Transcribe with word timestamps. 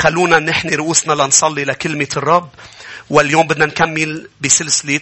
خلونا 0.00 0.38
نحني 0.38 0.74
رؤوسنا 0.74 1.12
لنصلي 1.12 1.64
لكلمة 1.64 2.08
الرب. 2.16 2.48
واليوم 3.10 3.46
بدنا 3.46 3.66
نكمل 3.66 4.28
بسلسلة 4.40 5.00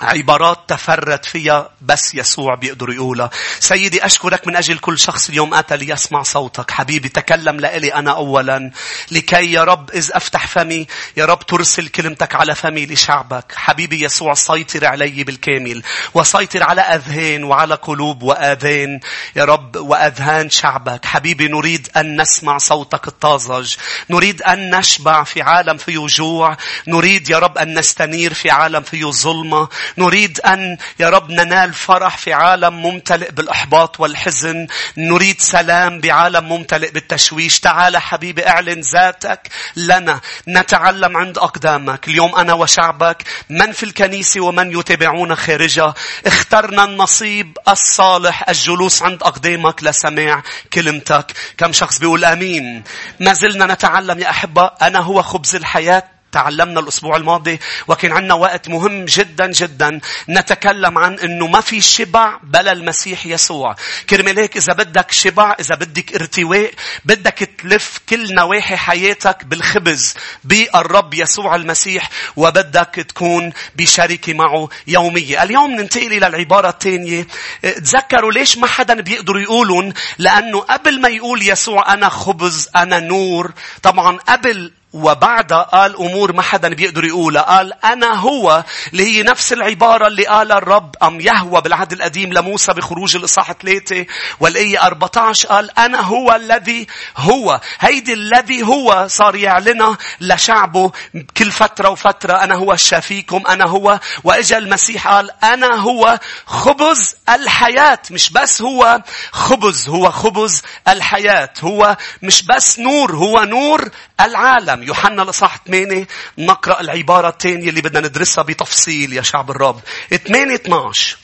عبارات 0.00 0.58
تفرد 0.68 1.24
فيها 1.24 1.70
بس 1.80 2.14
يسوع 2.14 2.54
بيقدر 2.54 2.90
يقولها. 2.92 3.30
سيدي 3.60 4.06
أشكرك 4.06 4.46
من 4.46 4.56
أجل 4.56 4.78
كل 4.78 4.98
شخص 4.98 5.28
اليوم 5.28 5.54
أتى 5.54 5.76
ليسمع 5.76 6.22
صوتك. 6.22 6.70
حبيبي 6.70 7.08
تكلم 7.08 7.60
لإلي 7.60 7.94
أنا 7.94 8.10
أولا. 8.10 8.70
لكي 9.10 9.52
يا 9.52 9.64
رب 9.64 9.90
إذ 9.90 10.10
أفتح 10.12 10.46
فمي 10.46 10.86
يا 11.16 11.24
رب 11.24 11.46
ترسل 11.46 11.88
كلمتك 11.88 12.34
على 12.34 12.54
فمي 12.54 12.86
لشعبك. 12.86 13.52
حبيبي 13.56 14.04
يسوع 14.04 14.34
سيطر 14.34 14.86
علي 14.86 15.24
بالكامل. 15.24 15.82
وسيطر 16.14 16.62
على 16.62 16.80
أذهان 16.80 17.44
وعلى 17.44 17.74
قلوب 17.74 18.22
وآذان 18.22 19.00
يا 19.36 19.44
رب 19.44 19.76
وأذهان 19.76 20.50
شعبك. 20.50 21.04
حبيبي 21.04 21.48
نريد 21.48 21.88
أن 21.96 22.20
نسمع 22.20 22.58
صوتك 22.58 23.08
الطازج. 23.08 23.74
نريد 24.10 24.42
أن 24.42 24.78
نشبع 24.78 25.24
في 25.24 25.42
عالم 25.42 25.76
فيه 25.76 26.06
جوع. 26.06 26.56
نريد 26.86 27.30
يا 27.30 27.38
رب 27.38 27.58
أن 27.58 27.78
نستنير 27.78 28.34
في 28.34 28.50
عالم 28.50 28.82
فيه 28.82 29.10
ظلمة. 29.10 29.68
نريد 29.98 30.40
أن 30.40 30.78
يا 30.98 31.08
رب 31.08 31.30
ننال 31.30 31.74
فرح 31.74 32.16
في 32.16 32.32
عالم 32.32 32.82
ممتلئ 32.82 33.30
بالإحباط 33.30 34.00
والحزن. 34.00 34.66
نريد 34.96 35.40
سلام 35.40 36.00
بعالم 36.00 36.48
ممتلئ 36.48 36.90
بالتشويش. 36.90 37.60
تعال 37.60 37.96
حبيبي 37.96 38.48
اعلن 38.48 38.80
ذاتك 38.80 39.48
لنا. 39.76 40.20
نتعلم 40.48 41.16
عند 41.16 41.38
أقدامك. 41.38 42.08
اليوم 42.08 42.34
أنا 42.34 42.52
وشعبك 42.52 43.22
من 43.50 43.72
في 43.72 43.82
الكنيسة 43.82 44.40
ومن 44.40 44.78
يتابعون 44.78 45.34
خارجها 45.34 45.94
اخترنا 46.26 46.84
النصيب 46.84 47.58
الصالح 47.68 48.48
الجلوس 48.48 49.02
عند 49.02 49.22
أقدامك 49.22 49.84
لسماع 49.84 50.42
كلمتك. 50.72 51.32
كم 51.58 51.72
شخص 51.72 51.98
بيقول 51.98 52.24
آمين. 52.24 52.84
ما 53.20 53.32
زلنا 53.32 53.74
نتعلم 53.74 54.18
يا 54.18 54.30
أحبة 54.30 54.70
أنا 54.82 54.98
هو 54.98 55.22
خبز 55.22 55.54
الحياة 55.54 56.17
تعلمنا 56.32 56.80
الأسبوع 56.80 57.16
الماضي 57.16 57.58
وكان 57.88 58.12
عندنا 58.12 58.34
وقت 58.34 58.68
مهم 58.68 59.04
جدا 59.04 59.46
جدا 59.46 60.00
نتكلم 60.28 60.98
عن 60.98 61.18
أنه 61.18 61.46
ما 61.46 61.60
في 61.60 61.80
شبع 61.80 62.38
بلا 62.42 62.72
المسيح 62.72 63.26
يسوع. 63.26 63.76
كرمال 64.10 64.38
هيك 64.38 64.56
إذا 64.56 64.72
بدك 64.72 65.12
شبع، 65.12 65.56
إذا 65.60 65.74
بدك 65.74 66.14
ارتواء، 66.14 66.72
بدك 67.04 67.50
تلف 67.58 68.00
كل 68.08 68.34
نواحي 68.34 68.76
حياتك 68.76 69.44
بالخبز 69.44 70.14
بالرب 70.44 71.14
يسوع 71.14 71.56
المسيح 71.56 72.10
وبدك 72.36 73.06
تكون 73.08 73.52
بشركة 73.76 74.34
معه 74.34 74.68
يومية. 74.86 75.42
اليوم 75.42 75.70
ننتقل 75.70 76.12
إلى 76.12 76.26
العبارة 76.26 76.68
الثانية. 76.68 77.26
تذكروا 77.62 78.32
ليش 78.32 78.58
ما 78.58 78.66
حدا 78.66 78.94
بيقدر 78.94 79.38
يقولون 79.38 79.92
لأنه 80.18 80.60
قبل 80.60 81.00
ما 81.00 81.08
يقول 81.08 81.48
يسوع 81.48 81.94
أنا 81.94 82.08
خبز 82.08 82.68
أنا 82.76 83.00
نور 83.00 83.52
طبعا 83.82 84.16
قبل 84.16 84.72
وبعدها 84.92 85.62
قال 85.62 85.96
أمور 85.96 86.32
ما 86.32 86.42
حدا 86.42 86.68
بيقدر 86.68 87.04
يقولها. 87.04 87.42
قال 87.42 87.84
أنا 87.84 88.14
هو 88.14 88.64
اللي 88.92 89.04
هي 89.04 89.22
نفس 89.22 89.52
العبارة 89.52 90.06
اللي 90.06 90.26
قال 90.26 90.52
الرب 90.52 90.94
أم 91.02 91.20
يهوى 91.20 91.60
بالعهد 91.60 91.92
القديم 91.92 92.32
لموسى 92.32 92.72
بخروج 92.72 93.16
الإصحاح 93.16 93.52
ثلاثة 93.52 94.06
والآية 94.40 94.82
14 94.82 95.48
قال 95.48 95.78
أنا 95.78 96.00
هو 96.00 96.34
الذي 96.34 96.86
هو. 97.16 97.60
هيدي 97.80 98.12
الذي 98.12 98.62
هو 98.62 99.06
صار 99.10 99.36
يعلنها 99.36 99.98
لشعبه 100.20 100.92
كل 101.36 101.50
فترة 101.50 101.88
وفترة. 101.88 102.32
أنا 102.32 102.54
هو 102.54 102.76
شافيكم 102.76 103.42
أنا 103.48 103.64
هو. 103.64 104.00
وإجا 104.24 104.58
المسيح 104.58 105.08
قال 105.08 105.30
أنا 105.44 105.74
هو 105.74 106.18
خبز 106.46 107.14
الحياة. 107.28 107.98
مش 108.10 108.30
بس 108.30 108.62
هو 108.62 109.02
خبز 109.32 109.88
هو 109.88 110.10
خبز 110.10 110.62
الحياة. 110.88 111.50
هو 111.62 111.96
مش 112.22 112.42
بس 112.42 112.78
نور 112.78 113.16
هو 113.16 113.44
نور 113.44 113.90
العالم. 114.20 114.77
العالم 114.78 114.88
يوحنا 114.88 115.22
الإصحاح 115.22 115.58
8 115.66 116.06
نقرأ 116.38 116.80
العبارة 116.80 117.28
الثانية 117.28 117.68
اللي 117.68 117.80
بدنا 117.80 118.08
ندرسها 118.08 118.44
بتفصيل 118.44 119.12
يا 119.12 119.22
شعب 119.22 119.50
الرب. 119.50 119.80
8 120.10 120.54
12 120.54 121.18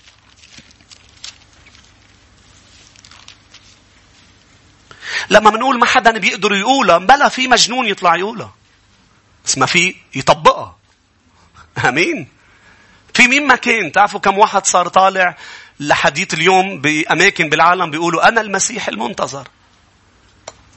لما 5.31 5.51
بنقول 5.51 5.79
ما 5.79 5.87
حدا 5.87 6.19
بيقدر 6.19 6.55
يقولها 6.55 6.99
بلا 6.99 7.29
في 7.29 7.49
مجنون 7.49 7.87
يطلع 7.87 8.17
يقولها. 8.17 8.55
بس 9.45 9.59
ما 9.59 9.67
في 9.67 9.95
يطبقها. 10.15 10.77
آمين. 11.85 12.29
في 13.15 13.29
مين 13.29 13.47
ما 13.47 13.57
كان؟ 13.57 13.93
تعرفوا 13.93 14.21
كم 14.21 14.39
واحد 14.39 14.67
صار 14.67 14.89
طالع 14.89 15.37
لحديث 15.81 16.35
اليوم 16.35 16.81
بأماكن 16.81 17.49
بالعالم 17.49 17.91
بيقولوا 17.91 18.29
أنا 18.29 18.41
المسيح 18.41 18.89
المنتظر. 18.89 19.49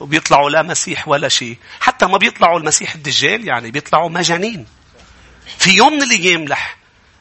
وبيطلعوا 0.00 0.50
لا 0.50 0.62
مسيح 0.62 1.08
ولا 1.08 1.28
شيء. 1.28 1.56
حتى 1.80 2.06
ما 2.06 2.18
بيطلعوا 2.18 2.58
المسيح 2.58 2.94
الدجال 2.94 3.48
يعني 3.48 3.70
بيطلعوا 3.70 4.08
مجانين. 4.08 4.66
في 5.58 5.70
يوم 5.70 5.92
من 5.92 6.02
الأيام 6.02 6.44
لح 6.44 6.76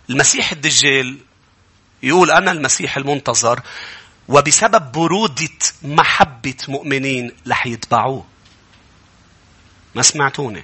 المسيح 0.10 0.52
الدجال 0.52 1.18
يقول 2.04 2.32
أنا 2.32 2.52
المسيح 2.52 2.98
المنتظر 2.98 3.62
وبسبب 4.28 4.92
برودة 4.92 5.50
محبة 5.84 6.56
مؤمنين 6.68 7.32
رح 7.48 7.68
يتبعوه. 7.68 8.26
ما 9.96 10.02
سمعتوني؟ 10.02 10.64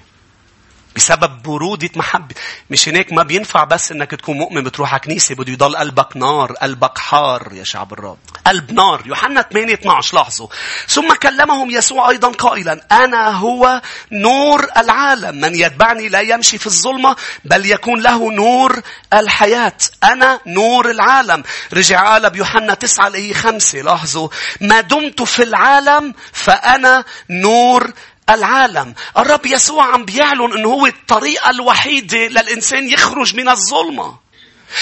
بسبب 0.95 1.41
برودة 1.41 1.89
محبة. 1.95 2.35
مش 2.69 2.89
هناك 2.89 3.13
ما 3.13 3.23
بينفع 3.23 3.63
بس 3.63 3.91
إنك 3.91 4.11
تكون 4.11 4.37
مؤمن 4.37 4.63
بتروح 4.63 4.93
على 4.93 4.99
كنيسة 4.99 5.35
بده 5.35 5.51
يضل 5.51 5.75
قلبك 5.75 6.17
نار 6.17 6.53
قلبك 6.53 6.97
حار 6.97 7.49
يا 7.53 7.63
شعب 7.63 7.93
الرب. 7.93 8.17
قلب 8.47 8.71
نار. 8.71 9.01
يوحنا 9.05 9.41
8 9.41 9.73
12 9.73 10.15
لاحظوا. 10.15 10.47
ثم 10.87 11.13
كلمهم 11.13 11.71
يسوع 11.71 12.09
أيضا 12.09 12.31
قائلا 12.31 12.85
أنا 12.91 13.29
هو 13.29 13.81
نور 14.11 14.67
العالم. 14.77 15.35
من 15.41 15.55
يتبعني 15.55 16.09
لا 16.09 16.19
يمشي 16.19 16.57
في 16.57 16.67
الظلمة 16.67 17.15
بل 17.45 17.65
يكون 17.65 18.01
له 18.01 18.31
نور 18.31 18.81
الحياة. 19.13 19.77
أنا 20.03 20.39
نور 20.45 20.91
العالم. 20.91 21.43
رجع 21.73 22.11
قال 22.11 22.29
بيوحنا 22.29 22.73
9 22.73 23.07
الايه 23.07 23.33
5 23.33 23.81
لاحظوا. 23.81 24.29
ما 24.61 24.81
دمت 24.81 25.21
في 25.21 25.43
العالم 25.43 26.13
فأنا 26.33 27.05
نور 27.29 27.93
العالم. 28.29 28.93
الرب 29.17 29.45
يسوع 29.45 29.85
عم 29.85 30.05
بيعلن 30.05 30.53
إنه 30.53 30.69
هو 30.69 30.85
الطريقة 30.85 31.49
الوحيدة 31.49 32.17
للإنسان 32.17 32.89
يخرج 32.89 33.35
من 33.35 33.49
الظلمة. 33.49 34.23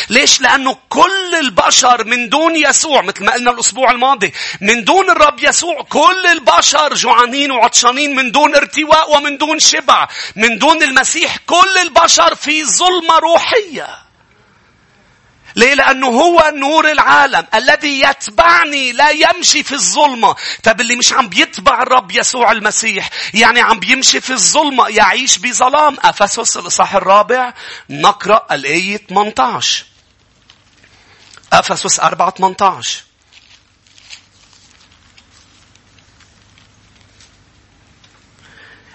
ليش؟ 0.10 0.42
لأنه 0.42 0.78
كل 0.90 1.36
البشر 1.40 2.04
من 2.04 2.30
دون 2.30 2.56
يسوع 2.56 3.02
مثل 3.02 3.26
ما 3.26 3.32
قلنا 3.34 3.52
الأسبوع 3.52 3.92
الماضي 3.92 4.34
من 4.62 4.84
دون 4.84 5.10
الرب 5.10 5.40
يسوع 5.40 5.82
كل 5.90 6.28
البشر 6.32 6.94
جوعانين 6.94 7.52
وعطشانين 7.52 8.16
من 8.16 8.32
دون 8.32 8.56
ارتواء 8.56 9.16
ومن 9.18 9.38
دون 9.38 9.60
شبع 9.60 10.08
من 10.36 10.58
دون 10.58 10.84
المسيح 10.84 11.38
كل 11.38 11.78
البشر 11.82 12.36
في 12.36 12.66
ظلمة 12.66 13.18
روحية 13.20 14.11
ليه؟ 15.56 15.74
لأنه 15.74 16.08
هو 16.08 16.52
نور 16.56 16.92
العالم 16.92 17.46
الذي 17.54 18.02
يتبعني 18.02 18.92
لا 18.92 19.10
يمشي 19.10 19.64
في 19.64 19.72
الظلمة. 19.72 20.36
طب 20.64 20.82
اللي 20.82 20.96
مش 20.96 21.14
عم 21.14 21.30
بيتبع 21.30 21.82
الرب 21.82 22.12
يسوع 22.12 22.52
المسيح 22.52 23.10
يعني 23.34 23.62
عم 23.62 23.80
بيمشي 23.80 24.22
في 24.22 24.34
الظلمة 24.34 24.88
يعيش 24.88 25.38
بظلام. 25.38 25.98
أفسس 26.04 26.58
الإصحاح 26.58 26.96
الرابع 26.96 27.54
نقرأ 27.90 28.48
الآية 28.52 28.98
18. 28.98 29.86
أفسس 31.54 32.00
4 32.00 32.30
18. 32.30 33.04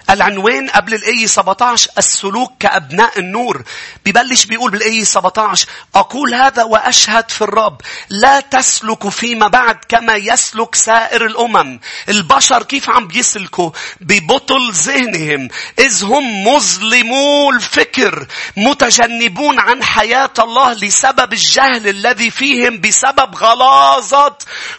العنوان 0.09 0.69
قبل 0.69 0.93
الآية 0.93 1.25
17 1.25 1.89
السلوك 1.97 2.53
كأبناء 2.59 3.19
النور. 3.19 3.63
ببلش 4.05 4.45
بيقول 4.45 4.71
بالآية 4.71 5.03
17 5.03 5.67
أقول 5.95 6.33
هذا 6.33 6.63
وأشهد 6.63 7.31
في 7.31 7.41
الرب 7.41 7.81
لا 8.09 8.39
تسلكوا 8.39 9.09
فيما 9.09 9.47
بعد 9.47 9.77
كما 9.89 10.15
يسلك 10.15 10.75
سائر 10.75 11.25
الأمم. 11.25 11.79
البشر 12.09 12.63
كيف 12.63 12.89
عم 12.89 13.07
بيسلكوا؟ 13.07 13.71
ببطل 14.01 14.71
ذهنهم 14.71 15.49
إذ 15.79 16.03
هم 16.03 16.47
مظلمو 16.47 17.51
الفكر 17.51 18.27
متجنبون 18.57 19.59
عن 19.59 19.83
حياة 19.83 20.33
الله 20.39 20.73
لسبب 20.73 21.33
الجهل 21.33 21.87
الذي 21.87 22.29
فيهم 22.31 22.81
بسبب 22.81 23.35
غلاظة 23.35 24.37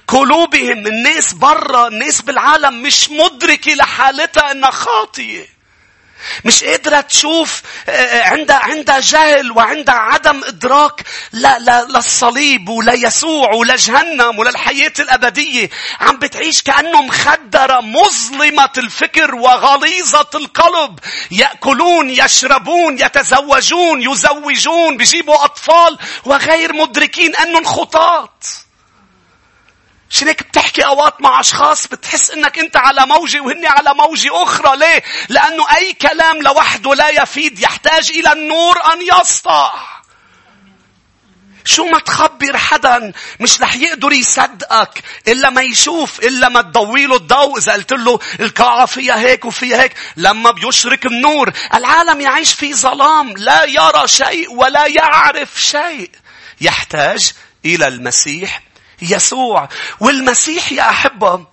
قلوبهم. 0.09 0.87
الناس 0.87 1.33
برا 1.33 1.89
الناس 1.89 2.21
بالعالم 2.23 2.83
مش 2.83 3.11
مدركة 3.11 3.75
لحالتها 3.75 4.51
إنها 4.53 4.71
خاطئة. 4.71 5.18
خاطية. 5.19 5.59
مش 6.45 6.65
قادرة 6.65 7.01
تشوف 7.01 7.63
آه، 7.89 7.93
آه، 7.93 8.29
عندها 8.29 8.57
عندها 8.57 9.01
جهل 9.01 9.53
وعندها 9.53 9.95
عدم 9.95 10.45
إدراك 10.45 11.03
لا 11.33 11.59
لا 11.59 11.85
للصليب 11.85 12.69
وليسوع 12.69 13.53
ولجهنم 13.53 14.39
وللحياة 14.39 14.93
الأبدية. 14.99 15.71
عم 16.01 16.19
بتعيش 16.19 16.63
كأنه 16.63 17.03
مخدرة 17.03 17.81
مظلمة 17.81 18.71
الفكر 18.79 19.35
وغليظة 19.35 20.31
القلب. 20.35 20.99
يأكلون 21.31 22.11
يشربون 22.11 22.99
يتزوجون 22.99 24.03
يزوجون 24.03 24.97
بيجيبوا 24.97 25.45
أطفال 25.45 25.99
وغير 26.25 26.73
مدركين 26.73 27.37
أنهم 27.37 27.65
خطاط. 27.65 28.68
هيك 30.11 30.43
بتحكي 30.43 30.87
أوقات 30.87 31.21
مع 31.21 31.41
أشخاص 31.41 31.87
بتحس 31.87 32.31
إنك 32.31 32.59
أنت 32.59 32.77
على 32.77 33.07
موجة 33.07 33.41
وهن 33.41 33.67
على 33.67 33.95
موجة 33.95 34.43
أخرى. 34.43 34.77
ليه؟ 34.77 35.03
لأنه 35.29 35.77
أي 35.77 35.93
كلام 35.93 36.43
لوحده 36.43 36.95
لا 36.95 37.09
يفيد. 37.09 37.61
يحتاج 37.61 38.11
إلى 38.11 38.33
النور 38.33 38.77
أن 38.93 38.99
يسطع. 39.03 39.73
شو 41.65 41.85
ما 41.85 41.99
تخبر 41.99 42.59
حدا 42.59 43.13
مش 43.41 43.61
رح 43.61 43.75
يقدر 43.75 44.13
يصدقك. 44.13 45.05
إلا 45.29 45.51
ما 45.51 45.63
يشوف 45.63 46.21
إلا 46.21 46.49
ما 46.49 46.63
تضوي 46.63 47.07
له 47.07 47.17
الضوء. 47.17 47.59
إذا 47.59 47.73
قلت 47.73 47.93
له 47.93 48.19
القاعة 48.41 48.87
فيها 48.87 49.19
هيك 49.19 49.45
وفيها 49.45 49.83
هيك. 49.83 49.95
لما 50.17 50.51
بيشرك 50.51 51.07
النور 51.07 51.53
العالم 51.75 52.21
يعيش 52.21 52.53
في 52.53 52.75
ظلام. 52.75 53.37
لا 53.37 53.65
يرى 53.65 54.09
شيء 54.09 54.53
ولا 54.53 54.87
يعرف 54.87 55.61
شيء. 55.63 56.11
يحتاج 56.61 57.33
إلى 57.65 57.89
المسيح 57.89 58.68
يسوع 59.03 59.69
والمسيح 60.01 60.73
يا 60.73 60.91
أحبة 60.91 61.47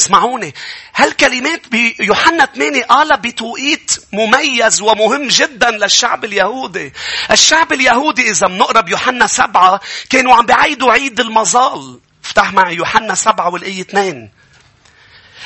اسمعوني 0.00 0.54
هالكلمات 0.94 1.68
بيوحنا 1.68 2.46
8 2.46 2.84
قالها 2.84 3.16
بتوقيت 3.16 3.96
مميز 4.12 4.80
ومهم 4.80 5.28
جدا 5.28 5.70
للشعب 5.70 6.24
اليهودي. 6.24 6.92
الشعب 7.30 7.72
اليهودي 7.72 8.30
إذا 8.30 8.46
بنقرأ 8.46 8.80
بيوحنا 8.80 9.26
سبعة 9.26 9.80
كانوا 10.10 10.34
عم 10.34 10.46
بيعيدوا 10.46 10.92
عيد 10.92 11.20
المظال. 11.20 12.00
افتح 12.24 12.52
معي 12.52 12.74
يوحنا 12.74 13.14
سبعة 13.14 13.48
والآية 13.48 13.80
2. 13.80 14.30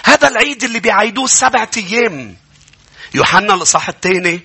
هذا 0.04 0.28
العيد 0.28 0.64
اللي 0.64 0.80
بيعيدوه 0.80 1.26
سبعة 1.26 1.70
أيام. 1.76 2.36
يوحنا 3.14 3.54
الإصحاح 3.54 3.88
الثاني 3.88 4.40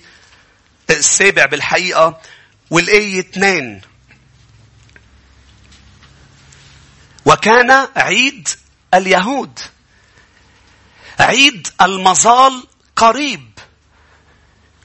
السابع 0.89 1.45
بالحقيقة 1.45 2.21
والآية 2.69 3.19
2. 3.19 3.81
وكان 7.27 7.87
عيد 7.95 8.49
اليهود. 8.93 9.59
عيد 11.19 11.67
المظال 11.81 12.63
قريب. 12.95 13.59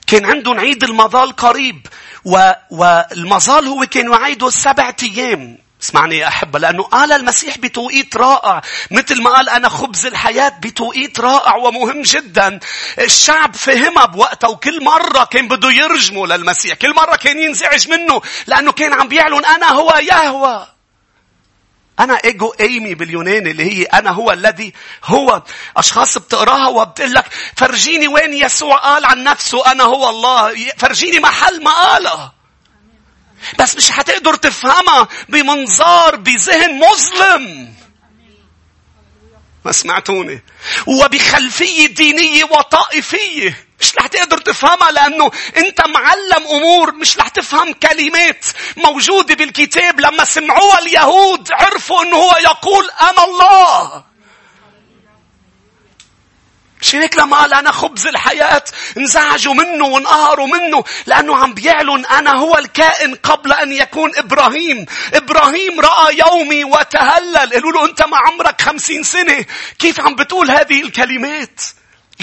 كان 0.07 0.25
عندهم 0.25 0.61
عيد 0.61 0.85
المظال 0.85 1.37
قريب. 1.37 1.87
و... 2.25 2.53
والمظال 2.71 3.67
هو 3.67 3.87
كانوا 3.87 4.17
يعيدوا 4.17 4.51
سبعة 4.51 4.97
أيام. 5.03 5.59
اسمعني 5.83 6.19
يا 6.19 6.29
أحبة 6.29 6.59
لأنه 6.59 6.83
قال 6.83 7.13
المسيح 7.13 7.59
بتوقيت 7.59 8.17
رائع. 8.17 8.63
مثل 8.91 9.23
ما 9.23 9.31
قال 9.31 9.49
أنا 9.49 9.69
خبز 9.69 10.07
الحياة 10.07 10.49
بتوقيت 10.49 11.21
رائع 11.21 11.57
ومهم 11.57 12.03
جدا. 12.03 12.61
الشعب 12.99 13.55
فهمها 13.55 14.07
بوقتها 14.07 14.49
وكل 14.49 14.85
مرة 14.85 15.25
كان 15.25 15.49
بده 15.49 15.71
يرجموا 15.71 16.27
للمسيح. 16.27 16.75
كل 16.75 16.95
مرة 16.95 17.17
كان 17.17 17.39
ينزعج 17.39 17.89
منه 17.89 18.23
لأنه 18.47 18.73
كان 18.73 18.93
عم 18.93 19.09
بيعلن 19.09 19.45
أنا 19.45 19.71
هو 19.71 19.95
يهوى. 19.97 20.72
أنا 22.03 22.15
إيجو 22.15 22.55
إيمي 22.61 22.95
باليوناني 22.95 23.51
اللي 23.51 23.65
هي 23.65 23.85
أنا 23.85 24.11
هو 24.11 24.33
الذي 24.33 24.73
هو. 25.05 25.43
أشخاص 25.77 26.19
بتقراها 26.19 26.69
وبتقول 26.69 27.13
لك 27.13 27.25
فرجيني 27.57 28.09
وين 28.09 28.35
يسوع 28.35 28.77
قال 28.77 29.05
عن 29.05 29.25
نفسه 29.25 29.73
أنا 29.73 29.85
هو 29.85 30.11
الله. 30.11 30.71
فرجيني 30.79 31.21
محل 31.21 31.63
ما 31.63 31.71
قالها 31.71 32.35
بس 33.59 33.77
مش 33.77 33.93
هتقدر 33.93 34.35
تفهمها 34.35 35.09
بمنظار 35.29 36.17
بذهن 36.17 36.81
مظلم. 36.81 37.75
ما 39.65 39.73
سمعتوني. 39.73 40.43
وبخلفية 40.87 41.87
دينية 41.87 42.45
وطائفية. 42.45 43.62
مش 43.83 43.97
رح 43.97 44.07
تقدر 44.07 44.39
تفهمها 44.39 44.91
لأنه 44.91 45.31
أنت 45.57 45.87
معلم 45.87 46.47
أمور 46.51 46.95
مش 46.95 47.19
رح 47.19 47.29
تفهم 47.29 47.73
كلمات 47.73 48.45
موجودة 48.77 49.35
بالكتاب 49.35 50.01
لما 50.01 50.25
سمعوها 50.25 50.79
اليهود 50.79 51.49
عرفوا 51.53 52.03
أنه 52.03 52.17
هو 52.17 52.37
يقول 52.45 52.91
أنا 53.01 53.25
الله. 53.25 54.05
مش 56.81 56.95
هيك 56.95 57.17
لما 57.17 57.37
قال 57.37 57.55
أنا 57.55 57.73
خبز 57.73 58.07
الحياة 58.07 58.65
انزعجوا 58.99 59.55
منه 59.55 59.85
وانقهروا 59.87 60.47
منه 60.47 60.85
لأنه 61.07 61.37
عم 61.37 61.55
بيعلن 61.55 62.07
أنا 62.07 62.39
هو 62.39 62.59
الكائن 62.59 63.15
قبل 63.15 63.53
أن 63.53 63.73
يكون 63.73 64.13
إبراهيم. 64.17 64.87
إبراهيم 65.15 65.81
رأى 65.81 66.19
يومي 66.19 66.65
وتهلل. 66.65 67.53
قالوا 67.53 67.73
له 67.73 67.85
أنت 67.85 68.03
ما 68.03 68.17
عمرك 68.17 68.61
خمسين 68.61 69.03
سنة. 69.03 69.45
كيف 69.79 70.01
عم 70.01 70.15
بتقول 70.15 70.51
هذه 70.51 70.83
الكلمات؟ 70.83 71.61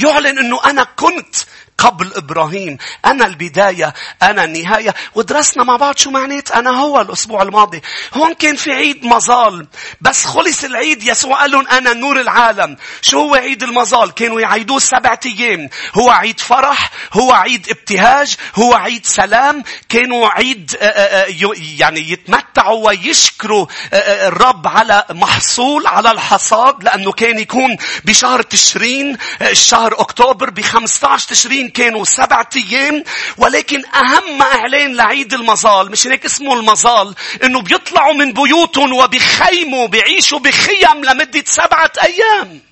يعلن 0.03 0.39
أنه 0.39 0.59
أنا 0.65 0.83
كنت 0.83 1.35
قبل 1.79 2.13
إبراهيم. 2.15 2.77
أنا 3.05 3.25
البداية 3.25 3.93
أنا 4.23 4.43
النهاية. 4.43 4.95
ودرسنا 5.15 5.63
مع 5.63 5.75
بعض 5.75 5.97
شو 5.97 6.11
معنات 6.11 6.51
أنا 6.51 6.69
هو 6.69 7.01
الأسبوع 7.01 7.41
الماضي. 7.41 7.81
هون 8.13 8.33
كان 8.33 8.55
في 8.55 8.71
عيد 8.71 9.05
مظال 9.05 9.67
بس 10.01 10.25
خلص 10.25 10.63
العيد 10.63 11.03
يسوع 11.03 11.41
قال 11.41 11.51
لهم 11.51 11.67
أنا 11.67 11.93
نور 11.93 12.21
العالم. 12.21 12.77
شو 13.01 13.19
هو 13.19 13.35
عيد 13.35 13.63
المظال 13.63 14.11
كانوا 14.11 14.41
يعيدوه 14.41 14.79
سبعة 14.79 15.19
أيام. 15.25 15.69
هو 15.95 16.09
عيد 16.09 16.39
فرح 16.39 16.91
هو 17.13 17.31
عيد 17.31 17.69
ابتهاج 17.69 18.35
هو 18.55 18.73
عيد 18.73 19.05
سلام. 19.05 19.63
كانوا 19.89 20.27
عيد 20.27 20.75
آه، 20.81 20.85
آه، 20.85 21.23
آه، 21.23 21.53
يعني 21.77 22.11
يتمتعوا 22.11 22.87
ويشكروا 22.87 23.65
الرب 23.93 24.67
على 24.67 25.05
محصول 25.09 25.87
على 25.87 26.11
الحصاد 26.11 26.83
لأنه 26.83 27.11
كان 27.11 27.39
يكون 27.39 27.77
بشهر 28.05 28.41
تشرين 28.41 29.17
الشهر 29.41 30.01
أكتوبر 30.01 30.49
ب 30.49 30.61
15 30.61 31.27
تشرين. 31.27 31.68
كانوا 31.69 32.05
سبعة 32.05 32.49
أيام 32.55 33.03
ولكن 33.37 33.83
أهم 33.95 34.41
إعلان 34.41 34.95
لعيد 34.95 35.33
المظال 35.33 35.91
مش 35.91 36.07
هيك 36.07 36.25
اسمه 36.25 36.53
المظال 36.53 37.15
إنه 37.43 37.61
بيطلعوا 37.61 38.13
من 38.13 38.33
بيوتهم 38.33 38.93
وبيخيموا 38.93 39.87
بيعيشوا 39.87 40.39
بخيم 40.39 41.05
لمدة 41.05 41.43
سبعة 41.47 41.91
أيام. 42.03 42.68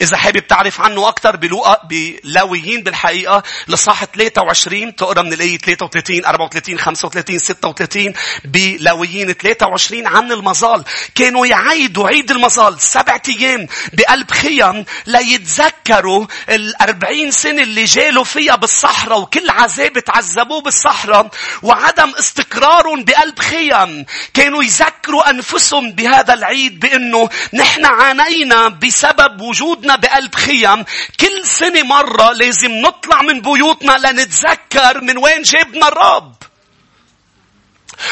إذا 0.00 0.16
حابب 0.16 0.46
تعرف 0.46 0.80
عنه 0.80 1.08
أكثر 1.08 1.36
بلوقا 1.36 1.86
بلاويين 1.88 2.82
بالحقيقة 2.82 3.42
لصاح 3.68 4.04
23 4.04 4.96
تقرأ 4.96 5.22
من 5.22 5.32
الآية 5.32 5.58
33 5.58 6.24
34 6.24 6.78
35 6.78 7.38
36 7.38 8.12
بلاويين 8.44 9.32
23 9.32 10.06
عن 10.06 10.32
المظال. 10.32 10.84
كانوا 11.14 11.46
يعيدوا 11.46 12.08
عيد 12.08 12.30
المظال 12.30 12.80
سبعة 12.80 13.22
أيام 13.28 13.66
بقلب 13.92 14.30
خيم 14.30 14.84
ليتذكروا 15.06 16.26
الأربعين 16.48 17.30
سنة 17.30 17.62
اللي 17.62 17.84
جالوا 17.84 18.24
فيها 18.24 18.56
بالصحراء 18.56 19.20
وكل 19.20 19.50
عذاب 19.50 19.98
تعذبوه 19.98 20.60
بالصحراء 20.62 21.30
وعدم 21.62 22.12
استقرارهم 22.18 23.04
بقلب 23.04 23.38
خيم 23.38 24.04
كانوا 24.34 24.62
يذكروا 24.62 25.30
أنفسهم 25.30 25.92
بهذا 25.92 26.34
العيد 26.34 26.80
بأنه 26.80 27.28
نحن 27.54 27.84
عانينا 27.84 28.68
بسبب 28.68 29.40
وجود 29.40 29.69
وجودنا 29.70 29.96
بقلب 29.96 30.34
خيم 30.34 30.84
كل 31.20 31.46
سنة 31.46 31.82
مرة 31.82 32.32
لازم 32.32 32.72
نطلع 32.72 33.22
من 33.22 33.40
بيوتنا 33.40 33.92
لنتذكر 33.92 35.00
من 35.00 35.18
وين 35.18 35.42
جابنا 35.42 35.88
الرب. 35.88 36.34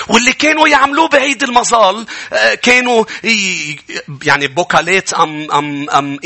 واللي 0.09 0.33
كانوا 0.33 0.69
يعملوه 0.69 1.09
بعيد 1.09 1.43
المظال 1.43 2.07
آه، 2.33 2.55
كانوا 2.55 3.05
يعني 4.23 4.47
بوكالات 4.47 5.13
أم 5.13 5.51
أم 5.53 5.91
أم 5.91 6.19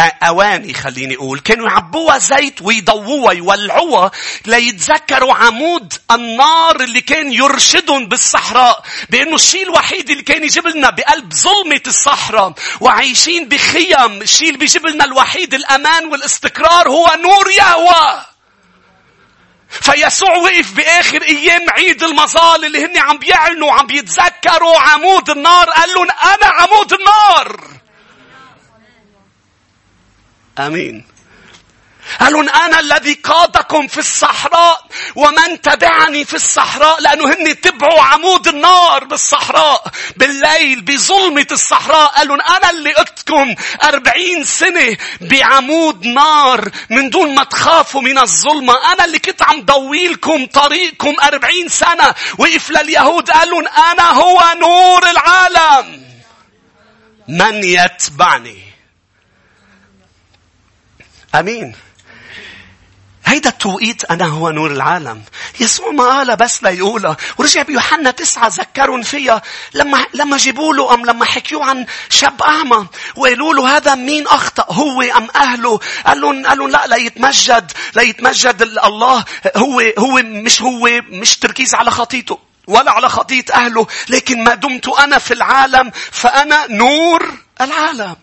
أواني 0.00 0.74
خليني 0.74 1.14
أقول. 1.14 1.38
كانوا 1.38 1.68
يعبوها 1.68 2.18
زيت 2.18 2.62
ويضووها 2.62 3.32
يولعوها 3.32 4.10
ليتذكروا 4.46 5.34
عمود 5.34 5.94
النار 6.10 6.80
اللي 6.80 7.00
كان 7.00 7.32
يرشدهم 7.32 8.06
بالصحراء 8.06 8.82
بأنه 9.10 9.34
الشيء 9.34 9.62
الوحيد 9.62 10.10
اللي 10.10 10.22
كان 10.22 10.44
يجيب 10.44 10.66
لنا 10.66 10.90
بقلب 10.90 11.32
ظلمة 11.32 11.80
الصحراء 11.86 12.52
وعايشين 12.80 13.48
بخيم 13.48 14.22
الشيء 14.22 14.48
اللي 14.48 14.58
بيجيب 14.58 14.86
لنا 14.86 15.04
الوحيد 15.04 15.54
الأمان 15.54 16.06
والاستقرار 16.06 16.88
هو 16.88 17.10
نور 17.22 17.50
يهوه 17.50 18.26
فيسوع 19.80 20.36
وقف 20.36 20.72
بآخر 20.72 21.22
أيام 21.22 21.70
عيد 21.70 22.02
المظال 22.02 22.64
اللي 22.64 22.84
هن 22.84 22.98
عم 22.98 23.18
بيعلنوا 23.18 23.68
وعم 23.68 23.86
بيتذكروا 23.86 24.78
عمود 24.78 25.30
النار 25.30 25.70
قال 25.70 25.88
لهم 25.94 26.06
أنا 26.22 26.46
عمود 26.46 26.92
النار. 26.92 27.81
آمين. 30.58 31.04
قالوا 32.20 32.66
أنا 32.66 32.80
الذي 32.80 33.14
قادكم 33.14 33.86
في 33.86 33.98
الصحراء 33.98 34.86
ومن 35.14 35.60
تبعني 35.62 36.24
في 36.24 36.34
الصحراء 36.34 37.00
لأنه 37.00 37.24
هن 37.24 37.60
تبعوا 37.60 38.02
عمود 38.02 38.48
النار 38.48 39.04
بالصحراء 39.04 39.84
بالليل 40.16 40.80
بظلمة 40.80 41.46
الصحراء. 41.50 42.06
قالوا 42.10 42.56
أنا 42.56 42.70
اللي 42.70 42.92
قدتكم 42.92 43.54
أربعين 43.84 44.44
سنة 44.44 44.96
بعمود 45.20 46.06
نار 46.06 46.70
من 46.90 47.10
دون 47.10 47.34
ما 47.34 47.44
تخافوا 47.44 48.02
من 48.02 48.18
الظلمة. 48.18 48.92
أنا 48.92 49.04
اللي 49.04 49.18
كنت 49.18 49.42
عم 49.42 49.62
ضويلكم 49.64 50.46
طريقكم 50.46 51.16
أربعين 51.22 51.68
سنة 51.68 52.14
وقف 52.38 52.70
لليهود. 52.70 53.30
قالوا 53.30 53.92
أنا 53.92 54.10
هو 54.10 54.42
نور 54.60 55.10
العالم. 55.10 56.02
من 57.28 57.64
يتبعني؟ 57.64 58.61
آمين. 61.34 61.74
هيدا 63.24 63.50
التوقيت 63.50 64.04
أنا 64.04 64.24
هو 64.24 64.50
نور 64.50 64.70
العالم. 64.70 65.22
يسوع 65.60 65.90
ما 65.90 66.04
قالها 66.04 66.34
بس 66.34 66.62
ليقولها 66.62 67.16
ورجع 67.38 67.62
بيوحنا 67.62 68.10
تسعة 68.10 68.48
ذكرهم 68.48 69.02
فيها 69.02 69.42
لما 69.74 70.06
لما 70.14 70.36
جيبوا 70.36 70.74
له 70.74 70.94
أم 70.94 71.06
لما 71.06 71.24
حكيوا 71.24 71.64
عن 71.64 71.86
شاب 72.08 72.42
أعمى 72.42 72.86
وقالوا 73.16 73.54
له 73.54 73.76
هذا 73.76 73.94
مين 73.94 74.26
أخطأ 74.26 74.66
هو 74.74 75.02
أم 75.02 75.28
أهله؟ 75.36 75.80
قال 76.06 76.20
لهم 76.20 76.46
قال 76.46 76.58
لهم 76.58 76.70
لا 76.70 76.86
ليتمجد 76.86 77.72
ليتمجد 77.96 78.62
الله. 78.62 79.24
هو 79.56 79.82
هو 79.98 80.20
مش 80.22 80.62
هو 80.62 80.88
مش 81.08 81.36
تركيز 81.36 81.74
على 81.74 81.90
خطيته 81.90 82.38
ولا 82.66 82.90
على 82.90 83.08
خطية 83.08 83.44
أهله. 83.54 83.86
لكن 84.08 84.44
ما 84.44 84.54
دمت 84.54 84.88
أنا 84.88 85.18
في 85.18 85.34
العالم 85.34 85.90
فأنا 86.10 86.66
نور 86.70 87.34
العالم. 87.60 88.16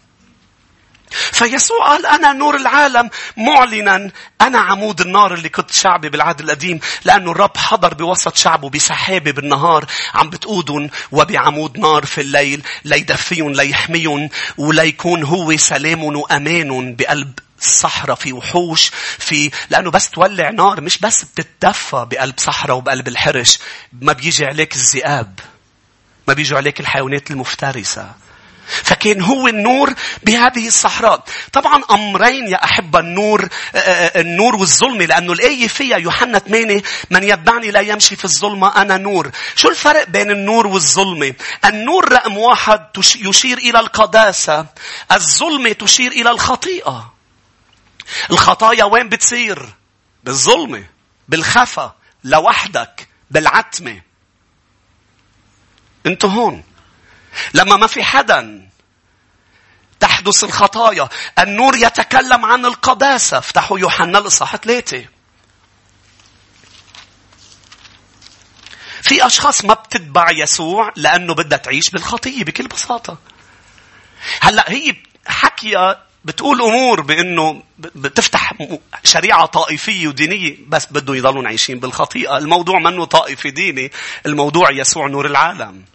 فيسوع 1.12 1.88
قال 1.88 2.06
أنا 2.06 2.34
نور 2.34 2.56
العالم. 2.56 3.10
معلنا 3.38 4.12
أنا 4.42 4.60
عمود 4.60 5.02
النار 5.02 5.34
اللي 5.34 5.50
كنت 5.50 5.72
شعبي 5.72 6.10
بالعهد 6.10 6.40
القديم 6.40 6.80
لأنه 7.06 7.32
الرب 7.32 7.58
حضر 7.58 7.94
بوسط 7.94 8.36
شعبه 8.36 8.70
بسحابة 8.70 9.32
بالنهار 9.32 9.86
عم 10.14 10.30
بتقودهم 10.30 10.90
وبعمود 11.12 11.78
نار 11.78 12.06
في 12.06 12.22
الليل 12.22 12.64
ليدفيهم 12.86 13.52
ليحميهم 13.52 14.30
وليكون 14.58 15.24
هو 15.24 15.58
سلام 15.58 16.04
وأمان 16.04 16.96
بقلب 16.96 17.40
الصحراء 17.62 18.16
في 18.16 18.34
وحوش 18.34 18.92
في 19.18 19.52
لأنه 19.70 19.92
بس 19.92 20.10
تولع 20.10 20.50
نار 20.50 20.82
مش 20.82 20.98
بس 20.98 21.24
بتتدفى 21.24 22.08
بقلب 22.12 22.34
صحراء 22.38 22.78
وبقلب 22.78 23.08
الحرش. 23.08 23.60
ما 24.02 24.14
بيجي 24.14 24.46
عليك 24.46 24.76
الذئاب 24.76 25.40
ما 26.28 26.34
بيجوا 26.34 26.58
عليك 26.58 26.80
الحيوانات 26.80 27.32
المفترسة. 27.32 28.12
فكان 28.70 29.22
هو 29.22 29.48
النور 29.48 29.94
بهذه 30.24 30.68
الصحراء. 30.68 31.24
طبعا 31.54 31.84
أمرين 31.92 32.48
يا 32.48 32.64
أحبة 32.64 33.00
النور 33.00 33.50
آه، 33.76 33.78
آه، 33.78 34.22
النور 34.22 34.56
والظلمة 34.56 35.06
لأنه 35.06 35.34
الآية 35.34 35.68
فيها 35.68 35.98
يوحنا 35.98 36.40
8 36.40 36.84
من 37.10 37.24
يتبعني 37.24 37.72
لا 37.72 37.80
يمشي 37.80 38.16
في 38.16 38.26
الظلمة 38.26 38.82
أنا 38.82 38.98
نور. 38.98 39.32
شو 39.56 39.70
الفرق 39.70 40.10
بين 40.10 40.32
النور 40.32 40.68
والظلمة؟ 40.68 41.34
النور 41.66 42.12
رقم 42.12 42.38
واحد 42.38 42.86
يشير 43.16 43.58
إلى 43.58 43.80
القداسة. 43.80 44.66
الظلمة 45.12 45.72
تشير 45.72 46.12
إلى 46.12 46.32
الخطيئة. 46.32 47.14
الخطايا 48.32 48.84
وين 48.84 49.10
بتصير؟ 49.10 49.70
بالظلمة. 50.24 50.84
بالخفا. 51.28 51.96
لوحدك. 52.24 53.08
بالعتمة. 53.32 54.02
أنتوا 56.06 56.30
هون. 56.30 56.64
لما 57.54 57.76
ما 57.76 57.88
في 57.88 58.04
حدا 58.04 58.70
تحدث 60.00 60.44
الخطايا 60.44 61.10
النور 61.40 61.76
يتكلم 61.76 62.46
عن 62.46 62.66
القداسة 62.66 63.38
افتحوا 63.38 63.80
يوحنا 63.80 64.20
الإصحاح 64.20 64.56
ثلاثة 64.56 65.06
في 69.02 69.26
أشخاص 69.26 69.66
ما 69.66 69.74
بتتبع 69.74 70.32
يسوع 70.32 70.92
لأنه 70.96 71.34
بدها 71.34 71.58
تعيش 71.58 71.90
بالخطية 71.90 72.44
بكل 72.44 72.68
بساطة. 72.68 73.18
هلأ 74.42 74.72
هي 74.72 74.96
حكية 75.28 76.00
بتقول 76.26 76.62
أمور 76.62 77.02
بأنه 77.02 77.64
بتفتح 77.78 78.54
شريعة 79.04 79.46
طائفية 79.46 80.08
ودينية 80.08 80.58
بس 80.68 80.88
بدهم 80.92 81.16
يضلون 81.16 81.48
عايشين 81.48 81.80
بالخطيئة. 81.80 82.38
الموضوع 82.38 82.80
منه 82.80 83.06
طائفي 83.06 83.52
ديني. 83.52 83.92
الموضوع 84.26 84.72
يسوع 84.72 85.08
نور 85.08 85.26
العالم. 85.26 85.86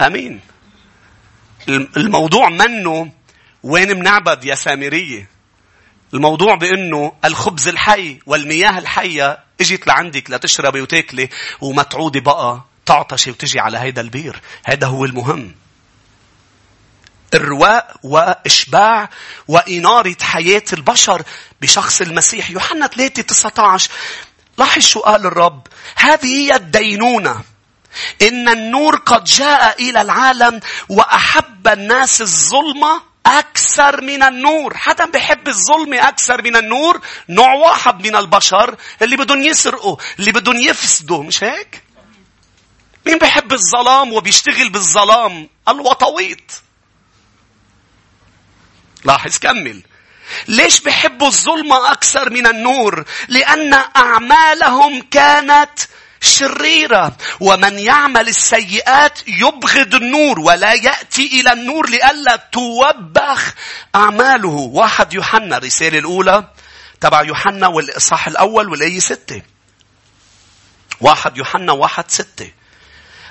آمين. 0.00 0.40
الموضوع 1.68 2.48
منه 2.48 3.12
وين 3.62 3.98
منعبد 3.98 4.44
يا 4.44 4.54
سامرية؟ 4.54 5.28
الموضوع 6.14 6.54
بإنه 6.54 7.12
الخبز 7.24 7.68
الحي 7.68 8.18
والمياه 8.26 8.78
الحية 8.78 9.38
إجت 9.60 9.86
لعندك 9.86 10.30
لتشربي 10.30 10.80
وتاكلي 10.80 11.28
وما 11.60 11.82
تعودي 11.82 12.20
بقى 12.20 12.64
تعطشي 12.86 13.30
وتجي 13.30 13.60
على 13.60 13.78
هيدا 13.78 14.00
البير. 14.00 14.40
هذا 14.64 14.86
هو 14.86 15.04
المهم. 15.04 15.54
الرواء 17.34 17.96
وإشباع 18.02 19.10
وإنارة 19.48 20.16
حياة 20.20 20.62
البشر 20.72 21.22
بشخص 21.60 22.00
المسيح. 22.00 22.50
يوحنا 22.50 22.86
3 22.86 23.22
19 23.22 23.90
لاحظ 24.58 24.82
شو 24.82 25.00
قال 25.00 25.26
الرب؟ 25.26 25.66
هذه 25.96 26.26
هي 26.26 26.56
الدينونة. 26.56 27.40
إن 28.22 28.48
النور 28.48 28.96
قد 28.96 29.24
جاء 29.24 29.82
إلى 29.82 30.00
العالم 30.00 30.60
وأحب 30.88 31.68
الناس 31.68 32.20
الظلمة 32.20 33.02
أكثر 33.26 34.00
من 34.00 34.22
النور. 34.22 34.76
حدا 34.76 35.04
بيحب 35.04 35.48
الظلمة 35.48 36.08
أكثر 36.08 36.42
من 36.42 36.56
النور؟ 36.56 37.00
نوع 37.28 37.52
واحد 37.54 38.06
من 38.06 38.16
البشر 38.16 38.76
اللي 39.02 39.16
بدهم 39.16 39.42
يسرقوا، 39.42 39.96
اللي 40.18 40.32
بدهم 40.32 40.56
يفسدوا، 40.56 41.22
مش 41.22 41.44
هيك؟ 41.44 41.82
مين 43.06 43.18
بيحب 43.18 43.52
الظلام 43.52 44.12
وبيشتغل 44.12 44.68
بالظلام؟ 44.68 45.48
الوطويط. 45.68 46.62
لاحظ 49.04 49.38
كمل. 49.38 49.82
ليش 50.48 50.80
بيحبوا 50.80 51.26
الظلمة 51.26 51.92
أكثر 51.92 52.30
من 52.30 52.46
النور؟ 52.46 53.04
لأن 53.28 53.74
أعمالهم 53.96 55.02
كانت 55.02 55.80
شريرة. 56.20 57.16
ومن 57.40 57.78
يعمل 57.78 58.28
السيئات 58.28 59.18
يبغض 59.26 59.94
النور 59.94 60.40
ولا 60.40 60.72
يأتي 60.72 61.40
إلى 61.40 61.52
النور 61.52 61.90
لئلا 61.90 62.36
توبخ 62.36 63.54
أعماله. 63.94 64.48
واحد 64.48 65.12
يوحنا 65.12 65.56
الرسالة 65.56 65.98
الأولى 65.98 66.44
تبع 67.00 67.22
يوحنا 67.22 67.66
والإصحاح 67.66 68.26
الأول 68.28 68.68
والآية 68.68 68.98
ستة. 68.98 69.42
واحد 71.00 71.36
يوحنا 71.36 71.72
واحد 71.72 72.10
ستة. 72.10 72.52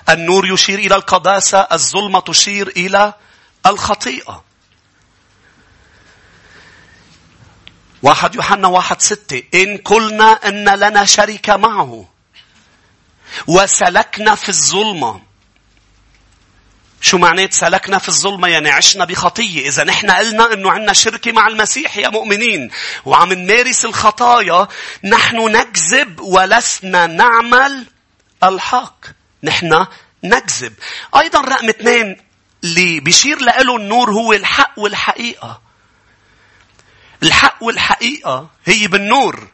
النور 0.09 0.53
يشير 0.53 0.79
إلى 0.79 0.95
القداسة 0.95 1.59
الظلمة 1.59 2.19
تشير 2.19 2.67
إلى 2.67 3.13
الخطيئة. 3.65 4.43
واحد 8.03 8.35
يوحنا 8.35 8.67
واحد 8.67 9.01
ستة. 9.01 9.43
إن 9.53 9.77
قلنا 9.77 10.31
أن 10.31 10.69
لنا 10.69 11.05
شركة 11.05 11.57
معه. 11.57 12.18
وسلكنا 13.47 14.35
في 14.35 14.49
الظلمة. 14.49 15.21
شو 17.01 17.17
معنات 17.17 17.53
سلكنا 17.53 17.97
في 17.97 18.09
الظلمة؟ 18.09 18.47
يعني 18.47 18.69
عشنا 18.69 19.05
بخطية. 19.05 19.69
إذا 19.69 19.83
نحن 19.83 20.11
قلنا 20.11 20.53
أنه 20.53 20.71
عنا 20.71 20.93
شركة 20.93 21.31
مع 21.31 21.47
المسيح 21.47 21.97
يا 21.97 22.09
مؤمنين 22.09 22.71
وعم 23.05 23.33
نمارس 23.33 23.85
الخطايا 23.85 24.67
نحن 25.03 25.37
نكذب 25.37 26.19
ولسنا 26.19 27.07
نعمل 27.07 27.85
الحق. 28.43 29.05
نحن 29.43 29.85
نكذب. 30.23 30.73
أيضا 31.15 31.41
رقم 31.41 31.69
اثنين 31.69 32.21
اللي 32.63 32.99
بيشير 32.99 33.41
له 33.41 33.75
النور 33.75 34.11
هو 34.11 34.33
الحق 34.33 34.73
والحقيقة. 34.77 35.61
الحق 37.23 37.63
والحقيقة 37.63 38.49
هي 38.65 38.87
بالنور. 38.87 39.47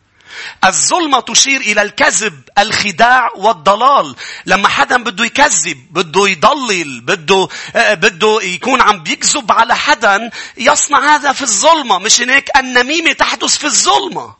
الظلمة 0.66 1.20
تشير 1.20 1.62
إلى 1.62 1.82
الكذب، 1.82 2.42
الخداع 2.58 3.30
والضلال. 3.36 4.16
لما 4.46 4.68
حدا 4.68 5.04
بده 5.04 5.26
يكذب، 5.26 5.88
بده 5.92 6.28
يضلل، 6.28 7.02
بده 7.02 7.48
آه، 7.76 7.94
بده 7.94 8.40
يكون 8.42 8.82
عم 8.82 9.04
بيكذب 9.04 9.52
على 9.52 9.76
حدا، 9.76 10.30
يصنع 10.58 11.16
هذا 11.16 11.34
في 11.34 11.42
الظلمة، 11.42 12.00
مش 12.00 12.22
هيك 12.22 12.58
النميمة 12.58 13.12
تحدث 13.12 13.58
في 13.58 13.64
الظلمة. 13.66 14.36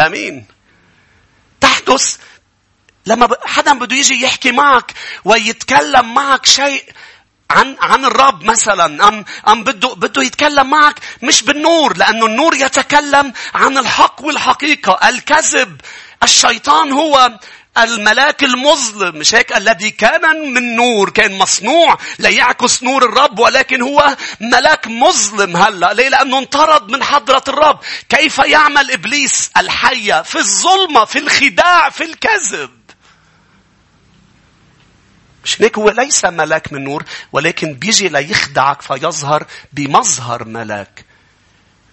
آمين. 0.00 0.46
تحدث 1.60 2.16
لما 3.06 3.28
حدا 3.44 3.72
بده 3.78 3.96
يجي 3.96 4.22
يحكي 4.22 4.52
معك 4.52 4.94
ويتكلم 5.24 6.14
معك 6.14 6.46
شيء 6.46 6.84
عن 7.50 7.76
عن 7.80 8.04
الرب 8.04 8.42
مثلا 8.44 9.08
ام 9.08 9.24
أم 9.48 9.64
بده 9.64 9.88
بده 9.94 10.22
يتكلم 10.22 10.70
معك 10.70 11.00
مش 11.22 11.42
بالنور 11.42 11.96
لأنه 11.96 12.26
النور 12.26 12.54
يتكلم 12.54 13.32
عن 13.54 13.78
الحق 13.78 14.24
والحقيقة. 14.24 15.08
الكذب 15.08 15.80
الشيطان 16.22 16.92
هو 16.92 17.38
الملاك 17.78 18.44
المظلم 18.44 19.16
مش 19.16 19.34
هيك؟ 19.34 19.56
الذي 19.56 19.90
كان 19.90 20.52
من 20.54 20.76
نور 20.76 21.10
كان 21.10 21.38
مصنوع 21.38 21.98
ليعكس 22.18 22.82
نور 22.82 23.04
الرب 23.04 23.38
ولكن 23.38 23.82
هو 23.82 24.16
ملاك 24.40 24.86
مظلم 24.86 25.56
هلأ. 25.56 25.92
ليه؟ 25.94 26.08
لأنه 26.08 26.38
انطرد 26.38 26.88
من 26.90 27.02
حضرة 27.04 27.44
الرب. 27.48 27.78
كيف 28.08 28.38
يعمل 28.38 28.90
إبليس 28.90 29.50
الحية 29.56 30.22
في 30.22 30.38
الظلمة 30.38 31.04
في 31.04 31.18
الخداع 31.18 31.90
في 31.90 32.04
الكذب؟ 32.04 32.70
هيك 35.60 35.78
هو 35.78 35.90
ليس 35.90 36.24
ملاك 36.24 36.72
من 36.72 36.84
نور 36.84 37.04
ولكن 37.32 37.74
بيجي 37.74 38.08
ليخدعك 38.08 38.82
فيظهر 38.82 39.46
بمظهر 39.72 40.44
ملاك 40.44 41.04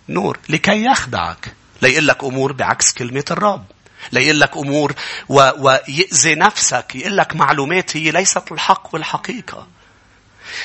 نور 0.10 0.40
لكي 0.50 0.86
يخدعك. 0.86 1.54
ليقول 1.82 2.08
لك 2.08 2.24
أمور 2.24 2.52
بعكس 2.52 2.94
كلمة 2.94 3.26
الرب. 3.32 3.66
ليقول 4.12 4.40
لك 4.40 4.58
أمور 4.58 4.94
و... 5.30 5.50
ويأذي 5.58 6.36
نفسك. 6.36 6.96
يقول 6.96 7.18
لك 7.18 7.36
معلومات 7.36 7.98
هي 7.98 8.12
ليست 8.12 8.52
الحق 8.52 8.90
والحقيقة. 8.94 9.68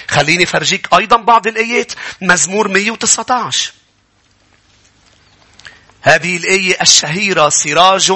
خليني 0.08 0.46
فرجيك 0.46 0.94
أيضا 0.94 1.16
بعض 1.16 1.46
الآيات 1.46 1.92
مزمور 2.22 2.68
119 2.68 3.72
هذه 6.02 6.36
الآية 6.36 6.76
الشهيرة 6.82 7.48
سراج 7.48 8.12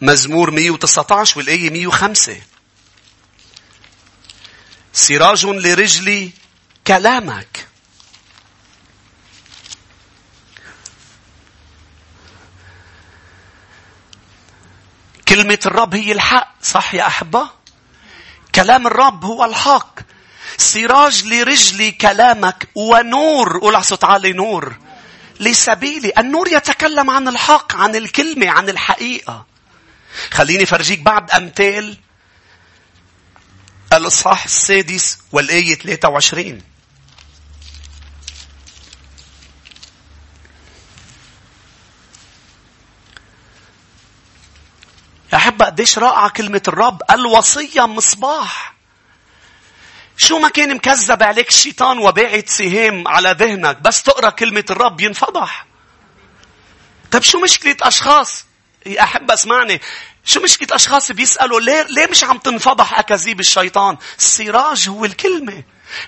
مزمور 0.00 0.50
119 0.50 1.38
والآية 1.38 1.70
105 1.70 2.36
سراج 4.92 5.46
لرجلي 5.46 6.32
كلامك. 6.86 7.66
كلمة 15.28 15.58
الرب 15.66 15.94
هي 15.94 16.12
الحق 16.12 16.54
صح 16.62 16.94
يا 16.94 17.06
أحبة؟ 17.06 17.50
كلام 18.54 18.86
الرب 18.86 19.24
هو 19.24 19.44
الحق. 19.44 20.00
سراج 20.56 21.24
لرجلي 21.24 21.90
كلامك 21.90 22.68
ونور. 22.74 23.58
قول 23.58 23.74
على 23.74 23.84
صوت 23.84 24.04
عالي 24.04 24.32
نور. 24.32 24.76
لسبيلي 25.40 26.12
النور 26.18 26.48
يتكلم 26.48 27.10
عن 27.10 27.28
الحق 27.28 27.76
عن 27.76 27.96
الكلمة 27.96 28.50
عن 28.50 28.68
الحقيقة. 28.68 29.46
خليني 30.30 30.66
فرجيك 30.66 31.00
بعد 31.00 31.30
أمثال 31.30 31.96
الإصحاح 33.92 34.44
السادس 34.44 35.18
والآية 35.32 35.74
23 35.74 36.62
يا 45.32 45.36
أحبة 45.36 45.64
قديش 45.64 45.98
رائعة 45.98 46.28
كلمة 46.28 46.62
الرب 46.68 47.02
الوصية 47.10 47.86
مصباح. 47.86 48.74
شو 50.16 50.38
ما 50.38 50.48
كان 50.48 50.74
مكذب 50.74 51.22
عليك 51.22 51.48
الشيطان 51.48 51.98
وباعت 51.98 52.48
سهام 52.48 53.08
على 53.08 53.36
ذهنك 53.38 53.80
بس 53.80 54.02
تقرأ 54.02 54.30
كلمة 54.30 54.64
الرب 54.70 55.00
ينفضح. 55.00 55.66
طيب 57.10 57.22
شو 57.22 57.40
مشكلة 57.40 57.76
أشخاص؟ 57.82 58.44
يا 58.86 59.02
أحب 59.02 59.30
اسمعني. 59.30 59.80
شو 60.24 60.40
مشكلة 60.40 60.76
أشخاص 60.76 61.12
بيسألوا 61.12 61.60
ليه, 61.60 61.86
ليه 61.90 62.06
مش 62.10 62.24
عم 62.24 62.38
تنفضح 62.38 62.98
أكاذيب 62.98 63.40
الشيطان؟ 63.40 63.96
السراج 64.18 64.88
هو 64.88 65.04
الكلمة. 65.04 65.62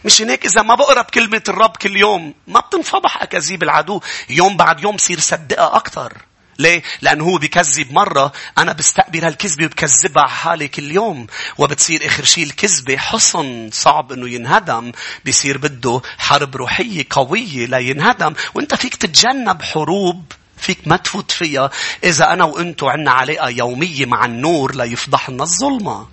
مش 0.04 0.22
هيك 0.22 0.46
إذا 0.46 0.62
ما 0.62 0.74
بقرأ 0.74 1.02
بكلمة 1.02 1.42
الرب 1.48 1.76
كل 1.76 1.96
يوم 1.96 2.34
ما 2.46 2.60
بتنفضح 2.60 3.22
أكاذيب 3.22 3.62
العدو. 3.62 4.00
يوم 4.30 4.56
بعد 4.56 4.82
يوم 4.82 4.98
صير 4.98 5.20
صدقها 5.20 5.76
أكثر. 5.76 6.12
ليه؟ 6.58 6.82
لأنه 7.02 7.24
هو 7.24 7.38
بكذب 7.38 7.92
مرة 7.92 8.32
أنا 8.58 8.72
بستقبل 8.72 9.24
هالكذبة 9.24 9.64
وبكذبها 9.64 10.22
على 10.22 10.30
حالي 10.30 10.68
كل 10.68 10.92
يوم 10.92 11.26
وبتصير 11.58 12.06
آخر 12.06 12.24
شيء 12.24 12.44
الكذبة 12.44 12.96
حصن 12.96 13.70
صعب 13.72 14.12
أنه 14.12 14.28
ينهدم 14.28 14.92
بيصير 15.24 15.58
بده 15.58 16.02
حرب 16.18 16.56
روحية 16.56 17.06
قوية 17.10 17.66
لينهدم 17.66 18.34
وإنت 18.54 18.74
فيك 18.74 18.96
تتجنب 18.96 19.62
حروب 19.62 20.32
فيك 20.62 20.78
ما 20.86 20.96
تفوت 20.96 21.30
فيها 21.30 21.70
إذا 22.04 22.32
أنا 22.32 22.44
وأنتو 22.44 22.88
عنا 22.88 23.10
علاقة 23.10 23.48
يومية 23.48 24.06
مع 24.06 24.24
النور 24.24 24.74
ليفضحنا 24.74 25.42
الظلمة. 25.42 26.08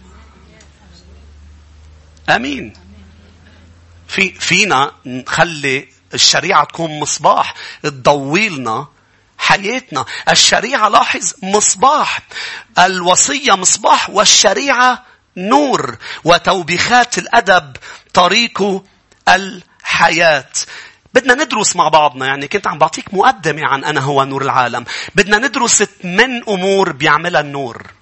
أمين. 2.30 2.74
في 4.08 4.32
فينا 4.32 4.92
نخلي 5.06 5.88
الشريعة 6.14 6.64
تكون 6.64 7.00
مصباح 7.00 7.54
تضوي 7.84 8.50
لنا 8.50 8.88
حياتنا. 9.38 10.06
الشريعة 10.30 10.90
لاحظ 10.90 11.34
مصباح. 11.44 12.20
الوصية 12.80 13.56
مصباح 13.56 14.10
والشريعة 14.10 15.06
نور. 15.38 15.98
وتوبيخات 16.24 17.18
الأدب 17.18 17.78
طريق 18.14 18.84
الحياة. 19.28 20.52
بدنا 21.20 21.44
ندرس 21.44 21.76
مع 21.76 21.90
بعضنا 21.90 22.26
يعني 22.26 22.48
كنت 22.48 22.68
عم 22.68 22.78
بعطيك 22.78 23.14
مقدمة 23.14 23.66
عن 23.66 23.84
أنا 23.84 24.00
هو 24.02 24.24
نور 24.24 24.42
العالم. 24.42 24.86
بدنا 25.16 25.38
ندرس 25.38 25.84
ثمان 25.84 26.44
أمور 26.50 26.92
بيعملها 26.92 27.42
النور. 27.42 27.99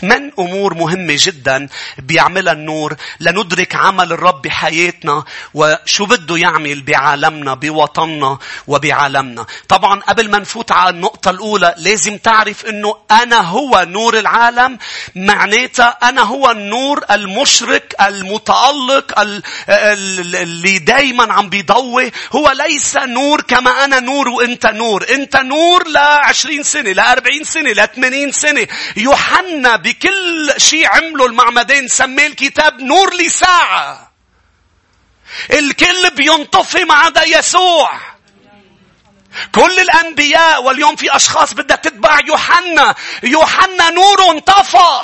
ثمان 0.00 0.32
أمور 0.38 0.74
مهمة 0.74 1.16
جدا 1.18 1.68
بيعملها 1.98 2.52
النور 2.52 2.96
لندرك 3.20 3.74
عمل 3.74 4.12
الرب 4.12 4.42
بحياتنا 4.42 5.24
وشو 5.54 6.06
بده 6.06 6.36
يعمل 6.36 6.82
بعالمنا 6.82 7.54
بوطننا 7.54 8.38
وبعالمنا. 8.66 9.46
طبعا 9.68 10.00
قبل 10.00 10.30
ما 10.30 10.38
نفوت 10.38 10.72
على 10.72 10.90
النقطة 10.90 11.30
الأولى 11.30 11.74
لازم 11.78 12.16
تعرف 12.16 12.66
أنه 12.66 12.96
أنا 13.10 13.40
هو 13.40 13.84
نور 13.88 14.18
العالم 14.18 14.78
معناتها 15.14 15.98
أنا 16.02 16.22
هو 16.22 16.50
النور 16.50 17.04
المشرق 17.10 18.02
المتألق 18.02 19.18
اللي 19.68 20.78
دايما 20.78 21.32
عم 21.32 21.48
بيضوي 21.48 22.12
هو 22.32 22.50
ليس 22.50 22.96
نور 22.96 23.40
كما 23.40 23.84
أنا 23.84 24.00
نور 24.00 24.28
وأنت 24.28 24.66
نور. 24.66 25.06
أنت 25.10 25.36
نور 25.36 25.88
لعشرين 25.88 26.62
سنة 26.62 26.92
لأربعين 26.92 27.44
سنة 27.44 27.70
لثمانين 27.70 28.32
سنة. 28.32 28.66
يوحنا 28.96 29.76
بكل 29.88 30.54
شيء 30.56 30.86
عمله 30.86 31.26
المعمدين 31.26 31.88
سميه 31.88 32.26
الكتاب 32.26 32.80
نور 32.80 33.14
لساعة. 33.14 34.12
الكل 35.50 36.10
بينطفي 36.10 36.84
ما 36.84 36.94
عدا 36.94 37.24
يسوع. 37.24 38.00
كل 39.54 39.80
الأنبياء 39.80 40.62
واليوم 40.62 40.96
في 40.96 41.16
أشخاص 41.16 41.54
بدها 41.54 41.76
تتبع 41.76 42.20
يوحنا. 42.26 42.94
يوحنا 43.22 43.90
نور 43.90 44.30
انطفى. 44.30 45.00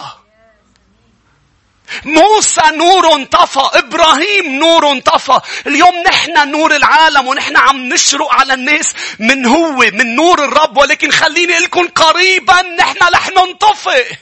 موسى 2.05 2.62
نور 2.73 3.14
انطفى 3.14 3.70
إبراهيم 3.73 4.59
نور 4.59 4.90
انطفى 4.90 5.40
اليوم 5.66 6.03
نحن 6.07 6.51
نور 6.51 6.77
العالم 6.77 7.27
ونحن 7.27 7.57
عم 7.57 7.77
نشرق 7.77 8.33
على 8.35 8.55
الناس 8.55 8.94
من 9.18 9.47
هو 9.47 9.77
من 9.77 10.14
نور 10.14 10.44
الرب 10.44 10.77
ولكن 10.77 11.11
خليني 11.11 11.59
لكم 11.59 11.88
قريبا 11.88 12.62
نحن 12.62 12.99
رح 13.14 13.29
ننطفئ 13.31 14.16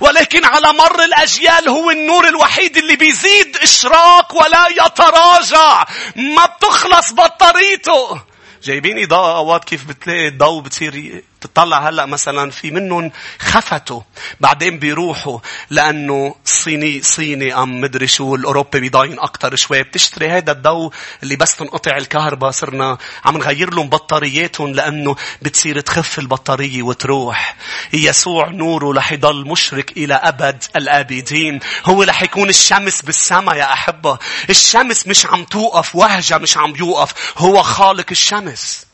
ولكن 0.00 0.44
على 0.44 0.72
مر 0.72 1.04
الأجيال 1.04 1.68
هو 1.68 1.90
النور 1.90 2.28
الوحيد 2.28 2.76
اللي 2.76 2.96
بيزيد 2.96 3.56
إشراق 3.62 4.36
ولا 4.36 4.66
يتراجع. 4.68 5.84
ما 6.16 6.46
بتخلص 6.46 7.12
بطاريته. 7.12 8.22
جايبين 8.62 9.02
إضاءة 9.02 9.38
أوقات 9.38 9.64
كيف 9.64 9.84
بتلاقي 9.84 10.28
الضوء 10.28 10.62
بتصير 10.62 11.22
تطلع 11.46 11.88
هلا 11.88 12.06
مثلا 12.06 12.50
في 12.50 12.70
منهم 12.70 13.10
خفتوا 13.38 14.00
بعدين 14.40 14.78
بيروحوا 14.78 15.38
لأنه 15.70 16.34
صيني 16.44 17.02
صيني 17.02 17.54
أم 17.54 17.80
مدري 17.80 18.06
شو 18.06 18.34
الأوروبي 18.34 18.80
بيضاين 18.80 19.18
أكثر 19.18 19.56
شوي 19.56 19.82
بتشتري 19.82 20.30
هذا 20.30 20.52
الضوء 20.52 20.92
اللي 21.22 21.36
بس 21.36 21.56
تنقطع 21.56 21.96
الكهرباء 21.96 22.50
صرنا 22.50 22.98
عم 23.24 23.36
نغير 23.36 23.74
لهم 23.74 23.88
بطارياتهم 23.88 24.72
لأنه 24.72 25.16
بتصير 25.42 25.80
تخف 25.80 26.18
البطارية 26.18 26.82
وتروح. 26.82 27.56
يسوع 27.92 28.48
نوره 28.48 28.98
رح 28.98 29.12
يضل 29.12 29.48
مشرك 29.48 29.96
إلى 29.96 30.14
أبد 30.14 30.64
الآبدين. 30.76 31.60
هو 31.84 32.02
رح 32.02 32.22
يكون 32.22 32.48
الشمس 32.48 33.02
بالسماء 33.02 33.56
يا 33.56 33.72
أحبة. 33.72 34.18
الشمس 34.50 35.06
مش 35.06 35.26
عم 35.26 35.44
توقف 35.44 35.96
وهجة 35.96 36.38
مش 36.38 36.56
عم 36.56 36.76
يوقف 36.76 37.38
هو 37.38 37.62
خالق 37.62 38.06
الشمس. 38.10 38.86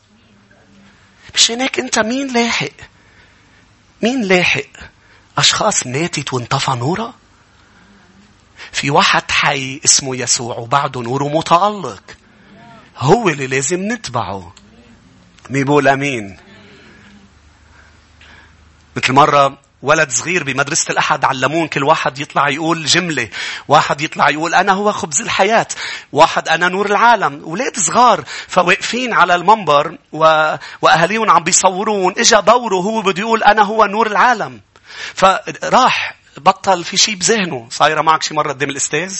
مش 1.35 1.51
هناك 1.51 1.79
انت 1.79 1.99
مين 1.99 2.33
لاحق؟ 2.33 2.71
مين 4.03 4.21
لاحق؟ 4.21 4.63
أشخاص 5.37 5.87
ماتت 5.87 6.33
وانطفى 6.33 6.71
نورها 6.71 7.13
في 8.71 8.89
واحد 8.89 9.31
حي 9.31 9.81
اسمه 9.85 10.15
يسوع 10.15 10.57
وبعده 10.57 11.01
نوره 11.01 11.23
متألق 11.23 12.03
هو 12.97 13.29
اللي 13.29 13.47
لازم 13.47 13.91
نتبعه. 13.91 14.53
مين 15.49 15.87
آمين. 15.87 16.37
مثل 18.95 19.13
مرة 19.13 19.57
ولد 19.83 20.11
صغير 20.11 20.43
بمدرسة 20.43 20.91
الأحد 20.91 21.25
علمون 21.25 21.67
كل 21.67 21.83
واحد 21.83 22.19
يطلع 22.19 22.49
يقول 22.49 22.85
جملة. 22.85 23.29
واحد 23.67 24.01
يطلع 24.01 24.29
يقول 24.29 24.55
أنا 24.55 24.71
هو 24.71 24.91
خبز 24.91 25.21
الحياة. 25.21 25.67
واحد 26.11 26.49
أنا 26.49 26.69
نور 26.69 26.85
العالم. 26.85 27.41
ولاد 27.43 27.77
صغار 27.77 28.23
فواقفين 28.47 29.13
على 29.13 29.35
المنبر 29.35 29.97
و... 30.11 30.55
وأهاليهم 30.81 31.29
عم 31.29 31.43
بيصورون. 31.43 32.13
إجا 32.17 32.39
دوره 32.39 32.75
هو 32.75 33.01
بده 33.01 33.19
يقول 33.19 33.43
أنا 33.43 33.61
هو 33.61 33.85
نور 33.85 34.07
العالم. 34.07 34.61
فراح 35.15 36.15
بطل 36.37 36.83
في 36.83 36.97
شيء 36.97 37.15
بذهنه. 37.15 37.67
صايرة 37.71 38.01
معك 38.01 38.23
شي 38.23 38.33
مرة 38.33 38.49
قدام 38.53 38.69
الأستاذ؟ 38.69 39.19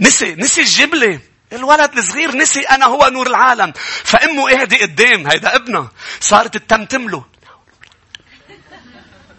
نسي 0.00 0.34
نسي 0.34 0.60
الجملة. 0.60 1.20
الولد 1.52 1.98
الصغير 1.98 2.36
نسي 2.36 2.60
أنا 2.60 2.86
هو 2.86 3.08
نور 3.12 3.26
العالم. 3.26 3.72
فأمه 4.04 4.50
قاعدة 4.50 4.76
قدام. 4.76 5.26
هيدا 5.26 5.56
ابنها. 5.56 5.88
صارت 6.20 6.56
تتمتم 6.56 7.08
له. 7.08 7.35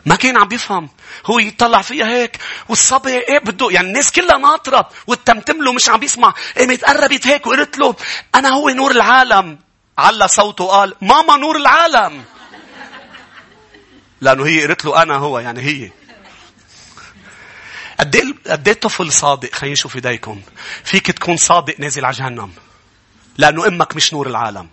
ما 0.08 0.16
كان 0.16 0.38
عم 0.38 0.48
بيفهم. 0.48 0.90
هو 1.26 1.40
يطلع 1.40 1.82
فيها 1.82 2.08
هيك 2.08 2.40
والصبي 2.70 3.12
إيه 3.12 3.40
بده؟ 3.40 3.72
يعني 3.72 3.88
الناس 3.88 4.12
كلها 4.12 4.38
ناطرة 4.38 4.90
والتمتم 5.08 5.64
له 5.64 5.74
مش 5.74 5.90
عم 5.90 6.00
بيسمع. 6.00 6.34
قامت 6.58 6.84
قربت 6.84 7.28
هيك 7.28 7.48
وقلت 7.48 7.78
له 7.78 7.96
أنا 8.36 8.50
هو 8.50 8.70
نور 8.70 8.92
العالم. 8.92 9.60
على 9.98 10.28
صوته 10.28 10.66
قال 10.66 10.94
ماما 11.02 11.38
نور 11.38 11.56
العالم. 11.56 12.24
لأنه 14.22 14.46
هي 14.46 14.62
قالت 14.62 14.86
له 14.86 15.02
أنا 15.02 15.16
هو. 15.16 15.40
يعني 15.40 15.62
هي. 15.62 15.92
قد 18.00 18.16
إيه 18.16 18.34
قد 18.48 18.68
إيه 18.68 18.76
طفل 18.76 19.12
صادق؟ 19.12 19.56
خلينا 19.56 19.74
نشوف 19.74 19.96
إيديكم. 19.96 20.42
فيك 20.84 21.12
تكون 21.12 21.38
صادق 21.38 21.80
نازل 21.80 22.06
على 22.06 22.16
جهنم. 22.16 22.52
لأنه 23.38 23.68
أمك 23.68 23.96
مش 23.96 24.14
نور 24.14 24.28
العالم. 24.28 24.70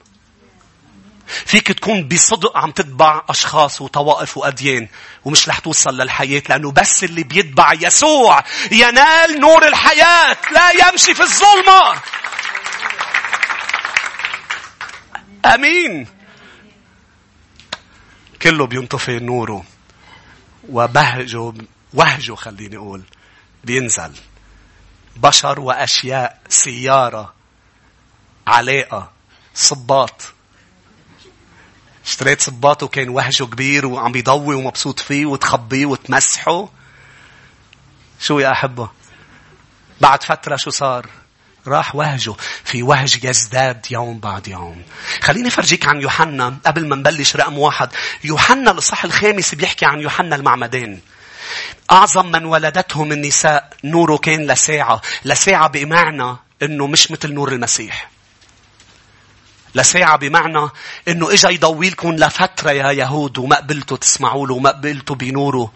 فيك 1.27 1.73
تكون 1.73 2.09
بصدق 2.09 2.57
عم 2.57 2.71
تتبع 2.71 3.23
أشخاص 3.29 3.81
وطوائف 3.81 4.37
وأديان 4.37 4.89
ومش 5.25 5.49
رح 5.49 5.59
توصل 5.59 5.97
للحياة 5.97 6.43
لأنه 6.49 6.73
بس 6.73 7.05
اللي 7.05 7.23
بيتبع 7.23 7.73
يسوع 7.73 8.45
ينال 8.73 9.41
نور 9.41 9.69
الحياة 9.69 10.37
لا 10.53 10.71
يمشي 10.71 11.15
في 11.15 11.23
الظلمة. 11.23 12.03
أمين. 15.45 16.09
كله 18.43 18.67
بينطفي 18.67 19.19
نوره 19.19 19.65
وبهجه 20.69 21.53
وهجه 21.95 22.35
خليني 22.35 22.77
أقول 22.77 23.03
بينزل. 23.65 24.13
بشر 25.17 25.61
وأشياء 25.61 26.41
سيارة 26.49 27.35
علاقة 28.47 29.11
صباط. 29.55 30.34
اشتريت 32.07 32.41
صباط 32.41 32.83
وكان 32.83 33.09
وهجه 33.09 33.45
كبير 33.45 33.87
وعم 33.87 34.13
بيضوي 34.13 34.55
ومبسوط 34.55 35.01
فيه 35.01 35.27
وتخبيه 35.27 35.87
وتمسحه. 35.87 36.69
شو 38.21 38.39
يا 38.39 38.53
أحبة؟ 38.53 38.91
بعد 40.01 40.23
فترة 40.23 40.57
شو 40.57 40.71
صار؟ 40.71 41.07
راح 41.67 41.95
وهجه. 41.95 42.35
في 42.65 42.83
وهج 42.83 43.25
يزداد 43.25 43.87
يوم 43.91 44.19
بعد 44.19 44.49
يوم. 44.49 44.83
خليني 45.21 45.51
فرجيك 45.51 45.87
عن 45.87 46.03
يوحنا 46.03 46.57
قبل 46.67 46.89
ما 46.89 46.97
نبلش 46.97 47.37
رقم 47.37 47.59
واحد. 47.59 47.89
يوحنا 48.25 48.71
الصح 48.71 49.05
الخامس 49.05 49.55
بيحكي 49.55 49.87
عن 49.87 50.01
يوحنا 50.01 50.37
المعمدان. 50.37 51.01
أعظم 51.93 52.31
من 52.31 52.45
ولدتهم 52.45 53.13
النساء 53.13 53.71
نوره 53.85 54.17
كان 54.17 54.47
لساعة. 54.47 55.01
لساعة 55.25 55.69
بمعنى 55.69 56.37
أنه 56.63 56.87
مش 56.87 57.11
مثل 57.11 57.33
نور 57.33 57.53
المسيح. 57.53 58.14
لساعة 59.75 60.17
بمعنى 60.17 60.69
إنه 61.09 61.33
إجا 61.33 61.49
يضويلكم 61.49 62.13
لفترة 62.13 62.71
يا 62.71 62.93
يهود 62.93 63.39
وما 63.39 63.57
قبلتوا 63.57 63.97
تسمعوا 63.97 64.47
له 64.47 64.55
وما 64.55 64.71
قبلتوا 64.71 65.17
بنوره 65.17 65.73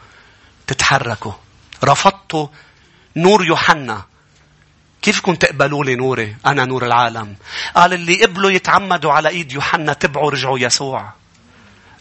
تتحركوا. 0.67 1.33
رفضتوا 1.85 2.47
نور 3.17 3.47
يوحنا. 3.47 4.03
كيف 5.03 5.21
كنت 5.21 5.43
تقبلوا 5.43 5.85
لي 5.85 5.95
نوري؟ 5.95 6.37
أنا 6.47 6.65
نور 6.65 6.87
العالم. 6.87 7.37
قال 7.75 7.93
اللي 7.93 8.25
قبلوا 8.25 8.51
يتعمدوا 8.51 9.13
على 9.13 9.29
إيد 9.29 9.53
يوحنا 9.53 9.93
تبعوا 9.93 10.31
رجعوا 10.31 10.59
يسوع. 10.59 11.13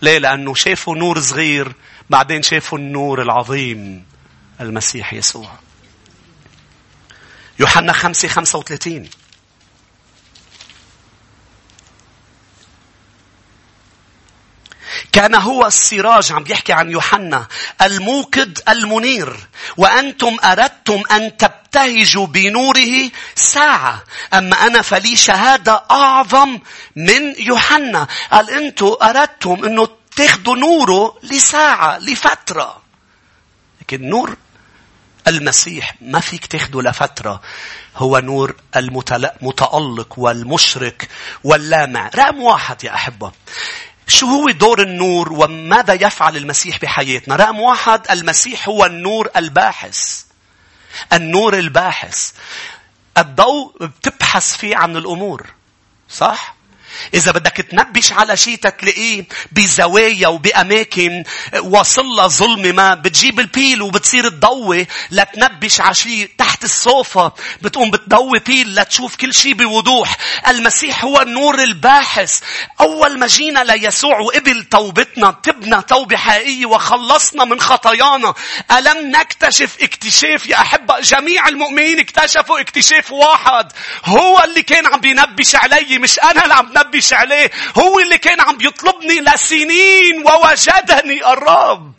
ليه؟ 0.01 0.17
لأنه 0.17 0.53
شافوا 0.53 0.95
نور 0.95 1.19
صغير 1.19 1.73
بعدين 2.09 2.43
شافوا 2.43 2.77
النور 2.77 3.21
العظيم 3.21 4.05
المسيح 4.61 5.13
يسوع. 5.13 5.51
يوحنا 7.59 7.93
5 7.93 8.27
35 8.27 9.09
كان 15.11 15.35
هو 15.35 15.65
السراج 15.65 16.31
عم 16.31 16.43
بيحكي 16.43 16.73
عن 16.73 16.91
يوحنا 16.91 17.47
الموقد 17.81 18.59
المنير. 18.69 19.37
وأنتم 19.77 20.37
أردتم 20.43 21.03
أن 21.11 21.37
تبتهجوا 21.37 22.27
بنوره 22.27 23.09
ساعة. 23.35 24.03
أما 24.33 24.67
أنا 24.67 24.81
فلي 24.81 25.15
شهادة 25.15 25.83
أعظم 25.91 26.59
من 26.95 27.35
يوحنا. 27.39 28.07
قال 28.31 28.49
أنتم 28.49 28.95
أردتم 29.01 29.65
أنه 29.65 29.87
تاخذوا 30.15 30.55
نوره 30.55 31.19
لساعة 31.23 31.97
لفترة. 31.97 32.81
لكن 33.81 34.09
نور 34.09 34.37
المسيح 35.27 35.95
ما 36.01 36.19
فيك 36.19 36.45
تاخده 36.45 36.81
لفترة. 36.81 37.41
هو 37.95 38.19
نور 38.19 38.55
المتألق 38.75 40.19
والمشرك 40.19 41.09
واللامع. 41.43 42.09
رقم 42.15 42.41
واحد 42.41 42.83
يا 42.83 42.93
أحبة. 42.95 43.31
شو 44.07 44.25
هو 44.25 44.49
دور 44.49 44.81
النور 44.81 45.33
وماذا 45.33 45.93
يفعل 45.93 46.37
المسيح 46.37 46.79
بحياتنا؟ 46.79 47.35
رقم 47.35 47.59
واحد 47.59 48.11
المسيح 48.11 48.67
هو 48.69 48.85
النور 48.85 49.29
الباحث. 49.35 50.23
النور 51.13 51.57
الباحث. 51.57 52.31
الضوء 53.17 53.85
بتبحث 53.85 54.57
فيه 54.57 54.77
عن 54.77 54.97
الأمور. 54.97 55.45
صح؟ 56.09 56.56
إذا 57.13 57.31
بدك 57.31 57.65
تنبش 57.71 58.11
على 58.11 58.37
شيء 58.37 58.55
تتلاقيه 58.55 59.25
بزوايا 59.51 60.27
وبأماكن. 60.27 61.23
لها 62.17 62.27
ظلمة 62.27 62.71
ما 62.71 62.93
بتجيب 62.93 63.39
البيل 63.39 63.81
وبتصير 63.81 64.29
تضوي 64.29 64.87
لتنبش 65.11 65.81
على 65.81 65.95
شيء 65.95 66.29
تحت 66.37 66.63
الصوفة. 66.63 67.31
بتقوم 67.61 67.91
بتضوي 67.91 68.39
بيل 68.39 68.75
لتشوف 68.75 69.15
كل 69.15 69.33
شيء 69.33 69.53
بوضوح. 69.53 70.17
المسيح 70.47 71.03
هو 71.03 71.21
النور 71.21 71.63
الباحث. 71.63 72.39
أول 72.81 73.19
ما 73.19 73.27
جينا 73.27 73.63
ليسوع 73.63 74.19
وقبل 74.19 74.63
توبتنا 74.63 75.31
تبنى 75.43 75.81
توبة 75.81 76.17
حقيقية 76.17 76.65
وخلصنا 76.65 77.45
من 77.45 77.59
خطايانا. 77.59 78.33
ألم 78.71 79.11
نكتشف 79.11 79.77
اكتشاف 79.81 80.45
يا 80.47 80.61
أحبة؟ 80.61 80.99
جميع 80.99 81.47
المؤمنين 81.47 81.99
اكتشفوا 81.99 82.59
اكتشاف 82.59 83.11
واحد. 83.11 83.71
هو 84.05 84.43
اللي 84.43 84.61
كان 84.61 84.85
عم 84.87 84.99
بينبش 84.99 85.55
علي 85.55 85.97
مش 85.97 86.19
أنا 86.19 86.43
اللي 86.43 86.53
عم 86.53 86.67
بنبش 86.67 86.86
عليه. 87.13 87.51
هو 87.77 87.99
اللي 87.99 88.17
كان 88.17 88.41
عم 88.41 88.57
بيطلبني 88.57 89.19
لسنين 89.19 90.23
ووجدني 90.25 91.33
الرب. 91.33 91.93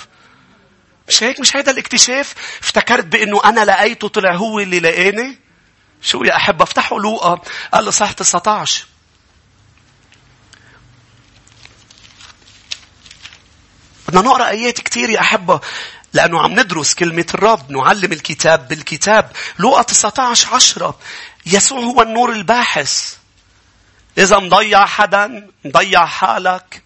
مش 1.08 1.22
هيك؟ 1.22 1.40
مش 1.40 1.56
هيدا 1.56 1.70
الاكتشاف؟ 1.72 2.34
افتكرت 2.62 3.04
بإنه 3.04 3.40
أنا 3.44 3.64
لقيته 3.64 4.08
طلع 4.08 4.34
هو 4.34 4.60
اللي 4.60 4.80
لقاني؟ 4.80 5.38
شو 6.02 6.24
يا 6.24 6.36
احب 6.36 6.62
افتحوا 6.62 7.00
لوقا. 7.00 7.40
قال 7.74 7.84
له 7.84 7.90
صح 7.90 8.12
19 8.12 8.84
بدنا 14.08 14.20
نقرأ 14.22 14.48
آيات 14.48 14.80
كثير 14.80 15.10
يا 15.10 15.20
أحبة 15.20 15.60
لأنه 16.12 16.40
عم 16.40 16.60
ندرس 16.60 16.94
كلمة 16.94 17.26
الرب 17.34 17.70
نعلم 17.70 18.12
الكتاب 18.12 18.68
بالكتاب. 18.68 19.32
لوقا 19.58 19.82
19 19.82 20.54
10 20.54 20.98
يسوع 21.46 21.80
هو 21.80 22.02
النور 22.02 22.32
الباحث. 22.32 23.17
إذا 24.18 24.38
مضيع 24.38 24.86
حدا 24.86 25.50
مضيع 25.64 26.06
حالك 26.06 26.82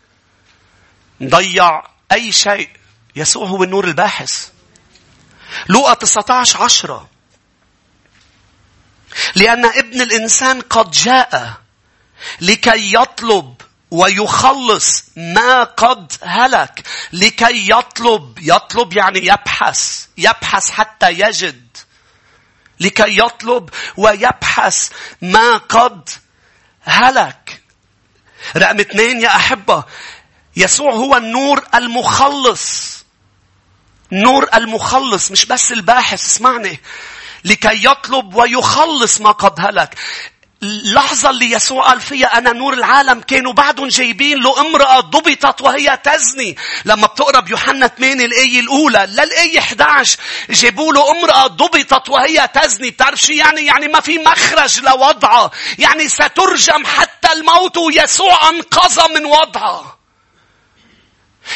مضيع 1.21 1.83
أي 2.13 2.33
شيء 2.33 2.69
يسوع 3.17 3.47
هو 3.47 3.63
النور 3.63 3.85
الباحث. 3.85 4.49
لوقا 5.69 5.95
19 5.95 6.63
عشرة. 6.63 7.09
لأن 9.35 9.65
ابن 9.65 10.01
الإنسان 10.01 10.61
قد 10.61 10.91
جاء 10.91 11.55
لكي 12.41 12.95
يطلب 12.95 13.61
ويخلص 13.91 15.05
ما 15.17 15.65
قد 15.65 16.13
هلك. 16.23 16.87
لكي 17.13 17.71
يطلب 17.71 18.39
يطلب 18.43 18.97
يعني 18.97 19.27
يبحث 19.27 20.07
يبحث 20.19 20.71
حتى 20.71 21.11
يجد. 21.11 21.77
لكي 22.81 23.19
يطلب 23.19 23.71
ويبحث 23.97 24.91
ما 25.23 25.57
قد 25.57 26.09
هلك. 26.85 27.63
رقم 28.57 28.81
اثنين 28.81 29.21
يا 29.21 29.37
أحبة 29.37 29.85
يسوع 30.57 30.93
هو 30.93 31.17
النور 31.17 31.65
المخلص. 31.75 32.93
نور 34.13 34.49
المخلص 34.55 35.31
مش 35.31 35.45
بس 35.47 35.73
الباحث 35.73 36.27
اسمعني 36.27 36.81
لكي 37.45 37.85
يطلب 37.87 38.35
ويخلص 38.35 39.21
ما 39.21 39.31
قد 39.31 39.61
هلك 39.61 39.95
اللحظة 40.63 41.31
اللي 41.31 41.51
يسوع 41.51 41.89
قال 41.89 42.01
فيها 42.01 42.39
أنا 42.39 42.53
نور 42.53 42.73
العالم 42.73 43.21
كانوا 43.21 43.53
بعدهم 43.53 43.89
جايبين 43.89 44.39
له 44.39 44.61
امرأة 44.61 45.01
ضبطت 45.01 45.61
وهي 45.61 45.99
تزني. 46.05 46.57
لما 46.85 47.07
بتقرا 47.07 47.41
بيوحنا 47.41 47.87
8 47.87 48.25
الآية 48.25 48.61
الأولى 48.61 49.07
للآية 49.09 49.59
11 49.59 50.19
جابوا 50.51 50.93
له 50.93 51.11
امرأة 51.11 51.47
ضبطت 51.47 52.09
وهي 52.09 52.49
تزني. 52.55 52.91
بتعرف 52.91 53.21
شو 53.21 53.33
يعني؟ 53.33 53.67
يعني 53.67 53.89
ما 53.89 54.01
في 54.01 54.19
مخرج 54.19 54.81
لوضعها. 54.81 55.51
يعني 55.79 56.09
سترجم 56.09 56.87
حتى 56.87 57.33
الموت 57.33 57.77
ويسوع 57.77 58.49
أنقذها 58.49 59.07
من 59.07 59.27
وضعها. 59.27 60.02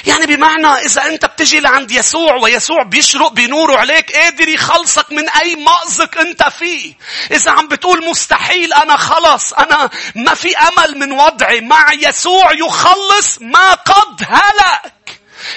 يعني 0.07 0.27
بمعنى 0.27 0.67
إذا 0.67 1.07
أنت 1.07 1.25
بتجي 1.25 1.61
لعند 1.61 1.91
يسوع 1.91 2.35
ويسوع 2.35 2.83
بيشرق 2.83 3.33
بنوره 3.33 3.77
عليك 3.77 4.17
قادر 4.17 4.49
يخلصك 4.49 5.13
من 5.13 5.29
أي 5.29 5.57
مأزق 5.57 6.19
أنت 6.19 6.43
فيه. 6.43 6.95
إذا 7.31 7.51
عم 7.51 7.69
بتقول 7.69 8.05
مستحيل 8.07 8.73
أنا 8.73 8.97
خلص 8.97 9.53
أنا 9.53 9.91
ما 10.15 10.35
في 10.35 10.57
أمل 10.57 10.99
من 10.99 11.13
وضعي 11.13 11.61
مع 11.61 11.93
يسوع 11.93 12.53
يخلص 12.53 13.39
ما 13.41 13.75
قد 13.75 14.23
هلك. 14.29 14.93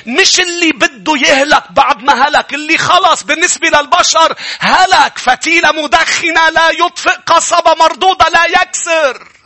مش 0.06 0.40
اللي 0.40 0.72
بده 0.72 1.18
يهلك 1.18 1.64
بعد 1.72 2.04
ما 2.04 2.28
هلك 2.28 2.54
اللي 2.54 2.78
خلص 2.78 3.24
بالنسبة 3.24 3.70
للبشر 3.70 4.36
هلك 4.60 5.18
فتيلة 5.18 5.72
مدخنة 5.72 6.50
لا 6.50 6.70
يطفئ 6.70 7.16
قصبة 7.26 7.74
مردودة 7.76 8.26
لا 8.30 8.46
يكسر 8.46 9.39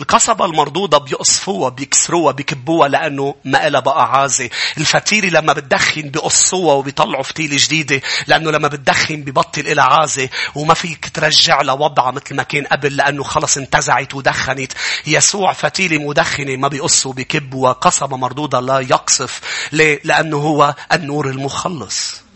القصبة 0.00 0.44
المردودة 0.44 0.98
بيقصفوها 0.98 1.68
بيكسروها 1.68 2.32
بيكبوها 2.32 2.88
لأنه 2.88 3.34
ما 3.44 3.66
إلها 3.66 3.80
بقى 3.80 4.12
عازة. 4.12 4.50
الفتيلة 4.78 5.40
لما 5.40 5.52
بتدخن 5.52 6.02
بيقصوها 6.02 6.74
وبيطلعوا 6.74 7.22
فتيلة 7.22 7.56
جديدة 7.60 8.00
لأنه 8.26 8.50
لما 8.50 8.68
بتدخن 8.68 9.16
ببطل 9.16 9.60
إلها 9.60 9.84
عازة 9.84 10.28
وما 10.54 10.74
فيك 10.74 11.08
ترجع 11.14 11.62
لوضعها 11.62 12.10
مثل 12.10 12.34
ما 12.34 12.42
كان 12.42 12.64
قبل 12.66 12.96
لأنه 12.96 13.22
خلص 13.22 13.56
انتزعت 13.56 14.14
ودخنت. 14.14 14.72
يسوع 15.06 15.52
فتيلة 15.52 15.98
مدخنة 16.08 16.56
ما 16.56 16.68
بيقصوا 16.68 17.12
بيكبوا 17.12 17.72
قصبة 17.72 18.16
مردودة 18.16 18.60
لا 18.60 18.80
يقصف. 18.80 19.40
ليه؟ 19.72 20.00
لأنه 20.04 20.36
هو 20.36 20.74
النور 20.92 21.30
المخلص. 21.30 22.27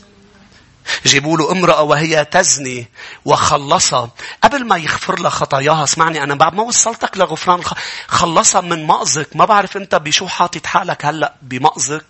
جيبوا 1.06 1.38
له 1.38 1.52
امرأة 1.52 1.82
وهي 1.82 2.24
تزني 2.24 2.88
وخلصها 3.24 4.10
قبل 4.42 4.66
ما 4.66 4.76
يغفر 4.76 5.20
لها 5.20 5.30
خطاياها 5.30 5.84
اسمعني 5.84 6.22
أنا 6.22 6.34
بعد 6.34 6.54
ما 6.54 6.62
وصلتك 6.62 7.16
لغفران 7.16 7.58
الخ... 7.58 7.72
خلصها 8.08 8.60
من 8.60 8.86
مأزق. 8.86 9.36
ما 9.36 9.44
بعرف 9.44 9.76
أنت 9.76 9.94
بشو 9.94 10.28
حاطط 10.28 10.66
حالك 10.66 11.04
هلأ؟ 11.04 11.34
بمأزق. 11.42 12.04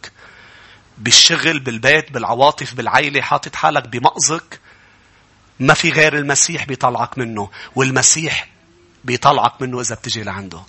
بالشغل 0.98 1.60
بالبيت 1.60 2.12
بالعواطف 2.12 2.74
بالعيلة 2.74 3.20
حاطط 3.20 3.54
حالك 3.54 3.88
بمأزق. 3.88 4.44
ما 5.60 5.74
في 5.74 5.90
غير 5.90 6.18
المسيح 6.18 6.64
بيطلعك 6.64 7.18
منه 7.18 7.50
والمسيح 7.76 8.48
بيطلعك 9.04 9.62
منه 9.62 9.80
إذا 9.80 9.94
بتجي 9.94 10.22
لعنده. 10.22 10.62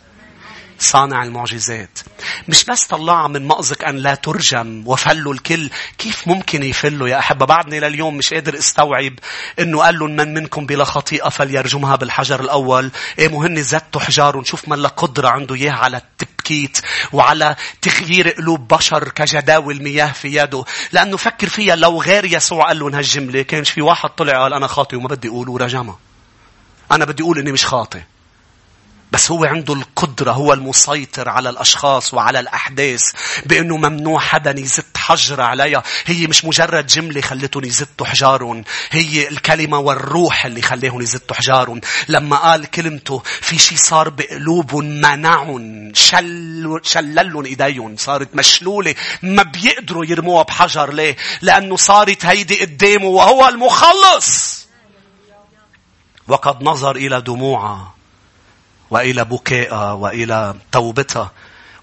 صانع 0.83 1.23
المعجزات. 1.23 1.99
مش 2.47 2.65
بس 2.65 2.83
طلعها 2.85 3.27
من 3.27 3.47
مأزق 3.47 3.87
أن 3.87 3.97
لا 3.97 4.15
ترجم 4.15 4.83
وفلوا 4.85 5.33
الكل. 5.33 5.69
كيف 5.97 6.27
ممكن 6.27 6.63
يفلوا 6.63 7.07
يا 7.07 7.19
أحبة؟ 7.19 7.45
بعدني 7.45 7.79
لليوم 7.79 8.17
مش 8.17 8.33
قادر 8.33 8.57
استوعب 8.57 9.13
أنه 9.59 9.81
قال 9.81 9.99
لهم 9.99 10.15
من 10.15 10.33
منكم 10.33 10.65
بلا 10.65 10.83
خطيئة 10.83 11.29
فليرجمها 11.29 11.95
بالحجر 11.95 12.41
الأول. 12.41 12.91
إيه 13.19 13.27
مهن 13.27 13.63
زدتوا 13.63 14.01
حجار 14.01 14.37
ونشوف 14.37 14.67
ما 14.67 14.87
قدرة 14.87 15.27
عنده 15.27 15.55
إياه 15.55 15.71
على 15.71 15.97
التبكيت 15.97 16.77
وعلى 17.13 17.55
تغيير 17.81 18.29
قلوب 18.29 18.67
بشر 18.67 19.09
كجداول 19.09 19.83
مياه 19.83 20.11
في 20.11 20.35
يده. 20.35 20.65
لأنه 20.91 21.17
فكر 21.17 21.49
فيها 21.49 21.75
لو 21.75 22.01
غير 22.01 22.25
يسوع 22.25 22.67
قال 22.67 22.79
لهم 22.79 22.95
هالجملة 22.95 23.41
كانش 23.41 23.69
في 23.69 23.81
واحد 23.81 24.09
طلع 24.09 24.43
قال 24.43 24.53
أنا 24.53 24.67
خاطئ 24.67 24.95
وما 24.95 25.07
بدي 25.07 25.27
أقول 25.27 25.49
ورجمها. 25.49 25.99
أنا 26.91 27.05
بدي 27.05 27.23
أقول 27.23 27.39
إني 27.39 27.51
مش 27.51 27.65
خاطئ. 27.65 27.99
بس 29.13 29.31
هو 29.31 29.45
عنده 29.45 29.73
القدرة 29.73 30.31
هو 30.31 30.53
المسيطر 30.53 31.29
على 31.29 31.49
الأشخاص 31.49 32.13
وعلى 32.13 32.39
الأحداث 32.39 33.11
بأنه 33.45 33.77
ممنوع 33.77 34.19
حدا 34.19 34.59
يزت 34.59 34.97
حجر 34.97 35.41
عليها. 35.41 35.83
هي 36.05 36.27
مش 36.27 36.45
مجرد 36.45 36.87
جملة 36.87 37.21
خلتهم 37.21 37.63
يزتوا 37.65 38.05
حجارهم 38.05 38.63
هي 38.91 39.27
الكلمة 39.27 39.79
والروح 39.79 40.45
اللي 40.45 40.61
خليهم 40.61 41.01
يزتوا 41.01 41.35
حجارهم. 41.35 41.81
لما 42.07 42.37
قال 42.37 42.65
كلمته 42.65 43.21
في 43.41 43.59
شيء 43.59 43.77
صار 43.77 44.09
بقلوبهم 44.09 44.85
منعهم 44.85 45.91
شل 45.95 46.79
شللهم 46.83 47.45
إيديهم 47.45 47.97
صارت 47.97 48.35
مشلولة 48.35 48.95
ما 49.21 49.43
بيقدروا 49.43 50.05
يرموها 50.05 50.43
بحجر. 50.43 50.93
ليه؟ 50.93 51.17
لأنه 51.41 51.75
صارت 51.75 52.25
هيدي 52.25 52.61
قدامه 52.61 53.05
وهو 53.05 53.47
المخلص. 53.47 54.63
وقد 56.27 56.63
نظر 56.63 56.95
إلى 56.95 57.21
دموعها 57.21 57.92
وإلى 58.93 59.25
بكائها 59.25 59.91
وإلى 59.91 60.55
توبتها 60.71 61.31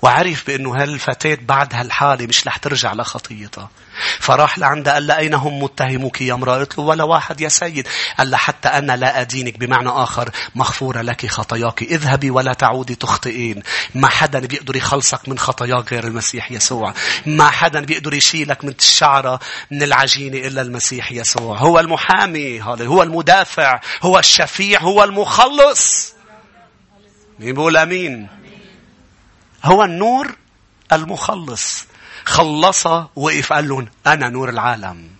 وعرف 0.03 0.47
بأنه 0.47 0.83
هالفتاة 0.83 1.39
بعد 1.43 1.75
هالحالة 1.75 2.27
مش 2.27 2.47
رح 2.47 2.57
ترجع 2.57 2.93
لخطيتها. 2.93 3.71
فراح 4.19 4.59
لعندها 4.59 4.93
قال 4.93 5.07
لها 5.07 5.19
أين 5.19 5.35
هم 5.35 5.63
متهموك 5.63 6.21
يا 6.21 6.35
امرأة؟ 6.35 6.59
قلت 6.59 6.79
له 6.79 6.85
ولا 6.85 7.05
واحد 7.05 7.41
يا 7.41 7.49
سيد. 7.49 7.89
قال 8.19 8.31
لها 8.31 8.39
حتى 8.39 8.69
أنا 8.69 8.97
لا 8.97 9.21
أدينك 9.21 9.59
بمعنى 9.59 9.89
آخر 9.89 10.31
مغفورة 10.55 11.01
لك 11.01 11.27
خطاياك. 11.27 11.83
اذهبي 11.83 12.31
ولا 12.31 12.53
تعودي 12.53 12.95
تخطئين. 12.95 13.63
ما 13.95 14.09
حدا 14.09 14.39
بيقدر 14.39 14.77
يخلصك 14.77 15.29
من 15.29 15.39
خطاياك 15.39 15.93
غير 15.93 16.05
المسيح 16.05 16.53
يسوع. 16.53 16.95
ما 17.27 17.51
حدا 17.51 17.81
بيقدر 17.81 18.15
يشيلك 18.15 18.65
من 18.65 18.75
الشعرة 18.79 19.41
من 19.71 19.83
العجينة 19.83 20.39
إلا 20.39 20.63
المسيح 20.63 21.13
يسوع. 21.13 21.59
هو 21.59 21.81
المحامي 21.81 22.63
هو 22.63 23.03
المدافع 23.03 23.81
هو 24.03 24.19
الشفيع 24.19 24.81
هو 24.81 25.05
المخلص. 25.05 26.20
مين 27.41 27.55
بيقول 27.55 27.77
آمين. 27.77 28.29
هو 29.65 29.85
النور 29.85 30.37
المخلص. 30.93 31.85
خلص 32.25 32.87
وقف 33.17 33.53
قال 33.53 33.69
لهم 33.69 33.89
أنا 34.07 34.29
نور 34.29 34.49
العالم. 34.49 35.11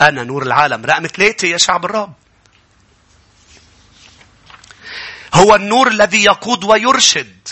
أنا 0.00 0.24
نور 0.24 0.42
العالم. 0.42 0.84
رقم 0.84 1.06
ثلاثة 1.06 1.48
يا 1.48 1.56
شعب 1.58 1.84
الرب. 1.84 2.14
هو 5.34 5.54
النور 5.54 5.88
الذي 5.88 6.24
يقود 6.24 6.64
ويرشد. 6.64 7.48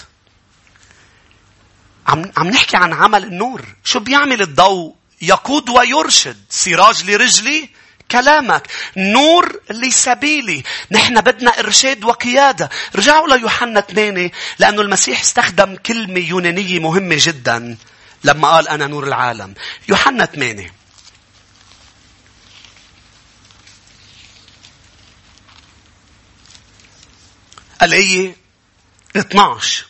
عم 2.07 2.33
عم 2.37 2.49
نحكي 2.49 2.77
عن 2.77 2.93
عمل 2.93 3.25
النور. 3.25 3.65
شو 3.85 4.01
بيعمل 4.01 4.43
الضوء؟ 4.43 4.95
يقود 5.23 5.69
ويرشد. 5.69 6.45
سراج 6.51 7.11
لرجلي 7.11 7.71
كلامك. 8.13 8.69
نور 8.97 9.61
لسبيلي. 9.71 10.63
نحن 10.91 11.21
بدنا 11.21 11.59
إرشاد 11.59 12.05
وقيادة. 12.05 12.71
رجعوا 12.97 13.29
ليوحنا 13.29 13.81
8 13.81 14.31
لأنه 14.59 14.83
المسيح 14.83 15.21
استخدم 15.21 15.77
كلمة 15.77 16.21
يونانية 16.21 16.79
مهمة 16.79 17.17
جدا. 17.19 17.77
لما 18.25 18.49
قال 18.49 18.69
أنا 18.69 18.87
نور 18.87 19.05
العالم. 19.05 19.55
يوحنا 19.89 20.25
8 20.25 20.73
الآية 27.83 28.37
12 29.17 29.87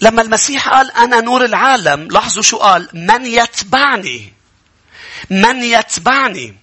لما 0.00 0.22
المسيح 0.22 0.68
قال 0.68 0.92
أنا 0.92 1.20
نور 1.20 1.44
العالم 1.44 2.08
لاحظوا 2.08 2.42
شو 2.42 2.56
قال؟ 2.56 2.88
من 2.92 3.26
يتبعني. 3.26 4.32
من 5.30 5.62
يتبعني. 5.62 6.56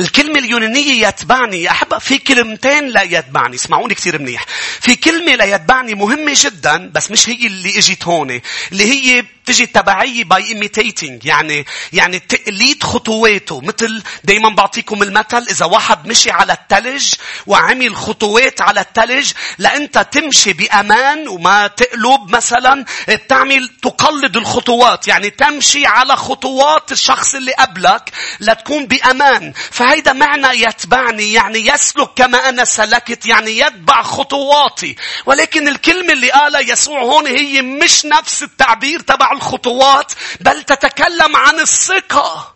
الكلمة 0.00 0.38
اليونانية 0.38 1.06
يتبعني. 1.08 1.62
يا 1.62 1.70
أحبة 1.70 1.98
في 1.98 2.18
كلمتين 2.18 2.88
لا 2.88 3.02
يتبعني. 3.02 3.56
اسمعوني 3.56 3.94
كثير 3.94 4.22
منيح. 4.22 4.46
في 4.80 4.96
كلمة 4.96 5.34
لا 5.34 5.44
يتبعني 5.44 5.94
مهمة 5.94 6.32
جدا 6.36 6.90
بس 6.94 7.10
مش 7.10 7.28
هي 7.28 7.46
اللي 7.46 7.78
إجت 7.78 8.04
هون 8.04 8.40
اللي 8.72 8.84
هي 8.84 9.24
تجي 9.46 9.66
تبعية 9.66 10.24
by 10.24 10.42
imitating 10.42 11.12
يعني 11.24 11.66
يعني 11.92 12.18
تقليد 12.18 12.82
خطواته. 12.82 13.60
مثل 13.60 14.02
دايما 14.24 14.48
بعطيكم 14.48 15.02
المثل 15.02 15.46
إذا 15.50 15.66
واحد 15.66 16.06
مشي 16.06 16.30
على 16.30 16.52
التلج 16.52 17.14
وعمل 17.46 17.96
خطوات 17.96 18.60
على 18.60 18.80
التلج 18.80 19.32
لأنت 19.58 19.98
تمشي 19.98 20.52
بأمان 20.52 21.28
وما 21.28 21.66
تقلب 21.66 22.28
مثلا 22.28 22.84
تعمل 23.28 23.68
تقلد 23.82 24.36
الخطوات. 24.36 25.08
يعني 25.08 25.30
تمشي 25.30 25.86
على 25.86 26.16
خطوات 26.16 26.92
الشخص 26.92 27.34
اللي 27.34 27.52
قبلك 27.52 28.10
لتكون 28.40 28.86
بأمان. 28.86 29.52
فهيدا 29.70 30.12
معنى 30.12 30.62
يتبعني 30.62 31.32
يعني 31.32 31.66
يسلك 31.66 32.10
كما 32.16 32.48
أنا 32.48 32.64
سلكت 32.64 33.26
يعني 33.26 33.58
يتبع 33.58 34.02
خطواتي. 34.02 34.96
ولكن 35.26 35.68
الكلمة 35.68 36.12
اللي 36.12 36.30
قالها 36.30 36.60
يسوع 36.60 37.02
هون 37.02 37.26
هي 37.26 37.62
مش 37.62 38.04
نفس 38.04 38.42
التعبير 38.42 39.00
تبع 39.00 39.33
الخطوات 39.34 40.12
بل 40.40 40.62
تتكلم 40.62 41.36
عن 41.36 41.60
الثقة 41.60 42.54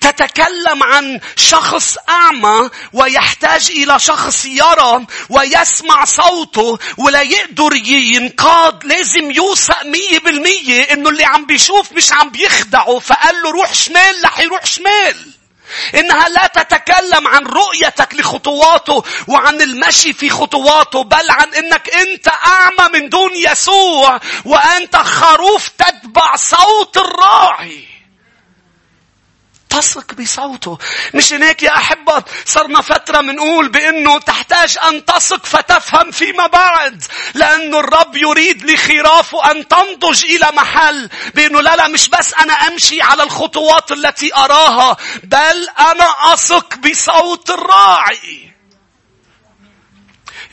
تتكلم 0.00 0.82
عن 0.82 1.20
شخص 1.36 1.96
أعمى 2.08 2.70
ويحتاج 2.92 3.70
إلى 3.70 3.98
شخص 3.98 4.44
يرى 4.44 5.06
ويسمع 5.30 6.04
صوته 6.04 6.78
ولا 6.96 7.22
يقدر 7.22 7.74
ينقاد 7.86 8.84
لازم 8.84 9.30
يوثق 9.30 9.84
مية 9.84 10.18
بالمية 10.18 10.82
إنه 10.82 11.10
اللي 11.10 11.24
عم 11.24 11.46
بيشوف 11.46 11.92
مش 11.92 12.12
عم 12.12 12.30
بيخدعه 12.30 12.98
فقال 12.98 13.42
له 13.42 13.50
روح 13.50 13.74
شمال 13.74 14.24
رح 14.24 14.40
يروح 14.40 14.66
شمال. 14.66 15.32
إنها 15.94 16.28
لا 16.28 16.46
تتكلم 16.46 17.28
عن 17.28 17.46
رؤيتك 17.46 18.14
لخطواته 18.14 19.04
وعن 19.28 19.60
المشي 19.62 20.12
في 20.12 20.30
خطواته 20.30 21.04
بل 21.04 21.30
عن 21.30 21.54
إنك 21.54 21.94
أنت 21.94 22.28
أعمى 22.28 22.98
من 22.98 23.08
دون 23.08 23.30
يسوع 23.36 24.20
وأنت 24.44 24.96
خروف 24.96 25.68
تتبع 25.68 26.36
صوت 26.36 26.96
الراعي. 26.96 27.95
تثق 29.70 30.14
بصوته. 30.14 30.78
مش 31.14 31.32
هيك 31.32 31.62
يا 31.62 31.76
أحبة 31.76 32.22
صرنا 32.44 32.80
فترة 32.82 33.20
منقول 33.20 33.68
بأنه 33.68 34.18
تحتاج 34.18 34.78
أن 34.88 35.04
تثق 35.04 35.46
فتفهم 35.46 36.10
فيما 36.10 36.46
بعد. 36.46 37.04
لأنه 37.34 37.80
الرب 37.80 38.16
يريد 38.16 38.70
لخرافه 38.70 39.50
أن 39.50 39.68
تنضج 39.68 40.24
إلى 40.24 40.46
محل 40.52 41.08
بأنه 41.34 41.60
لا 41.60 41.76
لا 41.76 41.88
مش 41.88 42.08
بس 42.08 42.34
أنا 42.34 42.52
أمشي 42.52 43.02
على 43.02 43.22
الخطوات 43.22 43.92
التي 43.92 44.34
أراها 44.36 44.96
بل 45.24 45.68
أنا 45.78 46.32
أثق 46.32 46.74
بصوت 46.74 47.50
الراعي. 47.50 48.55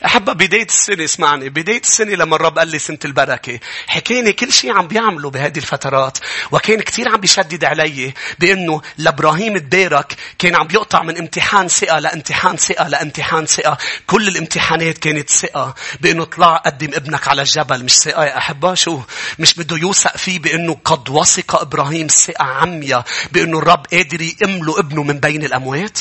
أحبة 0.04 0.32
بداية 0.32 0.66
السنة 0.66 1.04
اسمعني 1.04 1.48
بداية 1.48 1.80
السنة 1.80 2.14
لما 2.14 2.36
الرب 2.36 2.58
قال 2.58 2.68
لي 2.68 2.78
سنة 2.78 2.98
البركة 3.04 3.60
حكيني 3.86 4.32
كل 4.32 4.52
شيء 4.52 4.72
عم 4.72 4.88
بيعمله 4.88 5.30
بهذه 5.30 5.56
الفترات 5.58 6.18
وكان 6.50 6.80
كثير 6.80 7.08
عم 7.08 7.16
بيشدد 7.16 7.64
علي 7.64 8.14
بأنه 8.38 8.82
لإبراهيم 8.98 9.58
تبارك 9.58 10.16
كان 10.38 10.54
عم 10.56 10.66
بيقطع 10.66 11.02
من 11.02 11.18
امتحان 11.18 11.68
ثقة 11.68 11.98
لامتحان 11.98 12.56
ثقة 12.56 12.88
لامتحان 12.88 13.46
ثقة. 13.46 13.78
كل 14.06 14.28
الامتحانات 14.28 14.98
كانت 14.98 15.30
ثقة 15.30 15.74
بأنه 16.00 16.24
طلع 16.24 16.56
قدم 16.56 16.90
ابنك 16.94 17.28
على 17.28 17.42
الجبل 17.42 17.84
مش 17.84 17.92
ثقة 17.92 18.24
يا 18.24 18.38
أحبة 18.38 18.74
شو؟ 18.74 19.00
مش 19.38 19.54
بده 19.54 19.76
يوثق 19.76 20.16
فيه 20.16 20.38
بأنه 20.38 20.76
قد 20.84 21.08
وثق 21.10 21.60
إبراهيم 21.60 22.06
ثقة 22.06 22.44
عمية 22.44 23.04
بأنه 23.32 23.58
الرب 23.58 23.86
قادر 23.92 24.20
يأمله 24.20 24.78
ابنه 24.78 25.02
من 25.02 25.20
بين 25.20 25.44
الأموات؟ 25.44 25.98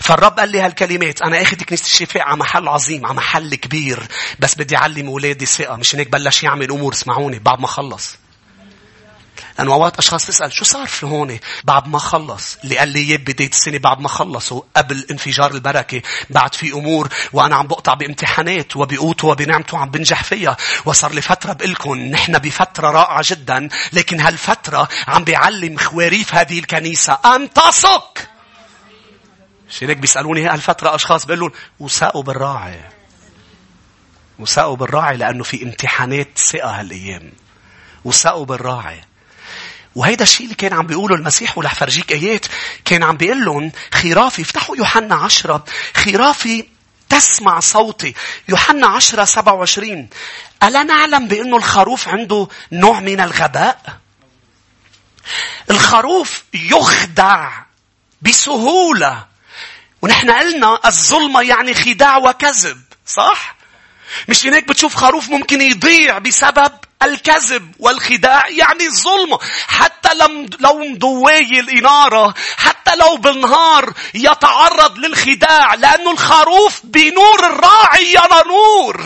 فالرب 0.00 0.40
قال 0.40 0.48
لي 0.48 0.60
هالكلمات 0.60 1.22
أنا 1.22 1.42
أخذ 1.42 1.56
كنيسة 1.56 1.84
الشفاء 1.84 2.22
على 2.22 2.36
محل 2.36 2.68
عظيم 2.68 3.06
على 3.06 3.14
محل 3.14 3.54
كبير 3.54 4.08
بس 4.38 4.54
بدي 4.54 4.76
أعلم 4.76 5.06
أولادي 5.06 5.46
ثقة 5.46 5.76
مش 5.76 5.96
هيك 5.96 6.08
بلش 6.08 6.42
يعمل 6.42 6.70
أمور 6.70 6.92
اسمعوني 6.92 7.38
بعد 7.38 7.60
ما 7.60 7.66
خلص. 7.66 8.16
لأنه 9.58 9.74
أوقات 9.74 9.98
أشخاص 9.98 10.26
تسأل 10.26 10.52
شو 10.52 10.64
صار 10.64 10.86
في 10.86 11.06
هون؟ 11.06 11.38
بعد 11.64 11.88
ما 11.88 11.98
خلص 11.98 12.56
اللي 12.64 12.78
قال 12.78 12.88
لي 12.88 12.98
إياه 12.98 13.16
بداية 13.16 13.48
السنة 13.48 13.78
بعد 13.78 14.00
ما 14.00 14.08
خلصوا 14.08 14.62
قبل 14.76 15.06
انفجار 15.10 15.50
البركة 15.50 16.02
بعد 16.30 16.54
في 16.54 16.72
أمور 16.72 17.08
وأنا 17.32 17.56
عم 17.56 17.66
بقطع 17.66 17.94
بامتحانات 17.94 18.76
وبقوته 18.76 19.28
وبنعمته 19.28 19.78
عم 19.78 19.90
بنجح 19.90 20.24
فيها. 20.24 20.56
وصار 20.84 21.12
لي 21.12 21.20
فترة 21.20 21.52
بقلكم 21.52 21.98
نحن 21.98 22.38
بفترة 22.38 22.90
رائعة 22.90 23.22
جدا 23.24 23.68
لكن 23.92 24.20
هالفترة 24.20 24.88
عم 25.08 25.24
بيعلم 25.24 25.76
خواريف 25.78 26.34
هذه 26.34 26.58
الكنيسة. 26.58 27.18
أن 27.24 27.52
تثق 27.52 28.33
هيك 29.80 29.96
بيسألوني 29.96 30.46
هالفترة 30.46 30.94
أشخاص 30.94 31.26
بيقولون 31.26 31.50
وساقوا 31.80 32.22
بالراعي. 32.22 32.80
وساقوا 34.38 34.76
بالراعي 34.76 35.16
لأنه 35.16 35.44
في 35.44 35.62
امتحانات 35.62 36.38
ثقة 36.38 36.80
هالأيام. 36.80 37.32
وساقوا 38.04 38.44
بالراعي. 38.44 39.00
وهيدا 39.94 40.22
الشيء 40.22 40.44
اللي 40.44 40.54
كان 40.54 40.72
عم 40.72 40.86
بيقوله 40.86 41.14
المسيح 41.16 41.58
ورح 41.58 41.74
فرجيك 41.74 42.12
آيات 42.12 42.46
كان 42.84 43.02
عم 43.02 43.16
بيقول 43.16 43.44
لهم 43.44 43.72
خرافي. 43.94 44.42
افتحوا 44.42 44.76
يوحنا 44.76 45.14
عشرة. 45.14 45.64
خرافي 45.96 46.68
تسمع 47.08 47.60
صوتي. 47.60 48.14
يوحنا 48.48 48.86
عشرة 48.86 49.24
سبعة 49.24 49.54
وعشرين. 49.54 50.08
ألا 50.62 50.82
نعلم 50.82 51.28
بأنه 51.28 51.56
الخروف 51.56 52.08
عنده 52.08 52.48
نوع 52.72 53.00
من 53.00 53.20
الغباء؟ 53.20 53.98
الخروف 55.70 56.44
يخدع 56.54 57.52
بسهولة. 58.22 59.33
ونحن 60.04 60.30
قلنا 60.30 60.78
الظلمة 60.86 61.42
يعني 61.42 61.74
خداع 61.74 62.16
وكذب 62.16 62.82
صح؟ 63.06 63.56
مش 64.28 64.46
هناك 64.46 64.68
بتشوف 64.68 64.94
خروف 64.94 65.28
ممكن 65.28 65.60
يضيع 65.60 66.18
بسبب 66.18 66.72
الكذب 67.02 67.72
والخداع 67.78 68.48
يعني 68.48 68.86
الظلمة. 68.86 69.38
حتى 69.68 70.14
لم 70.14 70.50
لو 70.60 70.78
مضوي 70.78 71.60
الإنارة 71.60 72.34
حتى 72.56 72.96
لو 72.96 73.16
بالنهار 73.16 73.92
يتعرض 74.14 74.98
للخداع 74.98 75.74
لأنه 75.74 76.10
الخروف 76.10 76.80
بنور 76.84 77.46
الراعي 77.46 78.12
يرى 78.12 78.42
نور. 78.46 79.04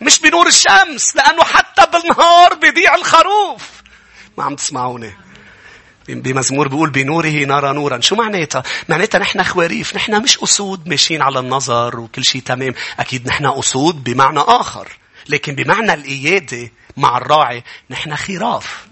مش 0.00 0.18
بنور 0.18 0.46
الشمس 0.46 1.16
لأنه 1.16 1.44
حتى 1.44 1.86
بالنهار 1.92 2.54
بيضيع 2.54 2.94
الخروف. 2.94 3.62
ما 4.38 4.44
عم 4.44 4.56
تسمعوني؟ 4.56 5.16
بمزمور 6.08 6.68
بيقول 6.68 6.90
بنوره 6.90 7.44
نرى 7.44 7.72
نورا. 7.72 8.00
شو 8.00 8.16
معناتها؟ 8.16 8.62
معناتها 8.88 9.18
نحن 9.18 9.42
خواريف 9.42 9.96
نحن 9.96 10.22
مش 10.22 10.42
أسود 10.42 10.88
ماشيين 10.88 11.22
على 11.22 11.38
النظر 11.38 12.00
وكل 12.00 12.24
شيء 12.24 12.42
تمام. 12.42 12.74
أكيد 13.00 13.26
نحن 13.26 13.46
أسود 13.46 14.04
بمعنى 14.04 14.40
آخر 14.40 14.88
لكن 15.28 15.54
بمعنى 15.54 15.94
الإيادة 15.94 16.70
مع 16.96 17.16
الراعي 17.16 17.64
نحن 17.90 18.16
خراف. 18.16 18.86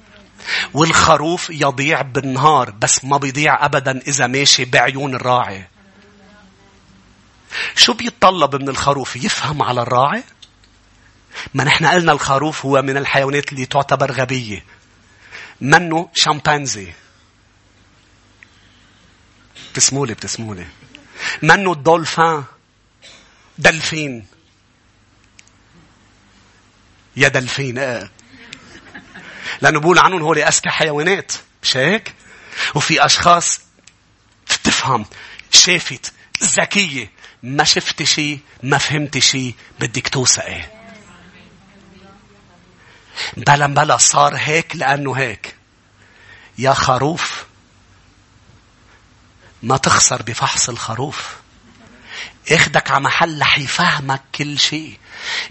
والخروف 0.75 1.51
يضيع 1.51 2.03
بالنهار 2.03 2.71
بس 2.71 3.05
ما 3.05 3.17
بيضيع 3.17 3.65
أبدا 3.65 4.01
إذا 4.07 4.27
ماشي 4.27 4.65
بعيون 4.65 5.15
الراعي. 5.15 5.65
شو 7.77 7.93
بيتطلب 7.93 8.57
من 8.57 8.69
الخروف؟ 8.69 9.17
يفهم 9.17 9.63
على 9.63 9.83
الراعي؟ 9.83 10.23
ما 11.55 11.65
نحن 11.65 11.87
قلنا 11.87 12.13
الخروف 12.13 12.67
هو 12.67 12.83
من 12.83 12.97
الحيوانات 12.97 13.53
اللي 13.53 13.67
تعتبر 13.67 14.13
غبية. 14.13 14.65
منه 15.61 16.11
شامبانزي؟ 16.15 16.93
بتسمولي 19.73 20.15
بتسمولي. 20.15 20.67
منه 21.43 21.73
الدولفين 21.73 22.45
دلفين. 23.59 24.27
يا 27.17 27.29
دلفين 27.29 27.79
إيه 27.79 28.11
لأنه 29.63 29.81
بقول 29.81 29.99
عنهم 29.99 30.23
هول 30.23 30.39
أذكى 30.39 30.71
حيوانات 30.71 31.33
مش 31.63 31.77
هيك؟ 31.77 32.15
وفي 32.75 33.05
أشخاص 33.05 33.61
بتفهم 34.47 35.07
شافت 35.51 36.13
ذكية 36.43 37.11
ما 37.43 37.65
شفت 37.65 38.03
شيء 38.03 38.41
ما 38.63 38.79
فهمت 38.79 39.19
شيء 39.19 39.55
بدك 39.81 40.09
توثقي. 40.09 40.80
بلا 43.37 43.67
بلا 43.67 43.97
صار 43.97 44.37
هيك 44.37 44.77
لأنه 44.77 45.13
هيك. 45.13 45.55
يا 46.59 46.75
خروف 46.75 47.45
ما 49.63 49.77
تخسر 49.77 50.23
بفحص 50.23 50.69
الخروف. 50.69 51.37
اخدك 52.51 52.91
على 52.91 53.01
محل 53.01 53.41
رح 53.41 53.59
يفهمك 53.59 54.23
كل 54.35 54.59
شيء. 54.59 54.99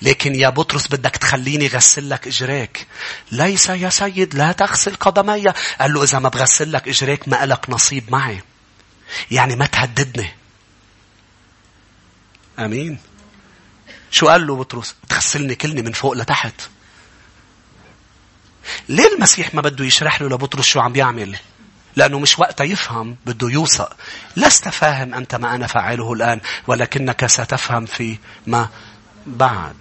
لكن 0.01 0.35
يا 0.35 0.49
بطرس 0.49 0.87
بدك 0.87 1.17
تخليني 1.17 1.67
غسل 1.67 2.09
لك 2.09 2.27
إجريك. 2.27 2.87
ليس 3.31 3.69
يا 3.69 3.89
سيد 3.89 4.35
لا 4.35 4.51
تغسل 4.51 4.95
قدمي. 4.95 5.47
قال 5.79 5.93
له 5.93 6.03
إذا 6.03 6.19
ما 6.19 6.29
بغسل 6.29 6.71
لك 6.71 6.87
إجريك 6.87 7.27
ما 7.27 7.45
لك 7.45 7.69
نصيب 7.69 8.11
معي. 8.11 8.43
يعني 9.31 9.55
ما 9.55 9.65
تهددني. 9.65 10.33
آمين. 12.59 12.99
شو 14.11 14.27
قال 14.27 14.47
له 14.47 14.55
بطرس؟ 14.55 14.95
تغسلني 15.09 15.55
كلني 15.55 15.81
من 15.81 15.91
فوق 15.91 16.13
لتحت. 16.13 16.61
ليه 18.89 19.13
المسيح 19.15 19.55
ما 19.55 19.61
بده 19.61 19.85
يشرح 19.85 20.21
له 20.21 20.29
لبطرس 20.29 20.65
شو 20.65 20.79
عم 20.79 20.91
بيعمل؟ 20.93 21.35
لأنه 21.95 22.19
مش 22.19 22.39
وقتها 22.39 22.63
يفهم 22.63 23.15
بده 23.25 23.49
يوثق. 23.49 23.95
لست 24.37 24.69
فاهم 24.69 25.13
أنت 25.13 25.35
ما 25.35 25.55
أنا 25.55 25.67
فاعله 25.67 26.13
الآن 26.13 26.41
ولكنك 26.67 27.25
ستفهم 27.25 27.85
في 27.85 28.17
ما 28.47 28.69
بعد. 29.25 29.75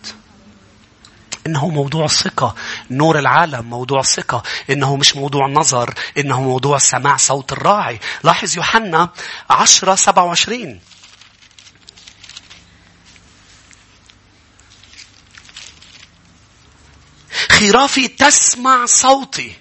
إنه 1.47 1.69
موضوع 1.69 2.07
ثقة. 2.07 2.55
نور 2.91 3.19
العالم 3.19 3.64
موضوع 3.71 4.03
ثقة. 4.03 4.43
إنه 4.71 4.97
مش 4.97 5.17
موضوع 5.17 5.49
نظر. 5.49 5.95
إنه 6.19 6.41
موضوع 6.43 6.79
سماع 6.79 7.17
صوت 7.17 7.53
الراعي. 7.53 8.01
لاحظ 8.25 8.57
يوحنا 8.57 9.09
10 9.51 9.95
27 9.95 10.81
خرافي 17.59 18.09
تسمع 18.09 18.87
صوتي. 18.87 19.53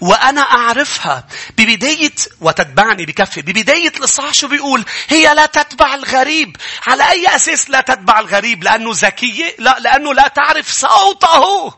وأنا 0.00 0.40
أعرفها. 0.40 1.28
ببداية 1.58 2.14
وتتبعني 2.40 3.06
بكفي. 3.06 3.42
ببداية 3.42 3.92
الإصحاح 3.96 4.34
شو 4.34 4.48
بيقول 4.48 4.84
هي 5.08 5.34
لا 5.34 5.46
تتبع 5.46 5.94
الغريب. 5.94 6.56
على 6.86 7.10
أي 7.10 7.36
أساس 7.36 7.70
لا 7.70 7.80
تتبع 7.80 8.20
الغريب؟ 8.20 8.64
لأنه 8.64 8.90
ذكية؟ 8.94 9.54
لا 9.58 9.78
لأنه 9.78 10.14
لا 10.14 10.28
تعرف 10.28 10.70
صوته. 10.70 11.74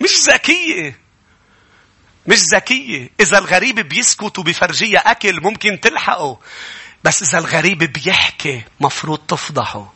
مش 0.00 0.16
ذكية. 0.20 1.00
مش 2.26 2.38
ذكية. 2.38 3.10
إذا 3.20 3.38
الغريب 3.38 3.80
بيسكت 3.80 4.38
وبفرجية 4.38 4.98
أكل 4.98 5.40
ممكن 5.40 5.80
تلحقه. 5.80 6.38
بس 7.04 7.22
إذا 7.22 7.38
الغريب 7.38 7.78
بيحكي 7.78 8.62
مفروض 8.80 9.18
تفضحه. 9.18 9.92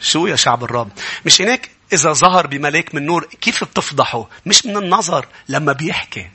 شو 0.00 0.26
يا 0.26 0.36
شعب 0.36 0.64
الرب؟ 0.64 0.90
مش 1.26 1.42
هناك 1.42 1.70
إذا 1.92 2.12
ظهر 2.12 2.46
بملاك 2.46 2.94
من 2.94 3.06
نور 3.06 3.24
كيف 3.24 3.64
بتفضحه؟ 3.64 4.28
مش 4.46 4.66
من 4.66 4.76
النظر 4.76 5.26
لما 5.48 5.72
بيحكي. 5.72 6.30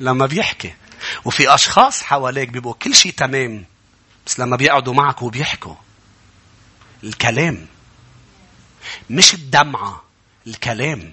لما 0.00 0.26
بيحكي. 0.26 0.74
وفي 1.24 1.54
أشخاص 1.54 2.02
حواليك 2.02 2.48
بيبقوا 2.48 2.74
كل 2.74 2.94
شيء 2.94 3.12
تمام. 3.12 3.64
بس 4.26 4.40
لما 4.40 4.56
بيقعدوا 4.56 4.94
معك 4.94 5.22
وبيحكوا. 5.22 5.74
الكلام. 7.04 7.66
مش 9.10 9.34
الدمعة. 9.34 10.02
الكلام. 10.46 11.10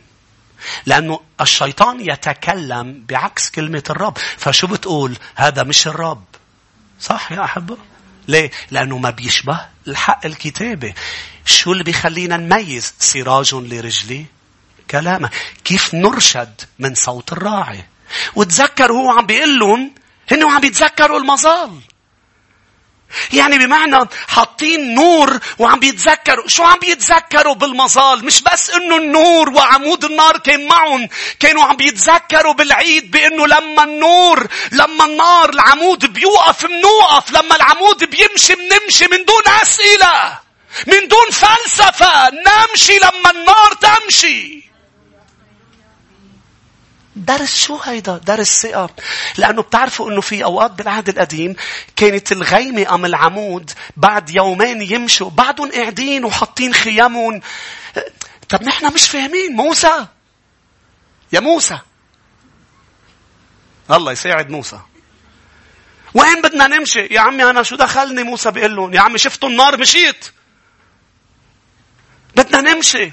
لأنه 0.85 1.19
الشيطان 1.41 2.09
يتكلم 2.09 3.05
بعكس 3.09 3.49
كلمة 3.49 3.83
الرب. 3.89 4.17
فشو 4.17 4.67
بتقول؟ 4.67 5.17
هذا 5.35 5.63
مش 5.63 5.87
الرب. 5.87 6.23
صح 6.99 7.31
يا 7.31 7.43
أحبة؟ 7.43 7.77
ليه؟ 8.27 8.51
لأنه 8.71 8.97
ما 8.97 9.09
بيشبه 9.09 9.59
الحق 9.87 10.25
الكتابي. 10.25 10.93
شو 11.45 11.71
اللي 11.71 11.83
بيخلينا 11.83 12.37
نميز 12.37 12.93
سراج 12.99 13.55
لرجلي 13.55 14.25
كلامه 14.91 15.29
كيف 15.63 15.93
نرشد 15.93 16.61
من 16.79 16.95
صوت 16.95 17.31
الراعي 17.31 17.85
وتذكر 18.35 18.91
هو 18.91 19.11
عم 19.11 19.25
بيقول 19.25 19.59
لهم 19.59 19.91
هن 20.31 20.43
عم 20.43 20.61
بيتذكروا 20.61 21.19
المظال 21.19 21.79
يعني 23.33 23.57
بمعنى 23.57 24.09
حاطين 24.27 24.95
نور 24.95 25.39
وعم 25.59 25.79
بيتذكروا. 25.79 26.47
شو 26.47 26.63
عم 26.63 26.79
بيتذكروا 26.79 27.53
بالمظال؟ 27.55 28.25
مش 28.25 28.41
بس 28.41 28.69
إنه 28.69 28.97
النور 28.97 29.49
وعمود 29.49 30.05
النار 30.05 30.37
كان 30.37 30.67
معهم 30.67 31.09
كانوا 31.39 31.63
عم 31.63 31.75
بيتذكروا 31.75 32.53
بالعيد 32.53 33.11
بإنه 33.11 33.47
لما 33.47 33.83
النور 33.83 34.47
لما 34.71 35.05
النار 35.05 35.49
العمود 35.49 36.13
بيوقف 36.13 36.65
منوقف 36.65 37.31
لما 37.31 37.55
العمود 37.55 38.03
بيمشي 38.03 38.55
بنمشي 38.55 39.05
من 39.11 39.25
دون 39.25 39.43
أسئلة 39.61 40.39
من 40.87 41.07
دون 41.07 41.29
فلسفة 41.31 42.29
نمشي 42.29 42.97
لما 42.97 43.31
النار 43.31 43.73
تمشي. 43.73 44.74
درس 47.15 47.57
شو 47.65 47.77
هيدا؟ 47.77 48.17
درس 48.17 48.61
ثقة. 48.61 48.89
لأنه 49.37 49.61
بتعرفوا 49.61 50.11
أنه 50.11 50.21
في 50.21 50.43
أوقات 50.43 50.71
بالعهد 50.71 51.09
القديم 51.09 51.55
كانت 51.95 52.31
الغيمة 52.31 52.95
أم 52.95 53.05
العمود 53.05 53.71
بعد 53.97 54.29
يومين 54.29 54.81
يمشوا 54.81 55.29
بعدهم 55.29 55.71
قاعدين 55.71 56.25
وحاطين 56.25 56.73
خيامهم. 56.73 57.41
طب 58.49 58.63
نحن 58.63 58.93
مش 58.93 59.09
فاهمين 59.09 59.51
موسى. 59.51 60.07
يا 61.33 61.39
موسى. 61.39 61.79
الله 63.91 64.11
يساعد 64.11 64.49
موسى. 64.49 64.79
وين 66.13 66.41
بدنا 66.41 66.67
نمشي؟ 66.67 67.07
يا 67.11 67.19
عمي 67.19 67.43
أنا 67.43 67.63
شو 67.63 67.75
دخلني 67.75 68.23
موسى 68.23 68.51
بيقول 68.51 68.75
لهم؟ 68.75 68.93
يا 68.93 68.99
عمي 69.01 69.17
شفتوا 69.17 69.49
النار 69.49 69.77
مشيت. 69.77 70.25
بدنا 72.35 72.73
نمشي. 72.73 73.11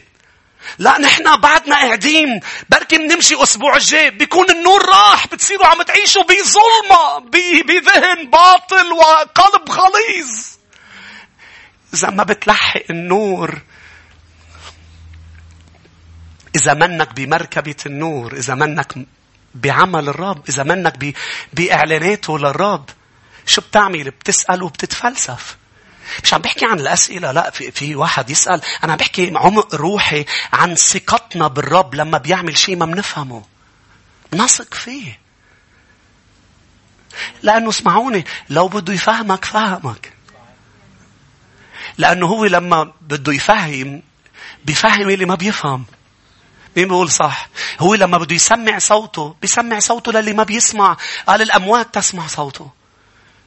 لا 0.79 0.99
نحن 0.99 1.37
بعدنا 1.37 1.77
قاعدين. 1.77 2.41
بركي 2.71 2.99
بنمشي 2.99 3.43
أسبوع 3.43 3.77
الجاي. 3.77 4.11
بيكون 4.11 4.51
النور 4.51 4.87
راح. 4.87 5.27
بتصيروا 5.27 5.67
عم 5.67 5.83
تعيشوا 5.83 6.23
بظلمة 6.23 7.19
بذهن 7.63 8.31
باطل 8.31 8.93
وقلب 8.93 9.71
غليظ 9.71 10.53
إذا 11.95 12.11
ما 12.11 12.23
بتلحق 12.23 12.83
النور 12.91 13.63
إذا 16.57 16.75
منك 16.75 17.13
بمركبة 17.13 17.77
النور 17.87 18.33
إذا 18.33 18.55
منك 18.55 18.95
بعمل 19.55 20.09
الرب 20.09 20.43
إذا 20.49 20.63
منك 20.63 21.15
بإعلاناته 21.53 22.39
للرب 22.39 22.91
شو 23.47 23.61
بتعمل؟ 23.61 24.11
بتسأل 24.11 24.63
وبتتفلسف. 24.63 25.57
مش 26.23 26.35
عم 26.35 26.41
بحكي 26.41 26.65
عن 26.65 26.81
الأسئلة 26.81 27.33
لا 27.33 27.51
في, 27.51 27.71
في 27.71 27.97
واحد 27.97 28.31
يسأل 28.31 28.61
أنا 28.85 28.93
عم 28.93 28.99
بحكي 28.99 29.33
عمق 29.37 29.75
روحي 29.75 30.25
عن 30.53 30.75
ثقتنا 30.75 31.49
بالرب 31.49 31.95
لما 31.95 32.19
بيعمل 32.19 32.59
شيء 32.59 32.77
ما 32.77 32.87
بنفهمه. 32.87 33.45
نثق 34.35 34.75
فيه. 34.75 35.19
لأنه 37.43 37.69
اسمعوني 37.69 38.25
لو 38.51 38.69
بده 38.69 38.93
يفهمك 38.93 39.45
فهمك. 39.45 40.13
لأنه 41.99 42.27
هو 42.27 42.45
لما 42.45 42.93
بده 43.01 43.33
يفهم 43.33 44.03
بيفهم 44.65 45.09
اللي 45.09 45.25
ما 45.25 45.35
بيفهم. 45.35 45.85
مين 46.77 46.89
بيقول 46.89 47.11
صح؟ 47.11 47.49
هو 47.81 47.95
لما 47.95 48.19
بده 48.19 48.35
يسمع 48.35 48.79
صوته 48.79 49.37
بيسمع 49.41 49.79
صوته 49.79 50.13
للي 50.13 50.33
ما 50.33 50.43
بيسمع. 50.43 50.97
قال 51.27 51.43
الأموات 51.43 51.95
تسمع 51.95 52.27
صوته. 52.27 52.71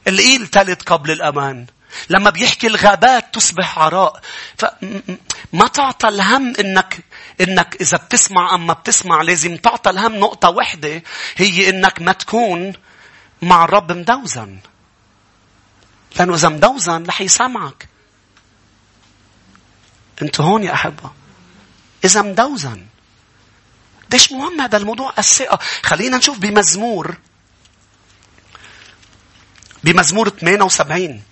الإيل 0.08 0.46
تلت 0.46 0.82
قبل 0.82 1.10
الأمان. 1.10 1.66
لما 2.10 2.30
بيحكي 2.30 2.66
الغابات 2.66 3.34
تصبح 3.34 3.78
عراء 3.78 4.20
فما 4.58 5.68
تعطى 5.72 6.08
الهم 6.08 6.54
انك 6.60 6.98
إنك 7.40 7.76
إذا 7.80 7.96
بتسمع 7.96 8.54
ام 8.54 8.66
ما 8.66 8.72
بتسمع 8.72 9.22
لازم 9.22 9.56
تعطى 9.56 9.90
الهم 9.90 10.16
نقطة 10.16 10.50
واحدة 10.50 11.02
هي 11.36 11.68
إنك 11.68 12.02
ما 12.02 12.12
تكون 12.12 12.72
مع 13.42 13.64
الرب 13.64 13.92
مدوزن. 13.92 14.58
لأنه 16.16 16.34
إذا 16.34 16.48
مدوزن 16.48 17.06
رح 17.06 17.20
يسمعك. 17.20 17.88
أنتوا 20.22 20.44
هون 20.44 20.64
يا 20.64 20.72
أحبة. 20.72 21.10
إذا 22.04 22.22
مدوزن. 22.22 22.86
قديش 24.06 24.32
مهم 24.32 24.60
هذا 24.60 24.76
الموضوع 24.76 25.12
الثقة. 25.18 25.58
خلينا 25.82 26.16
نشوف 26.16 26.38
بمزمور 26.38 27.16
بمزمور 29.84 30.28
78 30.28 31.22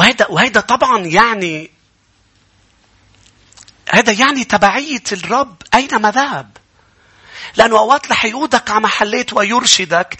وهذا 0.00 0.26
وهذا 0.26 0.60
طبعا 0.60 0.98
يعني 0.98 1.70
هذا 3.88 4.12
يعني 4.12 4.44
تبعية 4.44 5.02
الرب 5.12 5.56
أينما 5.74 6.10
ذهب. 6.10 6.56
لأنه 7.56 7.78
أوقات 7.78 8.10
رح 8.10 8.24
يقودك 8.24 8.70
على 8.70 8.80
محلات 8.80 9.32
ويرشدك 9.32 10.18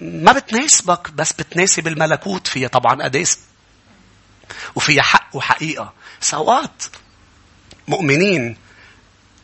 ما 0.00 0.32
بتناسبك 0.32 1.10
بس 1.10 1.32
بتناسب 1.32 1.88
الملكوت 1.88 2.46
فيها 2.46 2.68
طبعا 2.68 3.02
قداس 3.02 3.38
وفيها 4.74 5.02
حق 5.02 5.28
وحقيقة. 5.32 5.92
بس 6.20 6.34
أوقات 6.34 6.82
مؤمنين 7.88 8.56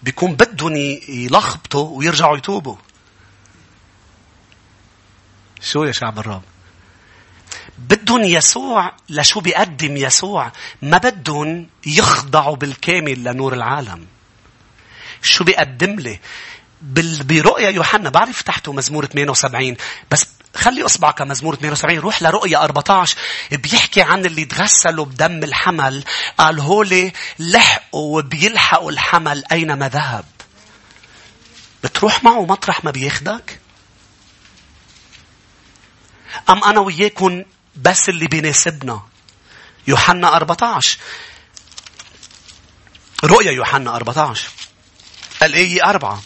بيكون 0.03 0.35
بدهم 0.35 0.77
يلخبطوا 1.09 1.99
ويرجعوا 1.99 2.37
يتوبوا. 2.37 2.77
شو 5.61 5.85
يا 5.85 5.93
شعب 5.93 6.19
الرب؟ 6.19 6.43
بدهم 7.79 8.24
يسوع 8.24 8.93
لشو 9.09 9.41
بيقدم 9.41 9.97
يسوع. 9.97 10.53
ما 10.83 10.99
بدهم 10.99 11.68
يخضعوا 11.87 12.57
بالكامل 12.57 13.24
لنور 13.24 13.55
العالم. 13.55 14.07
شو 15.22 15.45
بيقدم 15.45 16.01
لي؟ 16.01 16.20
برؤيا 17.22 17.70
يوحنا. 17.70 18.11
بعرف 18.11 18.43
تحته 18.43 18.72
مزمور 18.72 19.07
78 19.07 19.77
بس 20.11 20.27
خلي 20.55 20.85
اصبعك 20.85 21.22
مزمور 21.22 21.55
72 21.55 21.99
روح 21.99 22.22
لرؤيا 22.22 22.64
14 22.64 23.16
بيحكي 23.53 24.03
عن 24.03 24.27
اللي 24.27 24.45
تغسلوا 24.45 25.05
بدم 25.05 25.45
الحمل. 25.45 26.05
قال 26.39 26.61
هولي 26.61 27.12
لحقوا 27.39 28.18
وبيلحقوا 28.18 28.91
الحمل 28.91 29.45
أينما 29.53 29.89
ذهب. 29.89 30.24
بتروح 31.85 32.24
معه 32.24 32.45
مطرح 32.45 32.85
ما 32.85 32.91
بياخدك؟ 32.91 33.61
أم 36.51 36.64
أنا 36.64 36.81
وياكم 36.81 37.45
بس 37.77 38.09
اللي 38.09 38.27
بيناسبنا. 38.27 39.03
يوحنا 39.87 40.37
14 40.37 40.99
رؤيا 43.24 43.53
يوحنا 43.53 43.97
14 43.97 44.49
الآية 45.43 45.85
أربعة. 45.85 46.22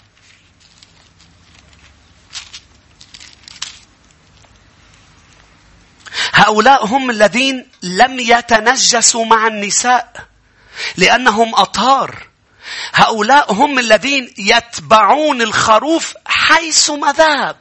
هؤلاء 6.33 6.87
هم 6.87 7.11
الذين 7.11 7.67
لم 7.83 8.21
يتنجسوا 8.21 9.25
مع 9.25 9.47
النساء 9.47 10.27
لأنهم 10.97 11.55
أطهار. 11.55 12.27
هؤلاء 12.93 13.53
هم 13.53 13.79
الذين 13.79 14.35
يتبعون 14.39 15.43
الخروف 15.43 16.15
حيثما 16.27 17.13
ذهب. 17.13 17.60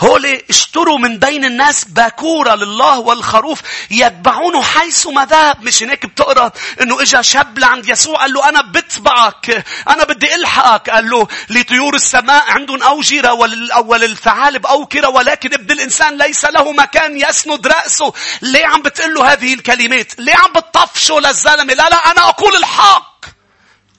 هول 0.00 0.42
اشتروا 0.50 0.98
من 0.98 1.18
بين 1.18 1.44
الناس 1.44 1.84
باكورة 1.84 2.54
لله 2.54 2.98
والخروف 2.98 3.60
يتبعونه 3.90 4.62
حيث 4.62 5.06
ما 5.06 5.24
ذهب. 5.24 5.62
مش 5.62 5.82
هناك 5.82 6.06
بتقرأ 6.06 6.52
إنه 6.80 7.02
إجا 7.02 7.22
شاب 7.22 7.58
لعند 7.58 7.88
يسوع 7.88 8.18
قال 8.18 8.32
له 8.32 8.48
أنا 8.48 8.62
بتبعك 8.62 9.64
أنا 9.88 10.04
بدي 10.04 10.34
إلحقك. 10.34 10.90
قال 10.90 11.10
له 11.10 11.28
لطيور 11.50 11.94
السماء 11.94 12.50
عندهم 12.50 12.82
اوجرة 12.82 13.32
وللثعالب 13.80 14.66
أوكرة 14.66 15.08
ولكن 15.08 15.54
ابن 15.54 15.70
الإنسان 15.74 16.18
ليس 16.18 16.44
له 16.44 16.72
مكان 16.72 17.20
يسند 17.20 17.66
رأسه. 17.66 18.12
ليه 18.42 18.66
عم 18.66 18.82
بتقول 18.82 19.14
له 19.14 19.32
هذه 19.32 19.54
الكلمات؟ 19.54 20.12
ليه 20.18 20.34
عم 20.34 20.52
بتطفشه 20.52 21.20
للزلمة؟ 21.20 21.74
لا 21.74 21.88
لا 21.88 22.10
أنا 22.10 22.28
أقول 22.28 22.56
الحق. 22.56 23.24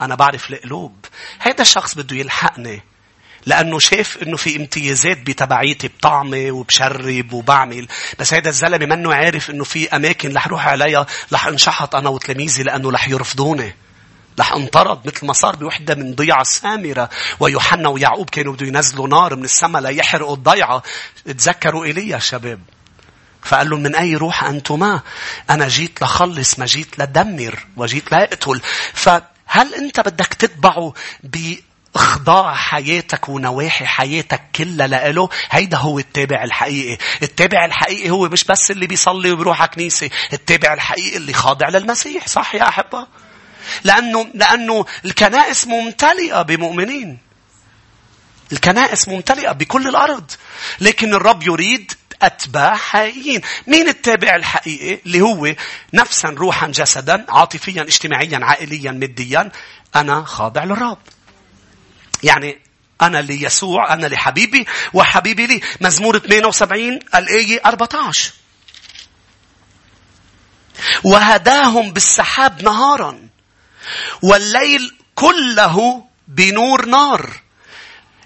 أنا 0.01 0.15
بعرف 0.15 0.49
القلوب. 0.49 1.05
هذا 1.39 1.61
الشخص 1.61 1.95
بده 1.95 2.15
يلحقني. 2.15 2.83
لأنه 3.45 3.79
شاف 3.79 4.17
أنه 4.23 4.37
في 4.37 4.55
امتيازات 4.55 5.17
بتبعيتي 5.17 5.87
بطعمي 5.87 6.51
وبشرب 6.51 7.33
وبعمل. 7.33 7.87
بس 8.19 8.33
هذا 8.33 8.49
الزلمة 8.49 8.85
منه 8.95 9.13
عارف 9.13 9.49
أنه 9.49 9.63
في 9.63 9.89
أماكن 9.95 10.33
رح 10.33 10.47
روح 10.47 10.67
عليها 10.67 11.05
رح 11.33 11.47
انشحط 11.47 11.95
أنا 11.95 12.09
وتلاميذي 12.09 12.63
لأنه 12.63 12.91
رح 12.91 13.09
يرفضوني. 13.09 13.75
رح 14.39 14.53
انطرد 14.53 15.07
مثل 15.07 15.25
ما 15.25 15.33
صار 15.33 15.55
بوحدة 15.55 15.95
من 15.95 16.15
ضيعة 16.15 16.41
السامرة 16.41 17.09
ويوحنا 17.39 17.89
ويعقوب 17.89 18.29
كانوا 18.29 18.53
بده 18.53 18.67
ينزلوا 18.67 19.07
نار 19.07 19.35
من 19.35 19.43
السماء 19.43 19.81
ليحرقوا 19.81 20.35
الضيعة. 20.35 20.83
تذكروا 21.25 21.85
إيليا 21.85 22.19
شباب. 22.19 22.59
فقال 23.41 23.69
لهم 23.69 23.83
من 23.83 23.95
أي 23.95 24.15
روح 24.15 24.43
أنتما؟ 24.43 25.01
أنا 25.49 25.67
جيت 25.67 26.01
لخلص 26.01 26.59
ما 26.59 26.65
جيت 26.65 26.99
لدمر 26.99 27.65
وجيت 27.77 28.11
لأقتل. 28.11 28.61
فهل 28.93 29.75
أنت 29.77 29.99
بدك 29.99 30.33
تتبعه 30.33 30.93
اخضاع 31.95 32.55
حياتك 32.55 33.29
ونواحي 33.29 33.85
حياتك 33.85 34.41
كلها 34.55 34.87
لإله. 34.87 35.29
هيدا 35.51 35.77
هو 35.77 35.99
التابع 35.99 36.43
الحقيقي. 36.43 36.97
التابع 37.23 37.65
الحقيقي 37.65 38.09
هو 38.09 38.29
مش 38.29 38.43
بس 38.43 38.71
اللي 38.71 38.87
بيصلي 38.87 39.31
وبيروح 39.31 39.61
على 39.61 39.69
كنيسة 39.69 40.09
التابع 40.33 40.73
الحقيقي 40.73 41.17
اللي 41.17 41.33
خاضع 41.33 41.69
للمسيح. 41.69 42.27
صح 42.27 42.55
يا 42.55 42.67
أحبة؟ 42.67 43.07
لأنه, 43.83 44.27
لأنه 44.33 44.85
الكنائس 45.05 45.67
ممتلئة 45.67 46.41
بمؤمنين. 46.41 47.17
الكنائس 48.51 49.07
ممتلئة 49.07 49.51
بكل 49.51 49.87
الأرض. 49.87 50.31
لكن 50.81 51.13
الرب 51.13 51.43
يريد 51.43 51.93
أتباع 52.21 52.75
حقيقيين. 52.75 53.41
مين 53.67 53.87
التابع 53.87 54.35
الحقيقي؟ 54.35 54.99
اللي 55.05 55.21
هو 55.21 55.55
نفسا 55.93 56.29
روحا 56.29 56.67
جسدا 56.67 57.25
عاطفيا 57.29 57.81
اجتماعيا 57.81 58.39
عائليا 58.43 58.91
ماديا. 58.91 59.51
أنا 59.95 60.23
خاضع 60.23 60.63
للرب. 60.63 60.97
يعني 62.23 62.59
أنا 63.01 63.21
ليسوع 63.21 63.93
أنا 63.93 64.07
لحبيبي 64.07 64.67
وحبيبي 64.93 65.47
لي. 65.47 65.61
مزمور 65.81 66.19
78 66.19 66.99
الآية 67.15 67.61
14 67.65 68.31
وهداهم 71.03 71.91
بالسحاب 71.93 72.63
نهارا 72.63 73.27
والليل 74.21 74.95
كله 75.15 76.05
بنور 76.27 76.85
نار. 76.85 77.29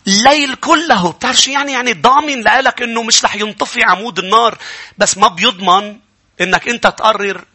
الليل 0.07 0.55
كله 0.55 1.11
بتعرف 1.11 1.37
شو 1.37 1.51
يعني 1.51 1.71
يعني 1.71 1.93
ضامن 1.93 2.41
لك 2.41 2.81
إنه 2.81 3.03
مش 3.03 3.25
رح 3.25 3.35
ينطفي 3.35 3.83
عمود 3.83 4.19
النار. 4.19 4.57
بس 4.97 5.17
ما 5.17 5.27
بيضمن 5.27 5.99
إنك 6.41 6.67
أنت 6.67 6.83
تقرر 6.83 7.45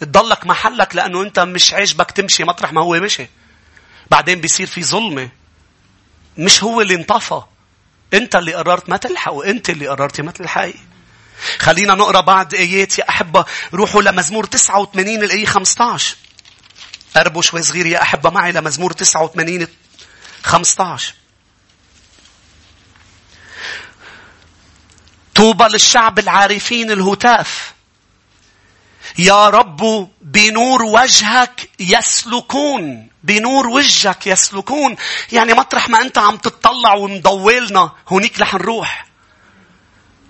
تضلك 0.00 0.46
محلك 0.46 0.96
لأنه 0.96 1.22
أنت 1.22 1.38
مش 1.38 1.74
عاجبك 1.74 2.10
تمشي 2.10 2.44
مطرح 2.44 2.72
ما 2.72 2.80
هو 2.80 2.94
مشي. 3.00 3.26
بعدين 4.10 4.40
بيصير 4.40 4.66
في 4.66 4.84
ظلمة. 4.84 5.28
مش 6.38 6.64
هو 6.64 6.80
اللي 6.80 6.94
انطفى. 6.94 7.42
انت 8.14 8.36
اللي 8.36 8.54
قررت 8.54 8.88
ما 8.88 8.96
تلحق 8.96 9.32
وانت 9.32 9.70
اللي 9.70 9.88
قررتي 9.88 10.22
ما 10.22 10.32
تلحقي. 10.32 10.74
خلينا 11.58 11.94
نقرأ 11.94 12.20
بعض 12.20 12.54
آيات 12.54 12.98
يا 12.98 13.08
أحبة. 13.08 13.44
روحوا 13.74 14.02
لمزمور 14.02 14.44
89 14.44 15.22
الآية 15.22 15.46
15 15.46 16.16
قربوا 17.16 17.42
شوي 17.42 17.62
صغير 17.62 17.86
يا 17.86 18.02
أحبة 18.02 18.30
معي 18.30 18.52
لمزمور 18.52 18.92
89 18.92 19.66
15 20.42 21.14
طوبى 25.34 25.64
للشعب 25.64 26.18
العارفين 26.18 26.90
الهتاف. 26.90 27.72
يا 29.18 29.48
رب 29.48 30.08
بنور 30.22 30.82
وجهك 30.82 31.68
يسلكون 31.80 33.08
بنور 33.24 33.66
وجهك 33.66 34.26
يسلكون. 34.26 34.96
يعني 35.32 35.54
مطرح 35.54 35.88
ما 35.88 36.02
أنت 36.02 36.18
عم 36.18 36.36
تطلع 36.36 36.94
ومضولنا 36.94 37.92
هونيك 38.08 38.40
رح 38.40 38.54
نروح. 38.54 39.08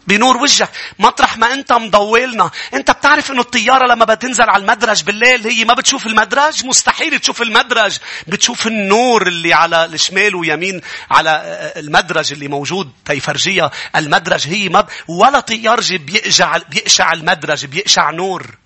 بنور 0.07 0.37
وجهك 0.37 0.71
مطرح 0.99 1.39
ما 1.39 1.53
انت 1.53 1.73
مضولنا 1.73 2.51
انت 2.75 2.91
بتعرف 2.91 3.31
انه 3.31 3.41
الطيارة 3.41 3.87
لما 3.87 4.05
بتنزل 4.05 4.51
على 4.51 4.63
المدرج 4.63 5.03
بالليل 5.03 5.47
هي 5.47 5.65
ما 5.65 5.75
بتشوف 5.75 6.07
المدرج؟ 6.07 6.67
مستحيل 6.67 7.19
تشوف 7.19 7.43
المدرج. 7.43 7.99
بتشوف 8.27 8.67
النور 8.67 9.27
اللي 9.27 9.53
على 9.55 9.85
الشمال 9.85 10.35
ويمين 10.35 10.81
على 11.11 11.31
المدرج 11.77 12.33
اللي 12.33 12.49
موجود 12.49 12.93
تيفرجيها 13.05 13.71
المدرج 13.97 14.49
هي 14.49 14.69
ما 14.69 14.81
ب... 14.81 14.89
ولا 15.09 15.41
طيارجي 15.41 15.99
بيقشع 15.99 16.57
بيقشع 16.57 17.13
المدرج 17.13 17.67
بيقشع 17.67 18.11
نور. 18.11 18.57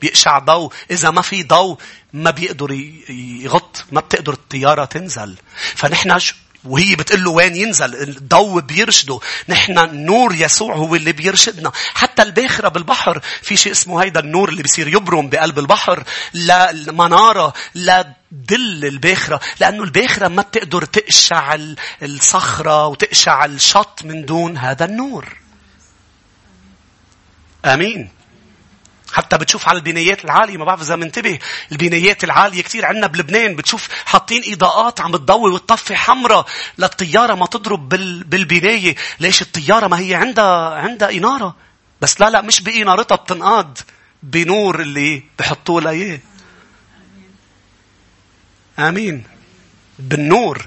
بيقشع 0.00 0.38
ضوء. 0.38 0.72
إذا 0.90 1.10
ما 1.10 1.22
في 1.22 1.42
ضوء 1.42 1.78
ما 2.12 2.30
بيقدر 2.30 2.70
يغط 3.10 3.84
ما 3.92 4.00
بتقدر 4.00 4.32
الطيارة 4.32 4.84
تنزل. 4.84 5.36
فنحن 5.74 6.18
وهي 6.64 6.96
بتقول 6.96 7.24
له 7.24 7.30
وين 7.30 7.56
ينزل؟ 7.56 7.94
الضوء 8.02 8.60
بيرشده. 8.60 9.20
نحن 9.48 10.04
نور 10.04 10.34
يسوع 10.34 10.74
هو 10.74 10.94
اللي 10.94 11.12
بيرشدنا. 11.12 11.72
حتى 11.94 12.22
الباخرة 12.22 12.68
بالبحر 12.68 13.20
في 13.42 13.56
شيء 13.56 13.72
اسمه 13.72 14.02
هيدا 14.02 14.20
النور 14.20 14.48
اللي 14.48 14.62
بيصير 14.62 14.88
يبرم 14.88 15.28
بقلب 15.28 15.58
البحر. 15.58 16.04
لا 16.34 16.72
منارة 16.72 17.52
لا 17.74 18.14
دل 18.30 18.84
الباخرة. 18.84 19.40
لأنه 19.60 19.82
الباخرة 19.82 20.28
ما 20.28 20.42
بتقدر 20.42 20.84
تقشع 20.84 21.56
الصخرة 22.02 22.86
وتقشع 22.86 23.44
الشط 23.44 24.00
من 24.04 24.24
دون 24.24 24.56
هذا 24.56 24.84
النور. 24.84 25.36
آمين. 27.64 28.10
حتى 29.12 29.38
بتشوف 29.38 29.68
على 29.68 29.78
البنايات 29.78 30.24
العالية 30.24 30.56
ما 30.56 30.64
بعرف 30.64 30.80
إذا 30.82 30.96
منتبه 30.96 31.38
البنايات 31.72 32.24
العالية 32.24 32.62
كثير 32.62 32.86
عندنا 32.86 33.06
بلبنان 33.06 33.56
بتشوف 33.56 33.88
حاطين 34.06 34.42
إضاءات 34.46 35.00
عم 35.00 35.16
تضوي 35.16 35.50
وتطفي 35.50 35.96
حمراء 35.96 36.46
للطيارة 36.78 37.34
ما 37.34 37.46
تضرب 37.46 37.88
بال... 37.88 38.24
بالبناية 38.24 38.96
ليش 39.20 39.42
الطيارة 39.42 39.86
ما 39.86 39.98
هي 39.98 40.14
عندها 40.14 40.74
عندها 40.74 41.10
إنارة؟ 41.10 41.56
بس 42.00 42.20
لا 42.20 42.30
لا 42.30 42.40
مش 42.42 42.60
بإنارتها 42.60 43.16
بتنقاد 43.16 43.78
بنور 44.22 44.80
اللي 44.80 45.22
بحطوه 45.38 45.80
لها 45.80 45.92
إياه. 45.92 46.20
آمين. 48.78 49.24
بالنور. 49.98 50.66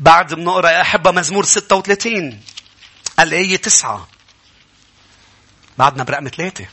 بعد 0.00 0.34
بنقرأ 0.34 0.70
يا 0.70 0.80
أحبة 0.80 1.10
مزمور 1.10 1.44
36 1.44 2.40
الآية 3.20 3.56
9 3.56 4.08
بعدنا 5.78 6.04
برقم 6.04 6.28
ثلاثة. 6.28 6.66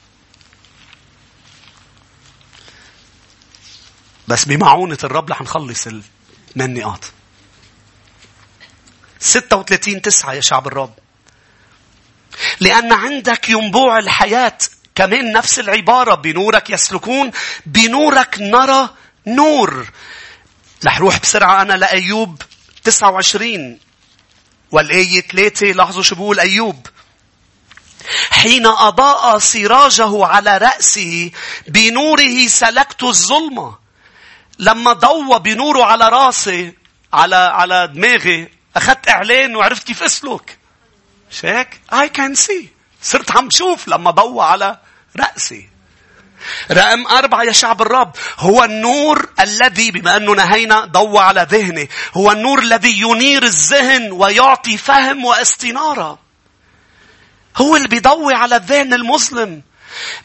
بس 4.28 4.46
بمعونة 4.46 4.98
الرب 5.04 5.30
رح 5.30 5.42
نخلص 5.42 5.88
الثمان 5.88 6.74
نقاط. 6.74 7.12
36 9.20 10.02
تسعة 10.02 10.34
يا 10.34 10.42
شعب 10.42 10.68
الرب. 10.68 10.94
لأن 12.60 12.94
عندك 12.94 13.50
ينبوع 13.50 14.00
الحياة 14.00 14.58
كمان 14.96 15.32
نفس 15.32 15.60
العبارة 15.60 16.16
بنورك 16.16 16.70
يسلكون 16.70 17.32
بنورك 17.66 18.36
نرى 18.40 18.90
نور. 19.28 19.92
رح 20.86 21.00
روح 21.00 21.20
بسرعة 21.20 21.62
أنا 21.62 21.74
لأيوب 21.74 22.42
29 22.84 23.80
والآية 24.72 25.22
3 25.22 25.72
لاحظوا 25.72 26.04
شو 26.04 26.16
بقول 26.16 26.40
أيوب. 26.40 26.88
حين 28.30 28.66
أضاء 28.66 29.40
سراجه 29.40 30.26
على 30.26 30.58
رأسه 30.58 31.32
بنوره 31.68 32.48
سلكت 32.48 33.04
الظلمة. 33.04 33.83
لما 34.64 34.94
ضوى 34.94 35.40
بنوره 35.40 35.86
على 35.86 36.10
راسي 36.10 36.74
على 37.14 37.36
على 37.36 37.88
دماغي 37.88 38.50
أخذت 38.76 39.10
إعلان 39.10 39.56
وعرفت 39.56 39.88
كيف 39.88 40.04
أسلك. 40.04 40.58
مش 41.32 41.46
هيك؟ 41.46 41.82
I 41.92 42.08
can 42.18 42.36
see. 42.36 42.66
صرت 43.02 43.32
عم 43.32 43.50
شوف 43.50 43.88
لما 43.88 44.12
ضوى 44.12 44.46
على 44.46 44.78
رأسي. 45.20 45.70
رقم 46.72 47.08
أربعة 47.08 47.44
يا 47.44 47.52
شعب 47.52 47.82
الرب 47.82 48.12
هو 48.38 48.64
النور 48.64 49.30
الذي 49.40 49.92
بما 49.92 50.18
أنه 50.18 50.36
نهينا 50.36 50.86
ضوى 50.86 51.20
على 51.20 51.48
ذهني. 51.50 51.90
هو 52.14 52.32
النور 52.32 52.60
الذي 52.60 53.02
ينير 53.02 53.44
الذهن 53.44 54.12
ويعطي 54.12 54.78
فهم 54.78 55.26
واستنارة. 55.26 56.20
هو 57.58 57.76
اللي 57.76 57.88
بيضوي 57.88 58.34
على 58.34 58.56
الذهن 58.56 58.94
المظلم. 58.94 59.62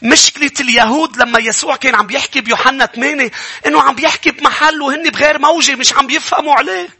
مشكلة 0.01 0.51
اليهود 0.59 1.17
لما 1.17 1.39
يسوع 1.39 1.75
كان 1.75 1.95
عم 1.95 2.07
بيحكي 2.07 2.41
بيوحنا 2.41 2.85
8 2.85 3.31
إنه 3.65 3.81
عم 3.81 3.95
بيحكي 3.95 4.31
بمحل 4.31 4.81
وهن 4.81 5.09
بغير 5.09 5.39
موجة 5.39 5.75
مش 5.75 5.93
عم 5.93 6.07
بيفهموا 6.07 6.53
عليه. 6.53 6.98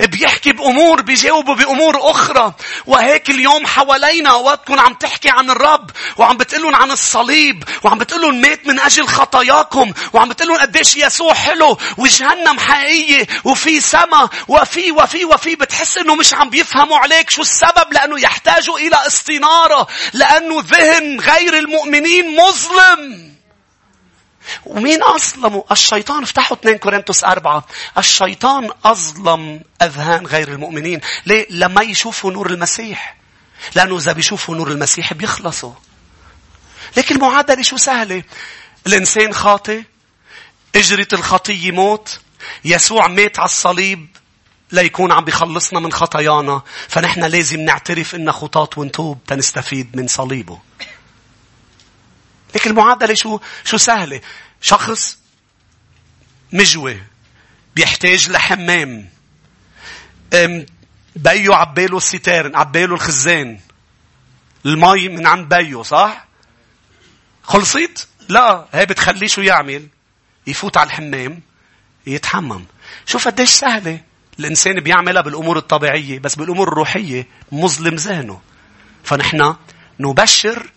بيحكي 0.00 0.52
بأمور 0.52 1.02
بيجاوبوا 1.02 1.54
بأمور 1.54 2.10
أخرى. 2.10 2.54
وهيك 2.86 3.30
اليوم 3.30 3.66
حوالينا 3.66 4.32
وقت 4.32 4.64
تكون 4.64 4.78
عم 4.78 4.94
تحكي 4.94 5.28
عن 5.30 5.50
الرب 5.50 5.90
وعم 6.16 6.36
بتقلن 6.36 6.74
عن 6.74 6.90
الصليب 6.90 7.64
وعم 7.82 7.98
بتقلن 7.98 8.40
مات 8.40 8.66
من 8.66 8.80
أجل 8.80 9.06
خطاياكم 9.06 9.92
وعم 10.12 10.28
بتقلن 10.28 10.56
قديش 10.56 10.96
يسوع 10.96 11.34
حلو 11.34 11.78
وجهنم 11.96 12.58
حقيقية 12.58 13.26
وفي 13.44 13.80
سما 13.80 14.28
وفي 14.48 14.92
وفي 14.92 15.24
وفي. 15.24 15.54
بتحس 15.54 15.98
إنه 15.98 16.14
مش 16.14 16.34
عم 16.34 16.50
بيفهموا 16.50 16.98
عليك 16.98 17.30
شو 17.30 17.42
السبب 17.42 17.92
لأنه 17.92 18.20
يحتاجوا 18.20 18.78
إلى 18.78 19.06
استنارة 19.06 19.86
لأنه 20.12 20.62
ذهن 20.66 21.20
غير 21.20 21.58
المؤمنين 21.58 22.36
مظلم. 22.36 23.23
ومين 24.66 25.02
أظلموا؟ 25.02 25.62
الشيطان. 25.72 26.22
افتحوا 26.22 26.56
2 26.56 26.78
كورنثوس 26.78 27.24
4 27.24 27.66
الشيطان 27.98 28.70
أظلم 28.84 29.62
أذهان 29.82 30.26
غير 30.26 30.48
المؤمنين. 30.48 31.00
ليه؟ 31.26 31.46
لما 31.50 31.82
يشوفوا 31.82 32.32
نور 32.32 32.50
المسيح. 32.50 33.16
لأنه 33.74 33.96
إذا 33.96 34.12
بيشوفوا 34.12 34.56
نور 34.56 34.70
المسيح 34.70 35.12
بيخلصوا. 35.12 35.72
لكن 36.96 37.14
المعادلة 37.14 37.62
شو 37.62 37.76
سهلة؟ 37.76 38.22
الإنسان 38.86 39.34
خاطئ. 39.34 39.82
إجرة 40.76 41.08
الخطية 41.12 41.70
موت 41.70 42.20
يسوع 42.64 43.08
مات 43.08 43.38
على 43.38 43.46
الصليب 43.46 44.16
ليكون 44.72 45.12
عم 45.12 45.24
بيخلصنا 45.24 45.80
من 45.80 45.92
خطايانا. 45.92 46.62
فنحن 46.88 47.24
لازم 47.24 47.60
نعترف 47.60 48.14
إن 48.14 48.32
خطاة 48.32 48.78
ونتوب 48.78 49.18
تنستفيد 49.26 49.96
من 49.96 50.06
صليبه. 50.06 50.58
لكن 52.54 52.70
المعادلة 52.70 53.14
شو 53.14 53.40
شو 53.64 53.76
سهلة؟ 53.76 54.20
شخص 54.60 55.18
مجوي 56.52 57.02
بيحتاج 57.74 58.30
لحمام. 58.30 59.08
بيو 61.16 61.52
عبى 61.52 61.78
له 61.78 61.96
ال 61.96 62.03
citerne 62.03 62.56
عبى 62.56 62.79
له 62.79 62.94
الخزان. 62.94 63.60
المي 64.66 65.08
من 65.08 65.26
عند 65.26 65.54
بيو 65.54 65.82
صح؟ 65.82 66.26
خلصت؟ 67.42 68.08
لا 68.28 68.66
هي 68.72 68.86
بتخليه 68.86 69.26
شو 69.26 69.40
يعمل؟ 69.40 69.88
يفوت 70.46 70.76
على 70.76 70.86
الحمام 70.86 71.42
يتحمم. 72.06 72.64
شوف 73.06 73.28
قديش 73.28 73.50
سهلة. 73.50 74.00
الإنسان 74.38 74.80
بيعملها 74.80 75.22
بالأمور 75.22 75.58
الطبيعية 75.58 76.18
بس 76.18 76.34
بالأمور 76.34 76.68
الروحية 76.68 77.26
مظلم 77.52 77.94
ذهنه. 77.94 78.40
فنحن 79.04 79.56
نبشر 80.00 80.70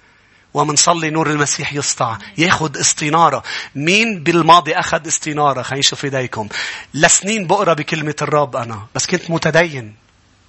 ومنصلي 0.58 1.10
نور 1.10 1.32
المسيح 1.32 1.74
يسطع. 1.74 2.18
ياخد 2.38 2.78
استنارة. 2.78 3.44
مين 3.76 4.24
بالماضي 4.24 4.74
أخذ 4.76 5.08
استنارة؟ 5.08 5.62
خلينا 5.62 5.80
نشوف 5.80 6.06
إيديكم. 6.06 6.50
لسنين 6.94 7.48
بقرأ 7.48 7.74
بكلمة 7.74 8.16
الرب 8.22 8.56
أنا. 8.56 8.88
بس 8.96 9.06
كنت 9.06 9.32
متدين. 9.32 9.96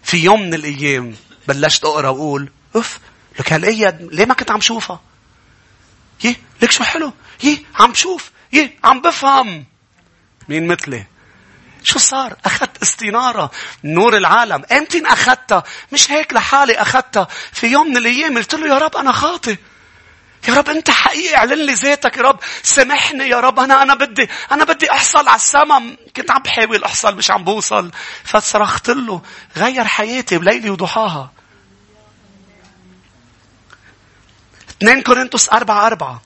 في 0.05 0.17
يوم 0.17 0.43
من 0.43 0.55
الأيام 0.55 1.17
بلشت 1.49 1.85
أقرأ 1.85 2.09
وأقول 2.09 2.51
أف 2.77 2.99
لك 3.39 3.53
هالآية 3.53 3.99
ليه 4.01 4.25
ما 4.25 4.35
كنت 4.35 4.51
عم 4.51 4.61
شوفها? 4.61 5.01
يه 6.25 6.37
لك 6.63 6.71
شو 6.71 6.85
حلو؟ 6.85 7.13
يه 7.43 7.59
عم 7.75 7.95
شوف. 7.95 8.31
يه 8.53 8.77
عم 8.85 9.01
بفهم. 9.01 9.65
مين 10.49 10.67
مثلي؟ 10.67 11.07
شو 11.83 11.99
صار؟ 11.99 12.37
أخذت 12.45 12.83
استنارة. 12.83 13.51
نور 13.85 14.17
العالم. 14.17 14.65
أمتى 14.73 15.03
أخذتها؟ 15.07 15.65
مش 15.93 16.11
هيك 16.11 16.33
لحالي 16.33 16.73
أخذتها. 16.73 17.29
في 17.53 17.67
يوم 17.67 17.91
من 17.91 17.97
الأيام 17.97 18.37
قلت 18.39 18.55
له 18.55 18.67
يا 18.67 18.79
رب 18.79 18.97
أنا 18.97 19.13
خاطئ. 19.13 19.57
يا 20.49 20.55
رب 20.55 20.69
أنت 20.69 20.91
حقيقي 20.91 21.37
اعلن 21.37 21.67
لي 21.67 21.73
ذاتك 21.73 22.17
يا 22.17 22.23
رب. 22.23 22.41
سامحني 22.63 23.29
يا 23.29 23.41
رب. 23.41 23.61
أنا 23.61 23.83
أنا 23.83 23.95
بدي 23.95 24.29
أنا 24.53 24.65
بدي 24.65 24.93
أحصل 24.93 25.29
على 25.29 25.37
السما. 25.37 25.97
كنت 26.17 26.31
عم 26.31 26.43
بحاول 26.43 26.85
أحصل 26.85 27.17
مش 27.17 27.31
عم 27.31 27.45
بوصل. 27.45 27.91
فصرخت 28.25 28.91
له 28.91 29.23
غير 29.57 29.85
حياتي 29.85 30.39
بليلي 30.39 30.71
وضحاها. 30.71 31.33
2 34.83 35.03
كورنثوس 35.03 35.49
4 35.49 35.87
4 35.87 36.23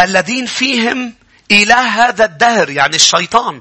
الذين 0.00 0.46
فيهم 0.46 1.14
إله 1.50 2.08
هذا 2.08 2.24
الدهر 2.24 2.70
يعني 2.70 2.96
الشيطان 2.96 3.60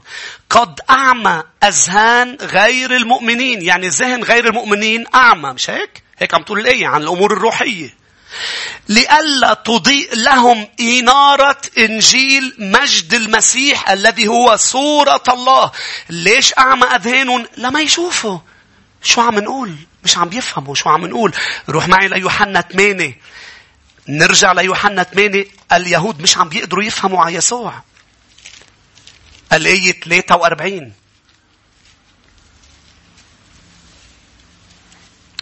قد 0.50 0.80
أعمى 0.90 1.44
أذهان 1.64 2.38
غير 2.42 2.96
المؤمنين 2.96 3.62
يعني 3.62 3.88
ذهن 3.88 4.24
غير 4.24 4.48
المؤمنين 4.48 5.06
أعمى 5.16 5.50
مش 5.54 5.70
هيك؟ 5.70 6.04
هيك 6.18 6.34
عم 6.34 6.44
تقول 6.44 6.60
الآية 6.60 6.88
عن 6.88 7.02
الأمور 7.02 7.34
الروحية 7.34 7.98
لئلا 8.90 9.54
تضيء 9.54 10.16
لهم 10.16 10.68
إنارة 10.80 11.62
إنجيل 11.78 12.56
مجد 12.60 13.14
المسيح 13.14 13.90
الذي 13.90 14.28
هو 14.28 14.56
صورة 14.56 15.24
الله. 15.28 15.72
ليش 16.10 16.54
أعمى 16.58 16.86
أذهانهم؟ 16.86 17.48
لما 17.58 17.82
يشوفوا. 17.82 18.40
شو 19.04 19.22
عم 19.22 19.40
نقول؟ 19.40 19.76
مش 20.04 20.18
عم 20.18 20.30
بيفهموا 20.30 20.76
شو 20.76 20.90
عم 20.90 21.06
نقول. 21.06 21.34
روح 21.70 21.88
معي 21.88 22.08
ليوحنا 22.08 22.62
8. 22.62 23.18
نرجع 24.10 24.52
ليوحنا 24.52 25.04
8 25.04 25.46
اليهود 25.72 26.22
مش 26.22 26.38
عم 26.38 26.50
بيقدروا 26.50 26.84
يفهموا 26.84 27.26
على 27.26 27.36
يسوع. 27.36 27.84
الآية 29.54 30.00
43 30.00 30.94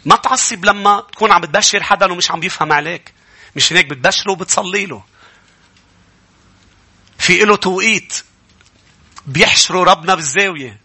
ما 0.06 0.16
تعصب 0.16 0.66
لما 0.66 1.04
تكون 1.12 1.32
عم 1.32 1.42
بتبشر 1.42 1.84
حدا 1.84 2.12
ومش 2.12 2.32
عم 2.32 2.40
بيفهم 2.40 2.72
عليك. 2.74 3.14
مش 3.56 3.74
هيك 3.74 3.86
بتبشره 3.86 4.32
وبتصلي 4.32 4.86
له. 4.86 5.04
في 7.18 7.38
له 7.38 7.56
توقيت 7.56 8.24
بيحشروا 9.28 9.86
ربنا 9.86 10.16
بالزاوية. 10.16 10.80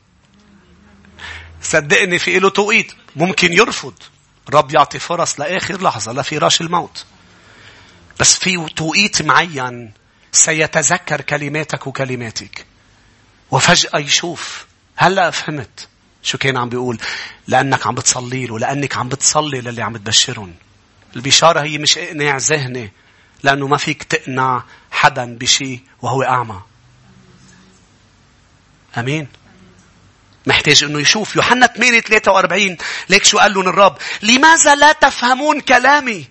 صدقني 1.62 2.18
في 2.18 2.38
له 2.38 2.50
توقيت 2.50 2.92
ممكن 3.16 3.52
يرفض. 3.52 3.94
رب 4.50 4.74
يعطي 4.74 4.98
فرص 4.98 5.40
لآخر 5.40 5.82
لحظة 5.82 6.12
لفراش 6.12 6.60
الموت. 6.60 7.06
بس 8.20 8.38
في 8.38 8.66
توقيت 8.76 9.22
معين 9.22 9.92
سيتذكر 10.32 11.20
كلماتك 11.20 11.86
وكلماتك. 11.86 12.66
وفجأة 13.50 13.98
يشوف. 13.98 14.66
هلأ 14.96 15.30
فهمت. 15.30 15.88
شو 16.22 16.38
كان 16.38 16.56
عم 16.56 16.68
بيقول؟ 16.68 16.98
لأنك 17.46 17.86
عم 17.86 17.94
بتصلي 17.94 18.46
له. 18.46 18.58
لأنك 18.58 18.96
عم 18.96 19.08
بتصلي 19.08 19.60
للي 19.60 19.82
عم 19.82 19.96
تبشرهم. 19.96 20.54
البشارة 21.16 21.60
هي 21.60 21.78
مش 21.78 21.98
إقناع 21.98 22.36
ذهني. 22.36 22.92
لأنه 23.42 23.66
ما 23.66 23.76
فيك 23.76 24.02
تقنع 24.02 24.64
حدا 24.90 25.38
بشيء 25.38 25.80
وهو 26.02 26.22
أعمى. 26.22 26.60
أمين. 28.98 29.28
محتاج 30.46 30.84
إنه 30.84 31.00
يشوف 31.00 31.36
يوحنا 31.36 31.66
8 31.66 32.00
43 32.00 32.76
ليك 33.08 33.24
شو 33.24 33.38
قال 33.38 33.54
لهم 33.54 33.68
الرب 33.68 33.96
لماذا 34.22 34.74
لا 34.74 34.92
تفهمون 34.92 35.60
كلامي 35.60 36.29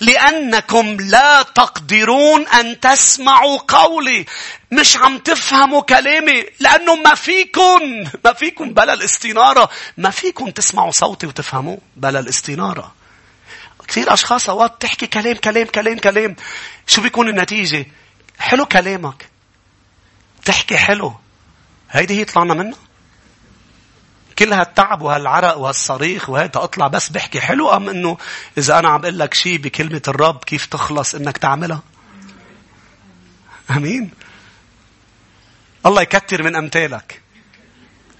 لأنكم 0.00 0.96
لا 1.00 1.42
تقدرون 1.42 2.46
أن 2.48 2.80
تسمعوا 2.80 3.58
قولي. 3.68 4.26
مش 4.72 4.96
عم 4.96 5.18
تفهموا 5.18 5.80
كلامي. 5.80 6.44
لأنه 6.60 6.94
ما 6.94 7.14
فيكم 7.14 7.80
ما 8.24 8.32
فيكم 8.32 8.74
بلا 8.74 8.92
الاستنارة. 8.92 9.70
ما 9.96 10.10
فيكم 10.10 10.50
تسمعوا 10.50 10.90
صوتي 10.90 11.26
وتفهموه 11.26 11.78
بلا 11.96 12.18
الاستنارة. 12.20 12.94
كثير 13.88 14.12
أشخاص 14.12 14.48
أوقات 14.48 14.82
تحكي 14.82 15.06
كلام 15.06 15.36
كلام 15.36 15.66
كلام 15.66 15.98
كلام. 15.98 16.36
شو 16.86 17.02
بيكون 17.02 17.28
النتيجة؟ 17.28 17.86
حلو 18.38 18.66
كلامك. 18.66 19.28
تحكي 20.44 20.76
حلو. 20.76 21.14
هيدي 21.90 22.20
هي 22.20 22.24
طلعنا 22.24 22.54
منها. 22.54 22.89
كل 24.40 24.52
هالتعب 24.52 25.02
وهالعرق 25.02 25.58
وهالصريخ 25.58 26.30
وهيدا. 26.30 26.64
أطلع 26.64 26.86
بس 26.86 27.08
بحكي 27.08 27.40
حلو 27.40 27.70
أم 27.70 27.88
إنه 27.88 28.18
إذا 28.58 28.78
أنا 28.78 28.88
عم 28.88 29.00
أقول 29.00 29.18
لك 29.18 29.34
شيء 29.34 29.58
بكلمة 29.58 30.02
الرب 30.08 30.44
كيف 30.44 30.66
تخلص 30.66 31.14
إنك 31.14 31.38
تعملها؟ 31.38 31.82
آمين. 33.70 34.10
الله 35.86 36.02
يكتر 36.02 36.42
من 36.42 36.56
أمثالك. 36.56 37.22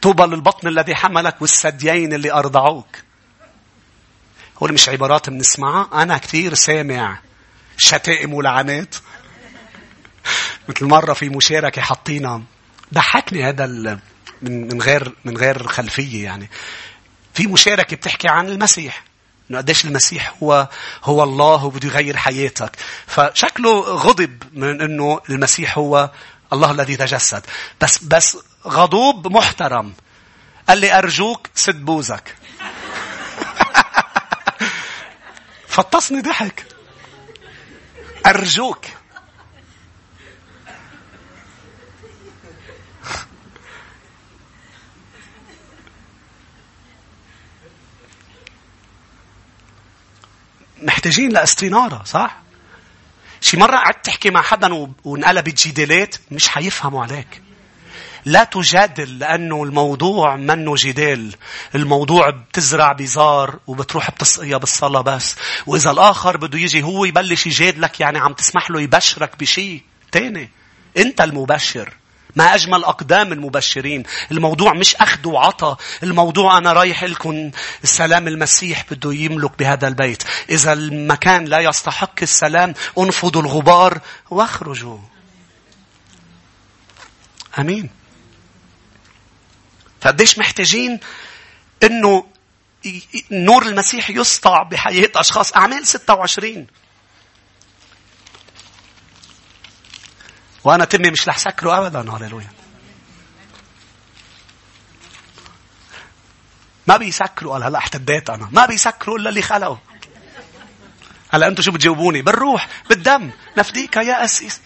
طوبى 0.02 0.22
للبطن 0.22 0.68
الذي 0.68 0.94
حملك 0.94 1.42
والثديين 1.42 2.12
اللي 2.12 2.32
أرضعوك. 2.32 2.96
هول 4.62 4.72
مش 4.72 4.88
عبارات 4.88 5.30
بنسمعها؟ 5.30 6.02
أنا 6.02 6.18
كثير 6.18 6.54
سامع 6.54 7.18
شتائم 7.76 8.34
ولعنات. 8.34 8.94
مثل 10.68 10.84
مرة 10.84 11.12
في 11.12 11.28
مشاركة 11.28 11.82
حطينا. 11.82 12.42
ضحكني 12.94 13.44
هذا 13.44 13.64
من 14.42 14.68
من 14.68 14.82
غير 14.82 15.12
من 15.24 15.36
غير 15.36 15.66
خلفية 15.66 16.24
يعني. 16.24 16.50
في 17.34 17.46
مشاركة 17.46 17.96
بتحكي 17.96 18.28
عن 18.28 18.48
المسيح. 18.48 19.04
إنه 19.50 19.58
قديش 19.58 19.84
المسيح 19.84 20.34
هو 20.42 20.68
هو 21.04 21.22
الله 21.22 21.64
وبده 21.64 21.88
يغير 21.88 22.16
حياتك. 22.16 22.76
فشكله 23.06 23.80
غضب 23.80 24.42
من 24.52 24.80
إنه 24.80 25.20
المسيح 25.30 25.78
هو 25.78 26.10
الله 26.52 26.70
الذي 26.70 26.96
تجسد. 26.96 27.46
بس 27.80 27.98
بس 27.98 28.38
غضوب 28.66 29.32
محترم. 29.32 29.92
قال 30.68 30.78
لي 30.78 30.98
أرجوك 30.98 31.46
سد 31.54 31.84
بوزك. 31.84 32.34
فطسني 35.68 36.20
ضحك. 36.20 36.66
أرجوك. 38.26 38.84
محتاجين 50.82 51.32
لاستنارة 51.32 52.02
صح؟ 52.04 52.36
شي 53.40 53.56
مرة 53.56 53.76
قعدت 53.76 54.04
تحكي 54.04 54.30
مع 54.30 54.42
حدا 54.42 54.88
وانقلبت 55.04 55.66
جدالات 55.68 56.16
مش 56.30 56.48
حيفهموا 56.48 57.02
عليك. 57.02 57.42
لا 58.24 58.44
تجادل 58.44 59.18
لأنه 59.18 59.62
الموضوع 59.62 60.36
منه 60.36 60.74
جدال. 60.76 61.34
الموضوع 61.74 62.30
بتزرع 62.30 62.92
بزار 62.92 63.58
وبتروح 63.66 64.10
بتسقيها 64.10 64.58
بالصلاة 64.58 65.00
بس. 65.00 65.36
وإذا 65.66 65.90
الآخر 65.90 66.36
بده 66.36 66.58
يجي 66.58 66.82
هو 66.82 67.04
يبلش 67.04 67.46
يجادلك 67.46 68.00
يعني 68.00 68.18
عم 68.18 68.32
تسمح 68.32 68.70
له 68.70 68.80
يبشرك 68.80 69.38
بشيء 69.40 69.82
تاني. 70.12 70.50
أنت 70.96 71.20
المبشر. 71.20 71.99
ما 72.36 72.54
أجمل 72.54 72.84
أقدام 72.84 73.32
المبشرين. 73.32 74.02
الموضوع 74.32 74.72
مش 74.72 74.96
أخذ 74.96 75.28
وعطى. 75.28 75.76
الموضوع 76.02 76.58
أنا 76.58 76.72
رايح 76.72 77.04
لكم 77.04 77.50
السلام 77.84 78.28
المسيح 78.28 78.84
بده 78.90 79.12
يملك 79.12 79.58
بهذا 79.58 79.88
البيت. 79.88 80.22
إذا 80.50 80.72
المكان 80.72 81.44
لا 81.44 81.58
يستحق 81.60 82.14
السلام 82.22 82.74
أنفضوا 82.98 83.42
الغبار 83.42 84.00
وأخرجوا. 84.30 84.98
أمين. 87.58 87.90
فقديش 90.00 90.38
محتاجين 90.38 91.00
إنه 91.82 92.26
نور 93.30 93.66
المسيح 93.66 94.10
يسطع 94.10 94.62
بحياة 94.62 95.10
أشخاص. 95.16 95.52
أعمال 95.56 95.86
26. 95.86 96.66
وأنا 100.64 100.84
تمي 100.84 101.10
مش 101.10 101.28
رح 101.28 101.38
سكره 101.38 101.78
أبدا 101.78 102.12
هللويا. 102.12 102.50
ما 106.86 106.96
بيسكروا 106.96 107.52
قال 107.52 107.62
هلا 107.62 107.78
احتديت 107.78 108.30
أنا. 108.30 108.48
ما 108.52 108.66
بيسكروا 108.66 109.18
إلا 109.18 109.28
اللي 109.28 109.42
خلقوا. 109.42 109.76
هلا 111.30 111.46
أنتم 111.48 111.62
شو 111.62 111.72
بتجاوبوني؟ 111.72 112.22
بالروح 112.22 112.68
بالدم. 112.88 113.30
نفديك 113.58 113.96
يا 113.96 114.24
أسيس. 114.24 114.60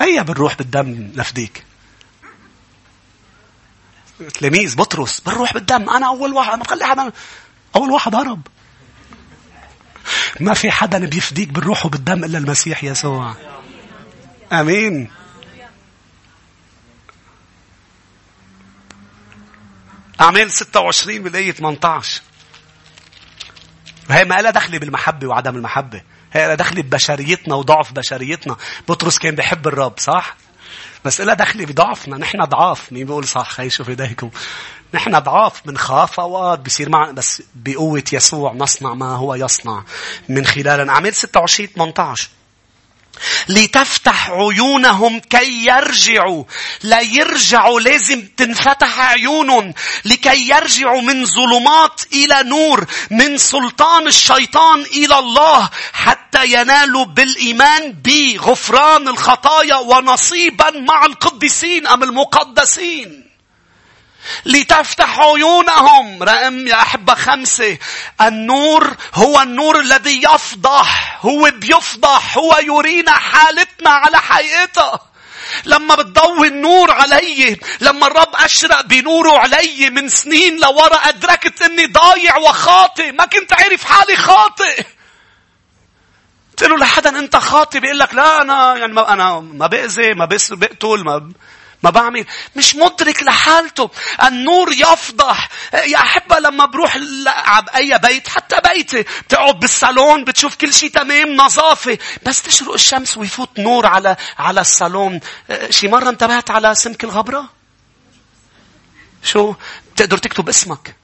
هيا 0.00 0.22
بالروح 0.22 0.54
بالدم 0.54 1.12
نفديك. 1.14 1.64
تلاميذ 4.34 4.76
بطرس 4.76 5.20
بالروح 5.20 5.52
بالدم. 5.54 5.90
أنا 5.90 6.06
أول 6.06 6.32
واحد 6.32 6.58
ما 6.58 6.64
بخلي 6.64 6.84
حدا 6.86 7.12
أول 7.76 7.90
واحد 7.90 8.14
هرب. 8.14 8.46
ما 10.40 10.54
في 10.54 10.70
حدا 10.70 11.06
بيفديك 11.06 11.48
بالروح 11.48 11.86
وبالدم 11.86 12.24
إلا 12.24 12.38
المسيح 12.38 12.84
يسوع. 12.84 13.34
آمين. 14.52 15.10
أعمال 20.20 20.52
26 20.52 21.22
بالآية 21.22 21.52
18 21.52 22.22
هي 24.10 24.24
ما 24.24 24.34
لها 24.34 24.50
دخل 24.50 24.78
بالمحبة 24.78 25.26
وعدم 25.26 25.56
المحبة. 25.56 26.02
هي 26.32 26.46
لها 26.46 26.54
دخل 26.54 26.82
ببشريتنا 26.82 27.54
وضعف 27.54 27.92
بشريتنا. 27.92 28.56
بطرس 28.88 29.18
كان 29.18 29.34
بيحب 29.34 29.66
الرب 29.66 29.98
صح؟ 29.98 30.36
بس 31.04 31.20
لها 31.20 31.34
دخل 31.34 31.66
بضعفنا. 31.66 32.18
نحن 32.18 32.44
ضعاف 32.44 32.92
مين 32.92 33.06
بيقول 33.06 33.24
صح؟ 33.24 33.50
خي 33.50 33.70
شوف 33.70 33.88
إيديكم. 33.88 34.30
نحن 34.94 35.18
ضعاف 35.18 35.66
بنخاف 35.66 36.20
أوقات 36.20 36.58
بصير 36.58 36.88
معنا. 36.88 37.12
بس 37.12 37.42
بقوة 37.54 38.02
يسوع 38.12 38.52
نصنع 38.52 38.94
ما 38.94 39.06
هو 39.06 39.34
يصنع. 39.34 39.84
من 40.28 40.46
خلالنا 40.46 40.92
أعمال 40.92 41.14
26 41.14 41.68
18 41.68 42.28
لتفتح 43.48 44.30
عيونهم 44.30 45.18
كي 45.18 45.66
يرجعوا. 45.66 46.44
لا 46.82 47.00
يرجعوا 47.00 47.80
لازم 47.80 48.28
تنفتح 48.36 49.00
عيونهم 49.00 49.74
لكي 50.04 50.48
يرجعوا 50.48 51.00
من 51.00 51.24
ظلمات 51.24 52.00
إلى 52.12 52.42
نور 52.42 52.86
من 53.10 53.38
سلطان 53.38 54.06
الشيطان 54.06 54.82
إلى 54.82 55.18
الله 55.18 55.70
حتى 55.92 56.46
ينالوا 56.46 57.04
بالإيمان 57.04 57.92
بغفران 57.92 59.08
الخطايا 59.08 59.76
ونصيبا 59.76 60.70
مع 60.70 61.04
القديسين 61.04 61.86
أم 61.86 62.02
المقدسين. 62.02 63.33
لتفتح 64.44 65.18
عيونهم. 65.20 66.22
رقم 66.22 66.66
يا 66.66 66.74
أحبة 66.74 67.14
خمسة. 67.14 67.78
النور 68.20 68.96
هو 69.14 69.40
النور 69.40 69.80
الذي 69.80 70.22
يفضح. 70.22 71.18
هو 71.26 71.50
بيفضح. 71.54 72.38
هو 72.38 72.58
يرينا 72.62 73.12
حالتنا 73.12 73.90
على 73.90 74.18
حقيقتها. 74.18 75.00
لما 75.64 75.94
بتضوي 75.94 76.48
النور 76.48 76.90
علي 76.90 77.60
لما 77.80 78.06
الرب 78.06 78.34
أشرق 78.34 78.80
بنوره 78.80 79.38
علي 79.38 79.90
من 79.90 80.08
سنين 80.08 80.60
لورا 80.60 80.96
أدركت 80.96 81.62
أني 81.62 81.86
ضايع 81.86 82.36
وخاطئ. 82.36 83.12
ما 83.12 83.24
كنت 83.24 83.52
عارف 83.52 83.84
حالي 83.84 84.16
خاطئ. 84.16 84.84
قلت 86.50 86.70
له 86.70 86.76
لحدا 86.76 87.18
أنت 87.18 87.36
خاطئ؟ 87.36 87.80
بيقول 87.80 87.98
لك 87.98 88.14
لا 88.14 88.42
أنا 88.42 88.76
يعني 88.76 88.92
ما 88.92 89.12
أنا 89.12 89.40
ما 89.40 89.66
بأذي 89.66 90.14
ما 90.14 90.24
بقتل 90.50 91.04
ما 91.04 91.32
ما 91.84 91.90
بعمل. 91.90 92.26
مش 92.56 92.74
مدرك 92.74 93.22
لحالته. 93.22 93.90
النور 94.22 94.72
يفضح. 94.72 95.48
يا 95.74 95.98
أحبة 95.98 96.38
لما 96.38 96.66
بروح 96.66 96.96
على 97.26 97.66
أي 97.76 97.98
بيت 97.98 98.28
حتى 98.28 98.56
بيتي 98.68 99.02
بتقعد 99.02 99.60
بالصالون 99.60 100.24
بتشوف 100.24 100.56
كل 100.56 100.74
شيء 100.74 100.90
تمام 100.90 101.36
نظافة. 101.36 101.98
بس 102.26 102.42
تشرق 102.42 102.72
الشمس 102.72 103.16
ويفوت 103.16 103.58
نور 103.58 103.86
على 103.86 104.16
على 104.38 104.60
الصالون. 104.60 105.20
شي 105.70 105.88
مرة 105.88 106.08
انتبهت 106.10 106.50
على 106.50 106.74
سمك 106.74 107.04
الغبرة؟ 107.04 107.50
شو؟ 109.22 109.54
بتقدر 109.94 110.18
تكتب 110.18 110.48
اسمك. 110.48 110.96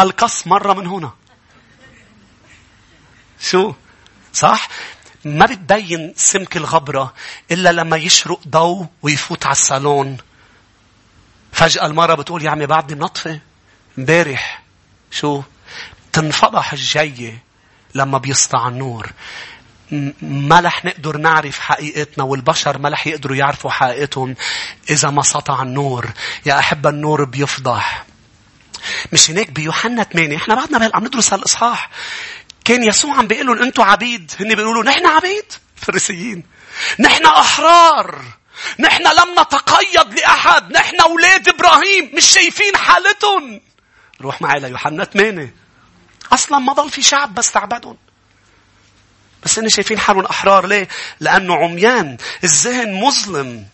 القص 0.00 0.46
مرة 0.46 0.72
من 0.72 0.86
هنا. 0.86 1.12
شو؟ 3.40 3.74
صح؟ 4.32 4.68
ما 5.26 5.46
بتبين 5.46 6.12
سمك 6.16 6.56
الغبرة 6.56 7.14
إلا 7.50 7.72
لما 7.72 7.96
يشرق 7.96 8.40
ضوء 8.48 8.86
ويفوت 9.02 9.46
على 9.46 9.52
الصالون. 9.52 10.16
فجأة 11.52 11.86
المرة 11.86 12.14
بتقول 12.14 12.44
يا 12.44 12.50
عمي 12.50 12.66
بعدني 12.66 13.00
منطفة. 13.00 13.40
امبارح. 13.98 14.62
شو؟ 15.10 15.42
تنفضح 16.12 16.72
الجية 16.72 17.42
لما 17.94 18.18
بيسطع 18.18 18.68
النور. 18.68 19.12
ما 20.22 20.60
رح 20.60 20.84
نقدر 20.84 21.16
نعرف 21.16 21.58
حقيقتنا 21.58 22.24
والبشر 22.24 22.78
ما 22.78 22.88
رح 22.88 23.06
يقدروا 23.06 23.36
يعرفوا 23.36 23.70
حقيقتهم 23.70 24.34
إذا 24.90 25.10
ما 25.10 25.22
سطع 25.22 25.62
النور. 25.62 26.10
يا 26.46 26.58
أحب 26.58 26.86
النور 26.86 27.24
بيفضح. 27.24 28.04
مش 29.12 29.30
هناك 29.30 29.50
بيوحنا 29.50 30.02
8 30.02 30.36
إحنا 30.36 30.54
بعدنا 30.54 30.90
عم 30.94 31.04
ندرس 31.04 31.32
هالإصحاح 31.32 31.90
كان 32.66 32.82
يسوع 32.82 33.16
عم 33.16 33.26
بيقول 33.26 33.46
لهم 33.46 33.62
أنتم 33.62 33.82
عبيد. 33.82 34.32
هن 34.40 34.54
بيقولوا 34.54 34.84
نحن 34.84 35.06
عبيد. 35.06 35.52
فريسيين 35.76 36.44
نحن 37.00 37.26
أحرار. 37.26 38.24
نحن 38.78 39.02
لم 39.02 39.40
نتقيد 39.40 40.14
لأحد. 40.14 40.72
نحن 40.72 41.00
أولاد 41.00 41.48
إبراهيم. 41.48 42.10
مش 42.14 42.24
شايفين 42.26 42.76
حالتهم. 42.76 43.60
روح 44.20 44.42
معي 44.42 44.60
ليوحنا 44.60 45.04
8 45.04 45.54
أصلا 46.32 46.58
ما 46.58 46.72
ضل 46.72 46.90
في 46.90 47.02
شعب 47.02 47.34
بس 47.34 47.52
تعبدهم. 47.52 47.96
بس 49.44 49.58
هن 49.58 49.68
شايفين 49.68 49.98
حالهم 49.98 50.24
أحرار. 50.24 50.66
ليه؟ 50.66 50.88
لأنه 51.20 51.54
عميان. 51.54 52.16
الذهن 52.44 52.94
مظلم. 52.94 53.66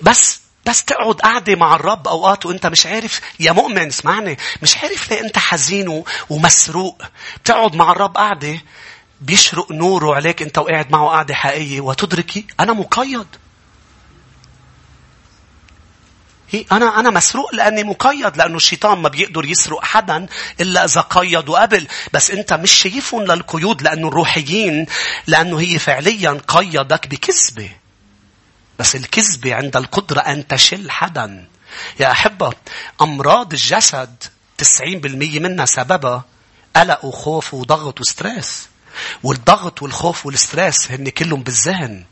بس 0.00 0.40
بس 0.66 0.84
تقعد 0.84 1.14
قاعدة 1.14 1.54
مع 1.54 1.74
الرب 1.74 2.08
أوقات 2.08 2.46
وأنت 2.46 2.66
مش 2.66 2.86
عارف 2.86 3.20
يا 3.40 3.52
مؤمن 3.52 3.86
اسمعني 3.86 4.36
مش 4.62 4.76
عارف 4.76 5.10
ليه 5.10 5.20
أنت 5.20 5.38
حزين 5.38 6.02
ومسروق. 6.30 7.02
بتقعد 7.42 7.74
مع 7.76 7.92
الرب 7.92 8.16
قاعدة 8.16 8.60
بيشرق 9.20 9.72
نوره 9.72 10.14
عليك 10.14 10.42
أنت 10.42 10.58
وقاعد 10.58 10.90
معه 10.90 11.08
قاعدة 11.08 11.34
حقيقية. 11.34 11.80
وتدركي 11.80 12.46
أنا 12.60 12.72
مقيد. 12.72 13.26
أنا 16.72 17.00
أنا 17.00 17.10
مسروق 17.10 17.54
لأني 17.54 17.84
مقيد 17.84 18.36
لأنه 18.36 18.56
الشيطان 18.56 18.98
ما 18.98 19.08
بيقدر 19.08 19.44
يسرق 19.44 19.84
حدا 19.84 20.26
إلا 20.60 20.84
إذا 20.84 21.00
قيد 21.00 21.50
قبل 21.50 21.86
بس 22.12 22.30
أنت 22.30 22.52
مش 22.52 22.72
شايفهم 22.72 23.22
للقيود 23.22 23.82
لأنه 23.82 24.08
الروحيين 24.08 24.86
لأنه 25.26 25.60
هي 25.60 25.78
فعليا 25.78 26.40
قيدك 26.48 27.06
بكذبة. 27.06 27.70
بس 28.78 28.96
الكذبة 28.96 29.54
عند 29.54 29.76
القدرة 29.76 30.20
أن 30.20 30.46
تشل 30.46 30.90
حدا. 30.90 31.48
يا 32.00 32.10
أحبة 32.10 32.52
أمراض 33.00 33.52
الجسد 33.52 34.22
90% 34.62 34.84
منها 35.40 35.64
سببها 35.66 36.24
قلق 36.76 37.04
وخوف 37.04 37.54
وضغط 37.54 38.00
و 38.00 38.09
stress. 38.09 38.68
والضغط 39.22 39.82
والخوف 39.82 40.26
وال 40.26 40.42
stress 40.42 40.90
هن 40.92 41.08
كلهم 41.08 41.42
بالذهن. 41.42 42.04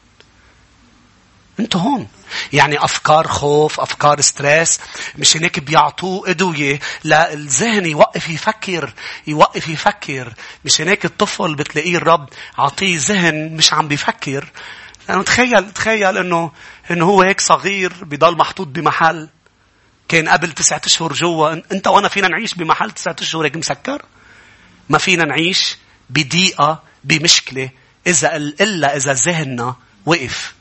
أنتوا 1.61 1.81
هون 1.81 2.09
يعني 2.53 2.85
أفكار 2.85 3.29
خوف 3.29 3.81
أفكار 3.81 4.21
ستريس 4.21 4.81
مش 5.19 5.37
هناك 5.37 5.59
بيعطوه 5.61 6.31
ادويه 6.31 6.81
للذهن 7.05 7.87
يوقف 7.87 8.29
يفكر 8.29 8.93
يوقف 9.27 9.69
يفكر 9.69 10.35
مش 10.65 10.81
هناك 10.81 11.05
الطفل 11.05 11.55
بتلاقيه 11.55 11.97
الرب 11.97 12.29
عطيه 12.59 12.99
ذهن 12.99 13.57
مش 13.57 13.73
عم 13.73 13.89
بيفكر 13.89 14.51
يعني 15.09 15.22
تخيل 15.22 15.72
تخيل 15.72 16.18
انه 16.18 16.52
إنه 16.90 17.05
هو 17.05 17.22
هيك 17.22 17.40
صغير 17.40 17.92
بضل 18.02 18.36
محطوط 18.36 18.66
بمحل. 18.66 19.28
كان 20.09 20.28
قبل 20.28 20.52
تسعة 20.52 20.82
أشهر 20.86 21.12
جوا. 21.12 21.52
أنت 21.72 21.86
وأنا 21.86 22.09
فينا 22.09 22.28
نعيش 22.28 22.55
بمحل 22.55 22.90
تسعة 22.90 23.16
أشهر 23.20 23.44
هيك 23.44 23.57
مسكر؟ 23.57 24.02
ما 24.88 24.98
فينا 24.98 25.24
نعيش 25.24 25.76
بضيقة 26.11 26.82
بمشكلة. 27.05 27.70
إذا 28.07 28.36
إلا 28.36 28.96
إذا 28.96 29.12
ذهننا 29.12 29.76
وقف. 30.07 30.53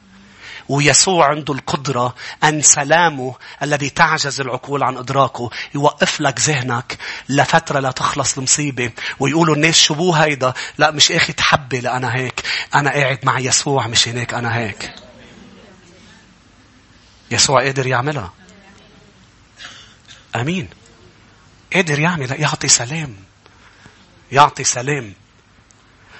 ويسوع 0.69 1.29
عنده 1.29 1.53
القدرة 1.53 2.15
أن 2.43 2.61
سلامه 2.61 3.35
الذي 3.63 3.89
تعجز 3.89 4.41
العقول 4.41 4.83
عن 4.83 4.97
إدراكه 4.97 5.49
يوقف 5.75 6.21
لك 6.21 6.39
ذهنك 6.39 6.97
لفترة 7.29 7.79
لا 7.79 7.91
تخلص 7.91 8.37
المصيبة 8.37 8.91
ويقولوا 9.19 9.55
الناس 9.55 9.75
شو 9.75 9.93
بو 9.93 10.13
هيدا؟ 10.13 10.53
لا 10.77 10.91
مش 10.91 11.11
إخي 11.11 11.33
تحبي 11.33 11.79
لأنا 11.79 12.15
هيك. 12.15 12.43
أنا 12.75 12.91
قاعد 12.91 13.19
مع 13.23 13.39
يسوع 13.39 13.87
مش 13.87 14.07
هناك 14.07 14.33
أنا 14.33 14.57
هيك. 14.57 14.93
يسوع 17.31 17.63
قادر 17.63 17.87
يعملها. 17.87 18.33
أمين. 20.35 20.69
قادر 21.73 21.99
يعمل 21.99 22.41
يعطي 22.41 22.67
سلام. 22.67 23.15
يعطي 24.31 24.63
سلام. 24.63 25.13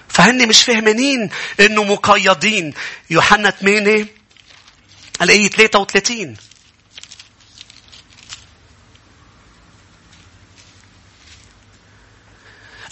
فهن 0.08 0.48
مش 0.48 0.64
فاهمين 0.64 1.30
إنه 1.60 1.84
مقيدين. 1.84 2.74
يوحنا 3.10 3.50
8 3.50 4.08
الآية 5.22 5.49
33 5.49 6.38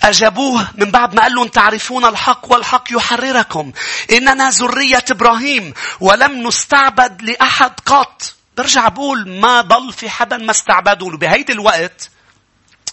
أجابوه 0.03 0.67
من 0.75 0.91
بعد 0.91 1.15
ما 1.15 1.21
قال 1.21 1.35
لهم 1.35 1.47
تعرفون 1.47 2.05
الحق 2.05 2.51
والحق 2.51 2.83
يحرركم. 2.91 3.71
إننا 4.11 4.49
ذرية 4.49 5.05
إبراهيم 5.11 5.73
ولم 5.99 6.47
نستعبد 6.47 7.21
لأحد 7.21 7.71
قط. 7.85 8.33
برجع 8.57 8.87
بقول 8.87 9.39
ما 9.39 9.61
ضل 9.61 9.93
في 9.93 10.09
حدا 10.09 10.37
ما 10.37 10.51
استعبدوا 10.51 11.17
بهيدي 11.17 11.53
الوقت 11.53 12.09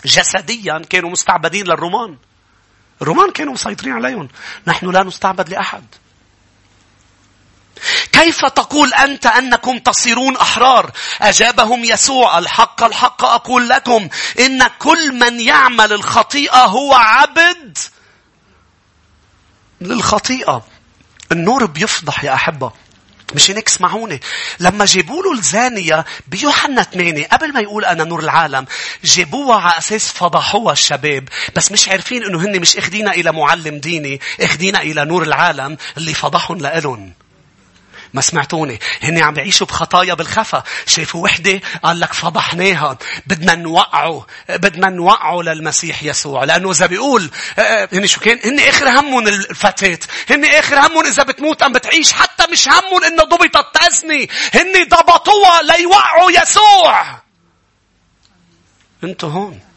جسديا 0.05 0.79
كانوا 0.91 1.11
مستعبدين 1.11 1.67
للرومان. 1.67 2.17
الرومان 3.03 3.31
كانوا 3.31 3.53
مسيطرين 3.53 3.93
عليهم. 3.93 4.29
نحن 4.67 4.91
لا 4.91 5.03
نستعبد 5.03 5.49
لأحد. 5.49 5.85
كيف 8.13 8.45
تقول 8.45 8.95
أنت 8.95 9.27
أنكم 9.27 9.79
تصيرون 9.79 10.37
أحرار؟ 10.37 10.91
أجابهم 11.21 11.85
يسوع 11.85 12.39
الحق 12.39 12.85
الحق 12.85 13.25
أقول 13.25 13.69
لكم 13.69 14.09
إن 14.41 14.67
كل 14.79 15.13
من 15.13 15.41
يعمل 15.41 15.93
الخطيئة 15.93 16.65
هو 16.65 16.95
عبد 16.95 17.79
للخطيئة. 19.81 20.67
النور 21.33 21.67
بيفضح 21.67 22.25
يا 22.25 22.35
أحبة. 22.35 22.73
مش 23.35 23.51
هيك 23.51 23.69
اسمعوني 23.69 24.21
لما 24.61 24.85
جابوا 24.85 25.23
له 25.23 25.33
الزانية 25.33 26.05
بيوحنا 26.29 26.83
8 26.83 27.27
قبل 27.27 27.53
ما 27.53 27.61
يقول 27.61 27.85
أنا 27.85 28.05
نور 28.05 28.21
العالم 28.21 28.67
جابوها 29.05 29.61
على 29.61 29.79
أساس 29.79 30.13
فضحوها 30.13 30.73
الشباب 30.73 31.29
بس 31.57 31.73
مش 31.73 31.89
عارفين 31.89 32.25
إنه 32.25 32.39
هن 32.39 32.61
مش 32.61 32.77
إخدينا 32.77 33.11
إلى 33.11 33.33
معلم 33.33 33.79
ديني 33.79 34.21
إخدينا 34.41 34.83
إلى 34.83 35.05
نور 35.05 35.23
العالم 35.23 35.77
اللي 35.97 36.15
فضحهم 36.15 36.59
لإلهم 36.59 37.13
ما 38.15 38.21
سمعتوني. 38.21 38.81
هن 39.03 39.19
عم 39.19 39.35
بيعيشوا 39.35 39.67
بخطايا 39.67 40.15
بالخفا. 40.15 40.63
شافوا 40.87 41.25
وحدة؟ 41.25 41.61
قال 41.85 42.01
لك 42.01 42.13
فضحناها. 42.13 42.99
بدنا 43.27 43.55
نوقعه. 43.55 44.27
بدنا 44.49 44.89
نوقعه 44.89 45.43
للمسيح 45.43 46.03
يسوع. 46.03 46.45
لأنه 46.45 46.71
إذا 46.71 46.87
بيقول 46.87 47.31
آه، 47.59 47.63
آه، 47.63 47.89
هن 47.93 48.07
شو 48.07 48.21
كان؟ 48.21 48.39
هن 48.45 48.61
آخر 48.61 48.89
همهم 48.89 49.29
الفتاة 49.29 49.99
هن 50.31 50.45
آخر 50.45 50.79
همهم 50.79 51.07
إذا 51.07 51.23
بتموت 51.23 51.63
أم 51.63 51.73
بتعيش. 51.73 52.13
حتى 52.13 52.53
مش 52.53 52.69
همهم 52.69 53.05
إنه 53.05 53.23
ضبطت 53.23 53.67
تزني 53.81 54.31
هن 54.55 54.89
ضبطوها 54.89 55.63
ليوقعوا 55.63 56.31
يسوع. 56.31 57.19
أنتوا 59.05 59.29
هون. 59.29 59.68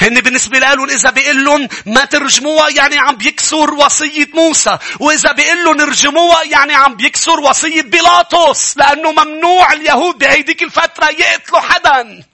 هن 0.00 0.20
بالنسبة 0.20 0.58
لهم 0.58 0.90
إذا 0.90 1.10
بيقول 1.10 1.44
لهم 1.44 1.68
ما 1.86 2.04
ترجموها 2.04 2.68
يعني 2.68 2.98
عم 2.98 3.16
بيكسر 3.16 3.74
وصية 3.74 4.28
موسى. 4.34 4.78
وإذا 5.00 5.32
بيقول 5.32 5.64
لهم 5.64 5.80
ارجموها 5.80 6.44
يعني 6.44 6.74
عم 6.74 6.94
بيكسر 6.96 7.40
وصية 7.40 7.82
بيلاطس. 7.82 8.76
لأنه 8.76 9.12
ممنوع 9.12 9.72
اليهود 9.72 10.18
بهيديك 10.18 10.62
الفترة 10.62 11.08
يقتلوا 11.10 11.60
حدا. 11.60 12.24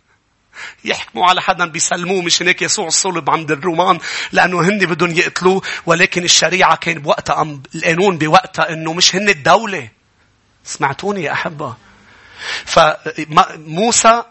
يحكموا 0.84 1.26
على 1.26 1.42
حدا 1.42 1.66
بيسلموه 1.66 2.22
مش 2.22 2.42
هيك 2.42 2.62
يسوع 2.62 2.86
الصلب 2.86 3.30
عند 3.30 3.50
الرومان 3.50 3.98
لأنه 4.32 4.60
هن 4.60 4.78
بدهم 4.78 5.10
يقتلوه 5.10 5.62
ولكن 5.86 6.24
الشريعة 6.24 6.76
كان 6.76 6.98
بوقتها 6.98 7.40
أم 7.40 7.62
القانون 7.74 8.18
بوقتها 8.18 8.72
أنه 8.72 8.92
مش 8.92 9.16
هن 9.16 9.28
الدولة. 9.28 9.88
سمعتوني 10.64 11.22
يا 11.22 11.32
أحبة. 11.32 11.76
فموسى 12.64 14.22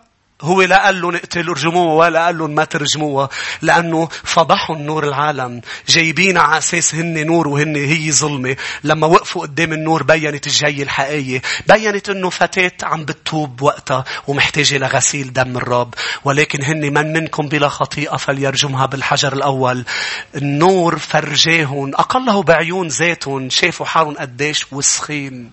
هو 0.42 0.62
لا 0.62 0.86
قال 0.86 1.02
لهم 1.02 1.16
اقتلوا 1.16 1.54
ارجموها 1.56 1.94
ولا 1.94 2.26
قال 2.26 2.38
لهم 2.38 2.56
ما 2.56 2.64
ترجموها 2.64 3.30
لأنه 3.62 4.10
فضحوا 4.24 4.78
نور 4.78 5.08
العالم. 5.08 5.62
جايبين 5.88 6.38
على 6.38 6.58
أساس 6.58 6.96
هن 6.96 7.26
نور 7.26 7.48
وهن 7.48 7.76
هي 7.76 8.12
ظلمة. 8.12 8.56
لما 8.84 9.08
وقفوا 9.08 9.42
قدام 9.42 9.74
النور 9.74 10.04
بينت 10.04 10.48
الجاي 10.48 10.84
الحقيقية 10.84 11.42
بينت 11.68 12.10
أنه 12.10 12.30
فتاة 12.30 12.72
عم 12.84 13.06
بتوب 13.06 13.62
وقتها 13.62 14.04
ومحتاجة 14.28 14.78
لغسيل 14.78 15.34
دم 15.34 15.58
الرب. 15.58 15.94
ولكن 16.24 16.64
هن 16.64 16.94
من 16.94 17.14
منكم 17.14 17.48
بلا 17.48 17.70
خطيئة 17.70 18.18
فليرجمها 18.18 18.86
بالحجر 18.86 19.34
الأول. 19.34 19.86
النور 20.36 21.00
فرجاهم 21.00 21.96
أقله 21.96 22.44
بعيون 22.44 22.88
ذاتهم 22.88 23.50
شافوا 23.50 23.86
حالهم 23.86 24.18
قديش 24.18 24.66
وسخين. 24.74 25.52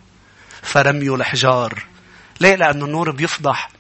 فرميوا 0.63 1.17
الحجار. 1.17 1.85
ليه؟ 2.41 2.55
لأنه 2.55 2.85
النور 2.85 3.11
بيفضح. 3.11 3.76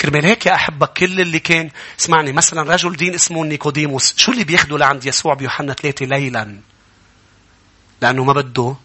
كرمال 0.00 0.26
هيك 0.26 0.46
يا 0.46 0.54
أحبة 0.54 0.86
كل 0.86 1.20
اللي 1.20 1.38
كان. 1.38 1.70
اسمعني 2.00 2.32
مثلا 2.32 2.74
رجل 2.74 2.96
دين 2.96 3.14
اسمه 3.14 3.44
نيكوديموس 3.44 4.14
شو 4.16 4.32
اللي 4.32 4.44
بياخده 4.44 4.78
لعند 4.78 5.06
يسوع 5.06 5.34
بيوحنا 5.34 5.74
ثلاثة 5.74 6.06
ليلا؟ 6.06 6.60
لأنه 8.02 8.24
ما 8.24 8.32
بده 8.32 8.76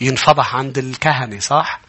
ينفضح 0.00 0.54
عند 0.56 0.78
الكهنة 0.78 1.40
صح؟ 1.40 1.80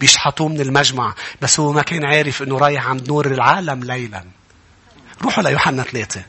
بيشحطوه 0.00 0.48
من 0.48 0.60
المجمع 0.60 1.14
بس 1.42 1.60
هو 1.60 1.72
ما 1.72 1.82
كان 1.82 2.04
عارف 2.04 2.42
إنه 2.42 2.58
رايح 2.58 2.86
عند 2.86 3.08
نور 3.08 3.26
العالم 3.26 3.84
ليلا. 3.84 4.24
روحوا 5.22 5.42
ليوحنا 5.42 5.82
ثلاثة. 5.82 6.22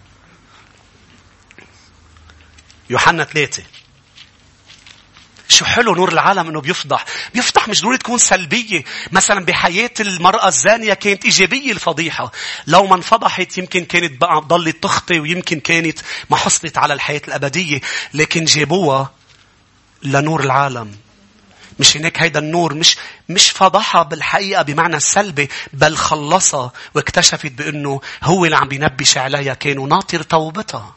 يوحنا 2.90 3.24
ثلاثة. 3.24 3.64
شو 5.50 5.66
حلو 5.66 5.96
نور 5.96 6.12
العالم 6.12 6.48
إنه 6.48 6.62
بيفضح. 6.62 7.06
بيفضح 7.34 7.68
مش 7.68 7.82
ضروري 7.82 7.98
تكون 7.98 8.18
سلبية. 8.18 8.84
مثلا 9.12 9.46
بحياة 9.46 9.92
المرأة 10.00 10.48
الزانية 10.48 10.94
كانت 10.94 11.26
إيجابية 11.26 11.72
الفضيحة. 11.72 12.32
لو 12.68 12.86
ما 12.88 12.96
انفضحت 12.96 13.58
يمكن 13.58 13.86
كانت 13.86 14.22
بقى 14.22 14.42
ضلت 14.42 14.84
تخطي 14.84 15.20
ويمكن 15.20 15.60
كانت 15.60 16.00
ما 16.30 16.38
حصلت 16.38 16.78
على 16.78 16.94
الحياة 16.94 17.22
الأبدية. 17.28 17.82
لكن 18.14 18.46
جابوها 18.46 19.12
لنور 20.04 20.44
العالم. 20.44 20.98
مش 21.80 21.98
هناك 21.98 22.22
هيدا 22.22 22.40
النور 22.40 22.74
مش 22.74 22.98
مش 23.30 23.50
فضحها 23.50 24.04
بالحقيقة 24.04 24.62
بمعنى 24.62 24.96
السلبي 24.98 25.50
بل 25.74 25.98
خلصها 25.98 26.72
واكتشفت 26.96 27.52
بأنه 27.52 28.02
هو 28.24 28.46
اللي 28.46 28.56
عم 28.58 28.68
بينبش 28.68 29.18
عليها 29.18 29.54
كان 29.54 29.78
وناطر 29.78 30.22
توبتها. 30.24 30.96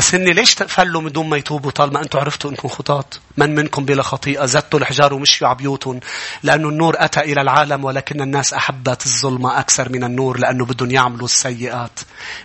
بس 0.00 0.14
هن 0.14 0.24
ليش 0.24 0.54
تفلوا 0.54 1.00
من 1.00 1.12
دون 1.12 1.28
ما 1.28 1.36
يتوبوا 1.36 1.70
طالما 1.70 2.02
أنتم 2.02 2.18
عرفتوا 2.18 2.50
أنكم 2.50 2.68
خطاط 2.68 3.20
من 3.36 3.54
منكم 3.54 3.84
بلا 3.84 4.02
خطيئة؟ 4.02 4.46
زدتوا 4.46 4.78
الحجار 4.78 5.14
ومشيوا 5.14 5.48
على 5.48 5.58
بيوتهم. 5.58 6.00
لأنه 6.42 6.68
النور 6.68 6.94
أتى 6.98 7.20
إلى 7.20 7.40
العالم 7.40 7.84
ولكن 7.84 8.20
الناس 8.20 8.54
أحبت 8.54 9.06
الظلمة 9.06 9.60
أكثر 9.60 9.92
من 9.92 10.04
النور 10.04 10.38
لأنه 10.38 10.64
بدهم 10.64 10.90
يعملوا 10.90 11.24
السيئات. 11.24 12.00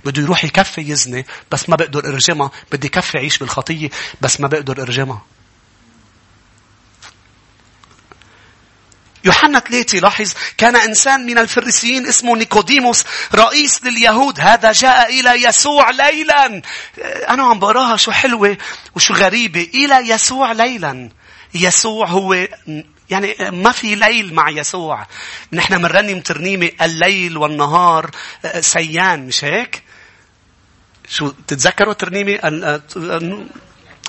بده 0.06 0.22
يروح 0.22 0.46
يكفي 0.46 0.82
يزني 0.82 1.26
بس 1.52 1.70
ما 1.70 1.76
بقدر 1.76 2.06
أرجمها. 2.06 2.52
بدي 2.72 2.90
كفي 2.90 3.18
يعيش 3.18 3.38
بالخطية 3.38 3.90
بس 4.22 4.42
ما 4.42 4.48
بقدر 4.48 4.82
أرجمها. 4.82 5.22
يوحنا 9.26 9.60
ثلاثة 9.60 10.00
لاحظ 10.00 10.34
كان 10.58 10.76
إنسان 10.76 11.26
من 11.26 11.38
الفريسيين 11.38 12.08
اسمه 12.08 12.36
نيكوديموس 12.36 13.04
رئيس 13.36 13.84
لليهود. 13.84 14.40
هذا 14.40 14.72
جاء 14.72 15.20
إلى 15.20 15.44
يسوع 15.44 15.90
ليلا. 15.90 16.62
أنا 17.30 17.44
عم 17.44 17.60
بقراها 17.60 17.98
شو 17.98 18.12
حلوة 18.12 18.58
وشو 18.96 19.14
غريبة. 19.14 19.70
إلى 19.74 20.10
يسوع 20.10 20.52
ليلا. 20.52 21.10
يسوع 21.54 22.08
هو 22.08 22.48
يعني 23.10 23.36
ما 23.40 23.72
في 23.72 23.96
ليل 23.96 24.34
مع 24.34 24.50
يسوع. 24.50 25.08
نحن 25.54 25.82
مرنم 25.82 26.20
ترنيمة 26.20 26.72
الليل 26.82 27.38
والنهار 27.38 28.12
سيان 28.60 29.28
مش 29.28 29.44
هيك؟ 29.44 29.84
شو 31.10 31.32
تتذكروا 31.48 31.94
ترنيمة 31.94 32.40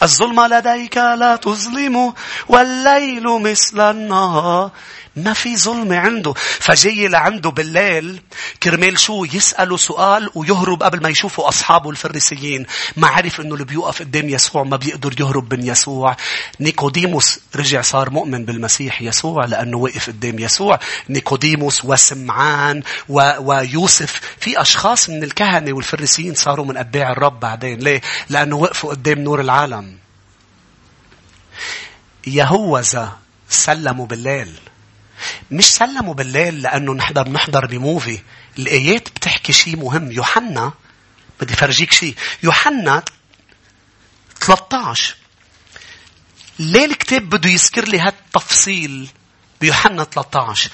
الظلمة 0.03 0.49
لديك 0.49 0.97
لا 0.97 1.37
تظلم 1.37 2.15
والليل 2.49 3.25
مثل 3.25 3.91
النهار. 3.91 4.71
ما 5.17 5.33
في 5.33 5.57
ظلمة 5.57 5.97
عنده. 5.97 6.33
فجاي 6.37 7.09
لعنده 7.09 7.51
بالليل 7.51 8.21
كرمال 8.63 8.99
شو 8.99 9.25
يسأله 9.25 9.77
سؤال 9.77 10.31
ويهرب 10.35 10.83
قبل 10.83 11.03
ما 11.03 11.09
يشوفوا 11.09 11.49
أصحابه 11.49 11.91
الفريسيين. 11.91 12.67
ما 12.97 13.09
عرف 13.09 13.41
أنه 13.41 13.55
اللي 13.55 13.65
بيوقف 13.65 14.01
قدام 14.01 14.29
يسوع 14.29 14.63
ما 14.63 14.77
بيقدر 14.77 15.21
يهرب 15.21 15.55
من 15.55 15.67
يسوع. 15.67 16.17
نيكوديموس 16.61 17.41
رجع 17.57 17.81
صار 17.81 18.11
مؤمن 18.11 18.45
بالمسيح 18.45 19.03
يسوع 19.03 19.45
لأنه 19.45 19.77
وقف 19.77 20.07
قدام 20.07 20.39
يسوع. 20.39 20.79
نيكوديموس 21.09 21.85
وسمعان 21.85 22.83
و... 23.09 23.33
ويوسف. 23.39 24.21
في 24.41 24.61
أشخاص 24.61 25.11
من 25.11 25.25
الكهنة 25.25 25.73
والفريسيين 25.73 26.35
صاروا 26.35 26.65
من 26.67 26.77
أتباع 26.77 27.13
الرب 27.13 27.41
بعدين. 27.41 27.79
ليه؟ 27.79 28.01
لأنه 28.29 28.57
وقفوا 28.57 28.91
قدام 28.91 29.19
نور 29.19 29.41
العالم. 29.41 29.99
يهوذا 32.27 33.19
سلموا 33.49 34.07
بالليل. 34.07 34.53
مش 35.51 35.65
سلموا 35.65 36.15
بالليل 36.15 36.63
لأنه 36.63 36.95
نحضر 36.95 37.23
بنحضر 37.23 37.67
بموفي. 37.67 38.19
الآيات 38.59 39.09
بتحكي 39.09 39.53
شيء 39.53 39.77
مهم. 39.77 40.13
يوحنا 40.13 40.73
بدي 41.41 41.55
فرجيك 41.55 41.93
شيء. 41.93 42.15
يوحنا 42.43 43.03
13 44.41 45.17
ليه 46.59 46.85
الكتاب 46.85 47.23
بده 47.23 47.51
يذكر 47.51 47.89
لي 47.89 47.99
هالتفصيل 48.01 49.09
بيوحنا 49.61 50.05
13 50.05 50.71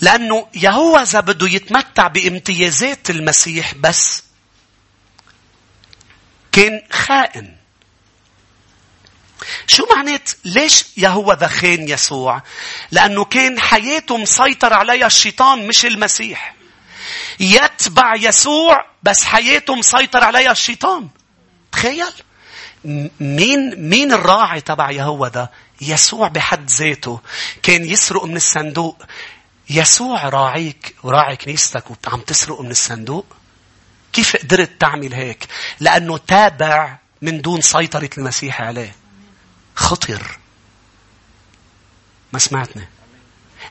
لأنه 0.00 0.46
يهوذا 0.54 1.20
بده 1.20 1.48
يتمتع 1.48 2.06
بامتيازات 2.06 3.10
المسيح 3.10 3.74
بس 3.74 4.22
كان 6.52 6.82
خائن 6.92 7.56
شو 9.66 9.86
معنات 9.96 10.30
ليش 10.44 10.84
يهوذا 10.96 11.46
خان 11.46 11.88
يسوع؟ 11.88 12.42
لأنه 12.90 13.24
كان 13.24 13.60
حياته 13.60 14.16
مسيطر 14.16 14.72
عليها 14.72 15.06
الشيطان 15.06 15.66
مش 15.66 15.86
المسيح. 15.86 16.54
يتبع 17.40 18.14
يسوع 18.14 18.86
بس 19.02 19.24
حياته 19.24 19.74
مسيطر 19.74 20.24
عليها 20.24 20.52
الشيطان. 20.52 21.08
تخيل. 21.72 22.12
مين 23.20 23.88
مين 23.88 24.12
الراعي 24.12 24.60
تبع 24.60 24.90
يهوى 24.90 25.30
ده؟ 25.30 25.50
يسوع 25.80 26.28
بحد 26.28 26.70
ذاته. 26.70 27.20
كان 27.62 27.84
يسرق 27.84 28.24
من 28.24 28.36
الصندوق. 28.36 29.02
يسوع 29.70 30.28
راعيك 30.28 30.94
وراعي 31.02 31.36
كنيستك 31.36 31.84
وعم 31.90 32.20
تسرق 32.20 32.60
من 32.60 32.70
الصندوق؟ 32.70 33.26
كيف 34.12 34.36
قدرت 34.36 34.80
تعمل 34.80 35.14
هيك؟ 35.14 35.46
لأنه 35.80 36.18
تابع 36.18 36.98
من 37.22 37.40
دون 37.40 37.60
سيطرة 37.60 38.10
المسيح 38.18 38.60
عليه. 38.60 39.03
خطر. 39.74 40.38
ما 42.32 42.38
سمعتني 42.38 42.88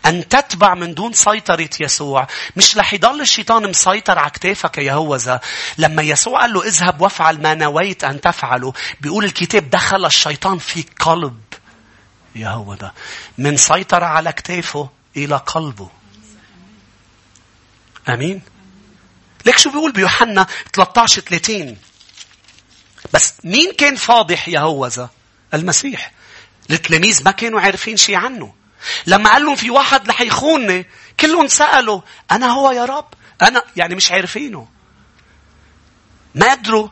أن 0.05 0.27
تتبع 0.27 0.73
من 0.73 0.93
دون 0.93 1.13
سيطرة 1.13 1.69
يسوع. 1.79 2.27
مش 2.55 2.77
رح 2.77 2.93
يضل 2.93 3.21
الشيطان 3.21 3.69
مسيطر 3.69 4.19
على 4.19 4.29
كتافك 4.29 4.77
يا 4.77 4.93
هوذا 4.93 5.41
لما 5.77 6.01
يسوع 6.01 6.41
قال 6.41 6.53
له 6.53 6.63
اذهب 6.63 7.01
وافعل 7.01 7.41
ما 7.41 7.53
نويت 7.53 8.03
أن 8.03 8.21
تفعله 8.21 8.73
بيقول 9.01 9.25
الكتاب 9.25 9.69
دخل 9.69 10.05
الشيطان 10.05 10.57
في 10.57 10.85
قلب 10.99 11.41
يا 12.35 12.49
هوذا 12.49 12.93
من 13.37 13.57
سيطر 13.57 14.03
على 14.03 14.33
كتافه 14.33 14.89
إلى 15.17 15.35
قلبه. 15.35 15.89
أمين. 18.09 18.41
ليك 19.45 19.57
شو 19.57 19.69
بيقول 19.69 19.91
بيوحنا 19.91 20.47
13 20.73 21.21
30 21.21 21.77
بس 23.13 23.33
مين 23.43 23.73
كان 23.73 23.95
فاضح 23.95 24.49
يا 24.49 24.59
هوذا 24.59 25.09
المسيح. 25.53 26.11
التلاميذ 26.71 27.23
ما 27.23 27.31
كانوا 27.31 27.61
عارفين 27.61 27.97
شيء 27.97 28.15
عنه. 28.15 28.53
لما 29.07 29.29
قال 29.29 29.45
لهم 29.45 29.55
في 29.55 29.69
واحد 29.69 30.09
رح 30.09 30.21
يخونني 30.21 30.87
كلهم 31.19 31.47
سألوا 31.47 32.01
أنا 32.31 32.47
هو 32.47 32.71
يا 32.71 32.85
رب؟ 32.85 33.07
أنا 33.41 33.63
يعني 33.75 33.95
مش 33.95 34.11
عارفينه. 34.11 34.67
ما 36.35 36.51
قدروا 36.51 36.87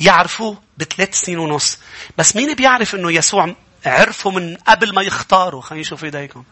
يعرفوه 0.00 0.62
بثلاث 0.78 1.14
سنين 1.14 1.38
ونص. 1.38 1.78
بس 2.18 2.36
مين 2.36 2.54
بيعرف 2.54 2.94
إنه 2.94 3.12
يسوع 3.12 3.54
عرفوا 3.86 4.32
من 4.32 4.56
قبل 4.56 4.94
ما 4.94 5.02
يختاروا 5.02 5.62
خلينا 5.62 5.80
نشوف 5.80 6.04
إيديكم. 6.04 6.44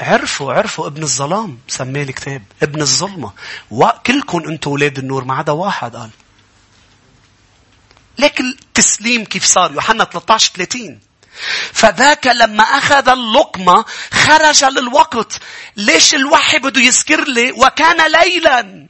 عرفوا 0.00 0.52
عرفوا 0.52 0.86
ابن 0.86 1.02
الظلام 1.02 1.58
سماه 1.68 2.02
الكتاب 2.02 2.42
ابن 2.62 2.80
الظلمة. 2.80 3.32
وكلكم 3.70 4.48
أنتم 4.48 4.70
أولاد 4.70 4.98
النور 4.98 5.24
ما 5.24 5.34
عدا 5.34 5.52
واحد 5.52 5.96
قال. 5.96 6.10
ليك 8.18 8.40
التسليم 8.40 9.24
كيف 9.24 9.44
صار؟ 9.44 9.72
يوحنا 9.72 10.04
13 10.04 10.52
30 10.54 11.00
فذاك 11.72 12.26
لما 12.26 12.62
أخذ 12.62 13.08
اللقمة 13.08 13.84
خرج 14.12 14.64
للوقت. 14.64 15.40
ليش 15.76 16.14
الوحي 16.14 16.58
بده 16.58 16.80
يذكر 16.80 17.24
لي 17.28 17.52
وكان 17.52 18.12
ليلا؟ 18.12 18.88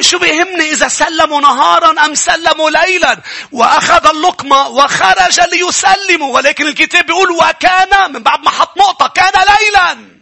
شو 0.00 0.18
بيهمني 0.18 0.70
إذا 0.70 0.88
سلموا 0.88 1.40
نهارا 1.40 2.04
أم 2.04 2.14
سلموا 2.14 2.70
ليلا؟ 2.70 3.20
وأخذ 3.52 4.06
اللقمة 4.06 4.68
وخرج 4.68 5.40
ليسلموا. 5.40 6.34
ولكن 6.34 6.66
الكتاب 6.66 7.06
بيقول 7.06 7.30
وكان 7.30 8.12
من 8.12 8.22
بعد 8.22 8.40
ما 8.40 8.50
حط 8.50 8.78
نقطة 8.78 9.08
كان 9.08 9.32
ليلا. 9.32 10.12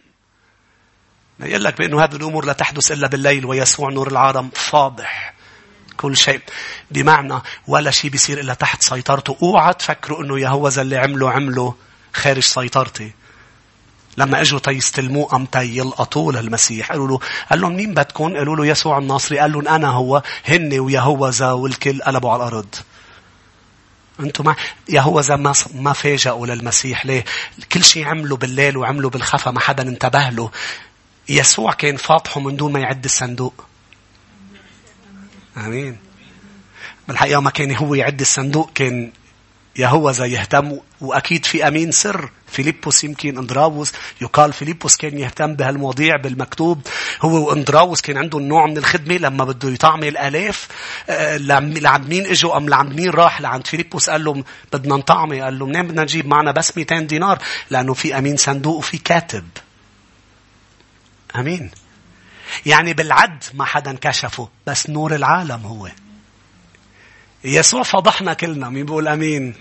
يقول 1.39 1.63
لك 1.63 1.77
بأنه 1.77 2.03
هذه 2.03 2.15
الأمور 2.15 2.45
لا 2.45 2.53
تحدث 2.53 2.91
إلا 2.91 3.07
بالليل 3.07 3.45
ويسوع 3.45 3.89
نور 3.89 4.07
العالم 4.07 4.49
فاضح. 4.49 5.33
كل 6.01 6.17
شيء 6.17 6.41
بمعنى 6.91 7.41
ولا 7.67 7.91
شيء 7.91 8.11
بيصير 8.11 8.39
إلا 8.39 8.53
تحت 8.53 8.81
سيطرته. 8.81 9.37
أوعى 9.43 9.73
تفكروا 9.73 10.23
أنه 10.23 10.39
يهوذا 10.39 10.81
اللي 10.81 10.97
عمله 10.97 11.31
عمله 11.31 11.75
خارج 12.13 12.43
سيطرتي. 12.43 13.11
لما 14.17 14.41
إجوا 14.41 14.59
تيستلموه 14.59 15.25
قام 15.25 15.47
يلقطوه 15.55 16.33
للمسيح 16.33 16.91
قالوا 16.91 17.07
له 17.07 17.19
قال 17.49 17.61
لهم 17.61 17.75
مين 17.75 17.93
بدكم؟ 17.93 18.37
قالوا 18.37 18.55
له 18.55 18.65
يسوع 18.65 18.97
الناصري. 18.97 19.39
قال 19.39 19.51
لهم 19.51 19.67
أنا 19.67 19.87
هو 19.87 20.23
هن 20.45 20.79
ويهوذا 20.79 21.51
والكل 21.51 22.01
قلبوا 22.01 22.31
على 22.31 22.47
الأرض. 22.47 22.75
أنتم 24.19 24.45
ما 24.45 24.55
يهوذا 24.89 25.35
ما 25.35 25.53
ما 25.73 25.93
فاجئوا 25.93 26.47
للمسيح. 26.47 27.05
ليه؟ 27.05 27.25
كل 27.71 27.83
شيء 27.83 28.05
عملوا 28.05 28.37
بالليل 28.37 28.77
وعملوا 28.77 29.09
بالخفا 29.09 29.51
ما 29.51 29.59
حدا 29.59 29.83
انتبه 29.83 30.29
له. 30.29 30.51
يسوع 31.29 31.73
كان 31.73 31.97
فاضحه 31.97 32.39
من 32.41 32.55
دون 32.55 32.73
ما 32.73 32.79
يعد 32.79 33.05
الصندوق. 33.05 33.65
آمين. 35.57 35.97
بالحقيقة 37.07 37.41
ما 37.41 37.49
كان 37.49 37.75
هو 37.75 37.95
يعد 37.95 38.21
الصندوق 38.21 38.71
كان 38.75 39.11
يهوذا 39.75 40.25
يهتم 40.25 40.79
وأكيد 41.01 41.45
في 41.45 41.67
أمين 41.67 41.91
سر 41.91 42.29
فيليبوس 42.47 43.03
يمكن 43.03 43.37
أندراوس 43.37 43.93
يقال 44.21 44.53
فيليبوس 44.53 44.97
كان 44.97 45.17
يهتم 45.17 45.55
بهالمواضيع 45.55 46.15
بالمكتوب. 46.15 46.87
هو 47.21 47.49
وأندراوس 47.49 48.01
كان 48.01 48.17
عنده 48.17 48.39
نوع 48.39 48.67
من 48.67 48.77
الخدمة 48.77 49.17
لما 49.17 49.45
بده 49.45 49.69
يطعم 49.69 50.03
الالاف 50.03 50.67
آه، 51.09 51.37
لعند 51.37 52.09
مين 52.09 52.25
إجوا 52.25 52.57
أم 52.57 52.69
لعند 52.69 52.93
مين 52.93 53.09
راح 53.09 53.41
لعند 53.41 53.67
فيليبوس 53.67 54.09
قال 54.09 54.23
لهم 54.23 54.43
بدنا 54.73 54.95
نطعمه 54.95 55.41
قال 55.43 55.59
له 55.59 55.65
منين 55.65 55.87
بدنا 55.87 56.01
نجيب 56.03 56.27
معنا 56.27 56.51
بس 56.51 56.77
200 56.77 56.99
دينار 56.99 57.39
لأنه 57.69 57.93
في 57.93 58.17
أمين 58.17 58.37
صندوق 58.37 58.75
وفي 58.75 58.97
كاتب. 58.97 59.47
آمين. 61.35 61.71
يعني 62.65 62.93
بالعد 62.93 63.43
ما 63.53 63.65
حدا 63.65 63.97
كشفه 64.01 64.49
بس 64.67 64.89
نور 64.89 65.15
العالم 65.15 65.65
هو. 65.65 65.89
يسوع 67.43 67.83
فضحنا 67.83 68.33
كلنا 68.33 68.69
مين 68.69 68.85
بيقول 68.85 69.07
آمين؟ 69.07 69.55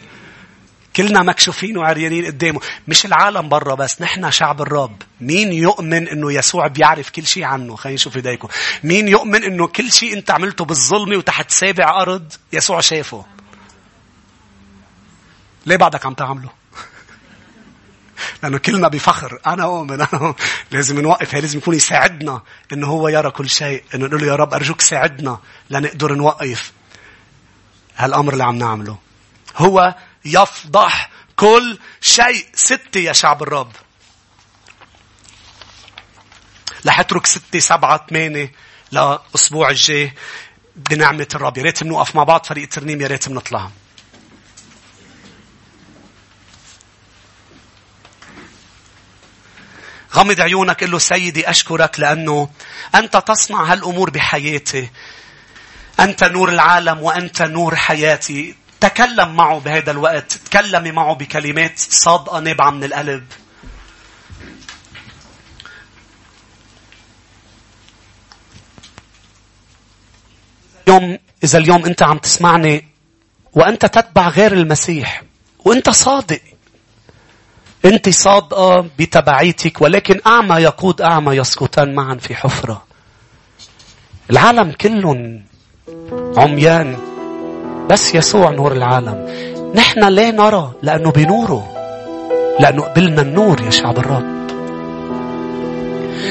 كلنا 0.97 1.22
مكشوفين 1.22 1.78
وعريانين 1.78 2.26
قدامه. 2.26 2.61
مش 2.88 3.07
العالم 3.07 3.49
برا 3.49 3.74
بس 3.74 4.03
نحن 4.03 4.30
شعب 4.30 4.62
الرب. 4.62 5.03
مين 5.20 5.53
يؤمن 5.53 6.09
إنه 6.09 6.32
يسوع 6.32 6.66
بيعرف 6.66 7.11
كل 7.11 7.26
شيء 7.26 7.45
عنه؟ 7.45 7.76
خلينا 7.76 7.95
نشوف 7.95 8.16
إيديكم. 8.16 8.49
مين 8.84 9.09
يؤمن 9.09 9.45
إنه 9.45 9.66
كل 9.66 9.93
شيء 9.93 10.12
أنت 10.12 10.30
عملته 10.30 10.64
بالظلمه 10.64 11.16
وتحت 11.16 11.51
سابع 11.51 12.03
أرض 12.03 12.32
يسوع 12.53 12.80
شافه؟ 12.80 13.24
ليه 15.66 15.76
بعدك 15.76 16.07
عم 16.07 16.14
تعمله؟ 16.14 16.60
لأنه 18.43 18.59
كلنا 18.59 18.89
بفخر. 18.89 19.39
أنا 19.47 19.64
أؤمن 19.64 19.93
أنا 19.93 20.09
أؤمن. 20.14 20.35
لازم 20.71 21.01
نوقف 21.01 21.35
هي 21.35 21.41
لازم 21.41 21.59
يكون 21.59 21.75
يساعدنا 21.75 22.43
إنه 22.73 22.87
هو 22.87 23.09
يرى 23.09 23.31
كل 23.31 23.51
شيء 23.51 23.85
إنه 23.95 24.07
نقول 24.07 24.21
له 24.21 24.27
يا 24.27 24.37
رب 24.37 24.55
أرجوك 24.55 24.81
ساعدنا 24.81 25.39
لنقدر 25.71 26.14
نوقف 26.14 26.73
هالأمر 27.97 28.33
اللي 28.33 28.45
عم 28.45 28.57
نعمله. 28.57 28.99
هو 29.57 29.95
يفضح 30.25 31.11
كل 31.37 31.79
شيء. 32.01 32.47
ستة 32.55 33.01
يا 33.01 33.12
شعب 33.12 33.43
الرب. 33.43 33.73
رح 36.87 37.01
أترك 37.01 37.27
ستة 37.27 37.59
سبعة 37.59 38.07
ثمانية 38.11 38.53
لأسبوع 38.93 39.71
الجاي 39.71 40.12
بنعمة 40.77 41.29
الرب. 41.35 41.59
يا 41.59 41.62
ريت 41.62 41.85
بنوقف 41.85 42.16
مع 42.16 42.25
بعض 42.25 42.47
فريق 42.47 42.62
الترنيم 42.62 43.01
يا 43.01 43.07
ريت 43.07 43.29
بنطلع 43.29 43.71
غمض 50.15 50.41
عيونك 50.41 50.85
قل 50.85 50.91
له 50.91 50.99
سيدي 50.99 51.51
أشكرك 51.51 52.01
لأنه 52.01 52.49
أنت 52.95 53.17
تصنع 53.17 53.65
هالأمور 53.65 54.11
بحياتي. 54.11 54.91
أنت 56.01 56.25
نور 56.25 56.49
العالم 56.49 57.03
وأنت 57.03 57.43
نور 57.43 57.77
حياتي. 57.77 58.55
تكلم 58.81 59.37
معه 59.37 59.59
بهذا 59.59 59.91
الوقت 59.91 60.33
تكلمي 60.33 60.93
معه 60.93 61.15
بكلمات 61.15 61.79
صادقة 61.79 62.41
نابعة 62.41 62.71
من 62.71 62.85
القلب. 62.85 63.25
اليوم 70.89 71.19
إذا 71.45 71.59
اليوم 71.59 71.85
أنت 71.85 72.03
عم 72.03 72.19
تسمعني 72.19 72.89
وأنت 73.53 73.87
تتبع 73.87 74.29
غير 74.29 74.53
المسيح 74.53 75.23
وأنت 75.65 75.91
صادق 75.91 76.41
أنت 77.85 78.09
صادقة 78.09 78.87
بتبعيتك 78.99 79.81
ولكن 79.81 80.20
أعمى 80.26 80.57
يقود 80.57 81.03
أعمى 81.03 81.37
يسقطان 81.37 81.95
معا 81.95 82.14
في 82.14 82.35
حفرة. 82.35 82.83
العالم 84.31 84.72
كلهم 84.72 85.43
عميان 86.37 86.97
بس 87.91 88.14
يسوع 88.14 88.51
نور 88.51 88.72
العالم. 88.72 89.26
نحن 89.74 90.05
لا 90.05 90.31
نرى 90.31 90.72
لأنه 90.83 91.11
بنوره 91.11 91.76
لأنه 92.61 92.83
قبلنا 92.83 93.22
النور 93.22 93.61
يا 93.61 93.70
شعب 93.70 93.99
الرب. 93.99 94.41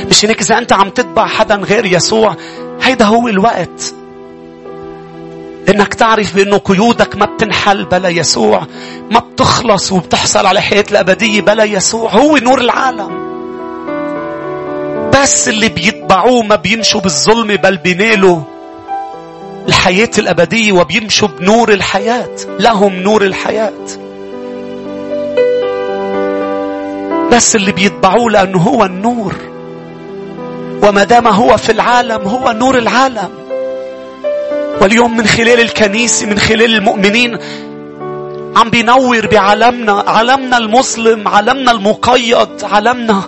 مش 0.10 0.26
هيك 0.26 0.42
إذا 0.42 0.58
أنت 0.58 0.74
عم 0.74 0.90
تتبع 0.90 1.28
حدا 1.28 1.56
غير 1.56 1.86
يسوع 1.86 2.36
هيدا 2.82 3.06
هو 3.06 3.28
الوقت. 3.28 3.94
إنك 5.70 5.94
تعرف 5.94 6.36
بأنه 6.36 6.58
قيودك 6.58 7.16
ما 7.16 7.26
بتنحل 7.26 7.86
بلا 7.86 8.10
يسوع. 8.10 8.68
ما 9.12 9.20
بتخلص 9.20 9.92
وبتحصل 9.92 10.46
على 10.46 10.62
حياة 10.62 10.86
الأبدية 10.92 11.42
بلا 11.42 11.64
يسوع. 11.64 12.12
هو 12.12 12.38
نور 12.38 12.62
العالم. 12.62 13.30
بس 15.14 15.50
اللي 15.50 15.70
بيتبعوه 15.70 16.42
ما 16.42 16.56
بيمشوا 16.56 17.02
بالظلم 17.02 17.56
بل 17.56 17.78
بينالوا 17.78 18.42
الحياة 19.68 20.12
الأبدية 20.18 20.72
وبيمشوا 20.72 21.28
بنور 21.28 21.74
الحياة. 21.74 22.36
لهم 22.60 22.96
نور 22.96 23.26
الحياة. 23.26 23.74
بس 27.32 27.56
اللي 27.56 27.72
بيتبعوه 27.72 28.32
لأنه 28.32 28.58
هو 28.58 28.86
النور. 28.86 29.36
وما 30.84 31.04
دام 31.04 31.28
هو 31.28 31.58
في 31.58 31.72
العالم 31.72 32.28
هو 32.28 32.52
نور 32.52 32.78
العالم. 32.78 33.30
واليوم 34.82 35.18
من 35.18 35.26
خلال 35.26 35.60
الكنيسة 35.60 36.26
من 36.26 36.40
خلال 36.40 36.76
المؤمنين 36.76 37.38
عم 38.56 38.70
بينور 38.70 39.28
بعالمنا 39.28 40.04
عالمنا 40.08 40.58
المظلم 40.58 41.28
عالمنا 41.28 41.72
المقيد 41.72 42.64
عالمنا 42.64 43.24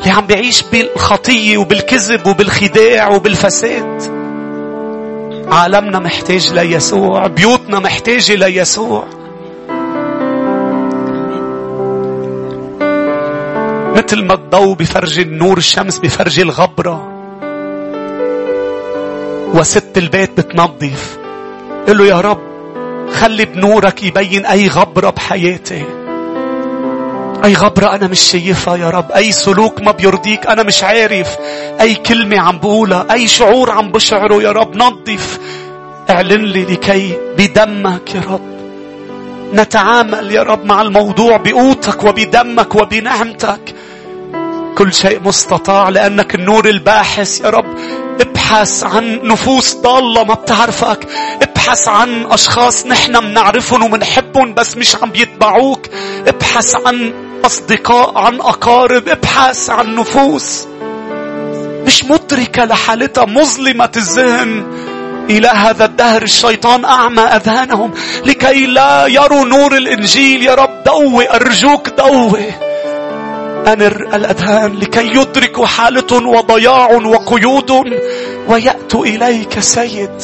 اللي 0.00 0.10
عم 0.10 0.26
بيعيش 0.26 0.62
بالخطية 0.62 1.58
وبالكذب 1.58 2.26
وبالخداع 2.26 3.08
وبالفساد. 3.08 4.02
عالمنا 5.52 5.98
محتاج 5.98 6.52
ليسوع 6.52 7.26
بيوتنا 7.26 7.78
محتاجة 7.78 8.34
ليسوع. 8.34 9.06
مثل 13.96 14.24
ما 14.24 14.34
الضوء 14.34 14.74
بفرجي 14.74 15.22
النور 15.22 15.58
الشمس 15.58 15.98
بفرجي 15.98 16.42
الغبرة. 16.42 17.11
وست 19.54 19.98
البيت 19.98 20.40
بتنظف. 20.40 21.18
قل 21.88 21.98
له 21.98 22.06
يا 22.06 22.20
رب 22.20 22.40
خلي 23.12 23.44
بنورك 23.44 24.02
يبين 24.02 24.46
أي 24.46 24.68
غبرة 24.68 25.10
بحياتي. 25.10 25.84
أي 27.44 27.54
غبرة 27.54 27.94
أنا 27.94 28.06
مش 28.06 28.20
شايفها 28.20 28.76
يا 28.76 28.90
رب. 28.90 29.12
أي 29.12 29.32
سلوك 29.32 29.80
ما 29.80 29.92
بيرضيك 29.92 30.46
أنا 30.46 30.62
مش 30.62 30.82
عارف. 30.82 31.36
أي 31.80 31.94
كلمة 31.94 32.40
عم 32.40 32.58
بقولها 32.58 33.06
أي 33.12 33.26
شعور 33.26 33.70
عم 33.70 33.92
بشعره 33.92 34.42
يا 34.42 34.52
رب. 34.52 34.76
نظف. 34.76 35.38
اعلن 36.10 36.44
لي 36.44 36.62
لكي 36.64 37.16
بدمك 37.38 38.14
يا 38.14 38.22
رب. 38.30 38.52
نتعامل 39.54 40.32
يا 40.32 40.42
رب 40.42 40.64
مع 40.64 40.82
الموضوع 40.82 41.36
بقوتك 41.36 42.04
وبدمك 42.04 42.74
وبنعمتك. 42.74 43.74
كل 44.78 44.92
شيء 44.92 45.20
مستطاع 45.24 45.88
لأنك 45.88 46.34
النور 46.34 46.68
الباحث. 46.68 47.40
يا 47.40 47.50
رب 47.50 47.78
ابحث 48.20 48.84
عن 48.84 49.20
نفوس 49.24 49.74
ضالة 49.74 50.24
ما 50.24 50.34
بتعرفك. 50.34 51.08
ابحث 51.42 51.88
عن 51.88 52.26
أشخاص 52.26 52.86
نحن 52.86 53.24
منعرفهم 53.24 53.82
ومنحبهم 53.82 54.54
بس 54.54 54.76
مش 54.76 54.96
عم 54.96 55.10
بيتبعوك 55.10 55.86
ابحث 56.26 56.76
عن 56.86 57.12
أصدقاء 57.46 58.18
عن 58.18 58.40
أقارب. 58.40 59.08
ابحث 59.08 59.70
عن 59.70 59.94
نفوس 59.94 60.66
مش 61.86 62.04
مدركة 62.04 62.64
لحالتها 62.64 63.24
مظلمة 63.24 63.92
الذهن. 63.96 64.64
إلى 65.30 65.48
هذا 65.48 65.84
الدهر 65.84 66.22
الشيطان 66.22 66.84
أعمى 66.84 67.22
أذهانهم 67.22 67.90
لكي 68.26 68.66
لا 68.66 69.06
يروا 69.06 69.44
نور 69.44 69.76
الإنجيل. 69.76 70.42
يا 70.42 70.54
رب 70.54 70.84
دوي 70.86 71.30
أرجوك 71.30 71.88
دوي 71.88 72.71
أنر 73.66 74.08
الأذهان 74.14 74.72
لكي 74.78 75.06
يدركوا 75.06 75.66
حالة 75.66 76.28
وضياع 76.28 76.92
وقيود. 76.92 77.70
ويأتوا 78.48 79.04
إليك 79.06 79.58
سيد 79.58 80.22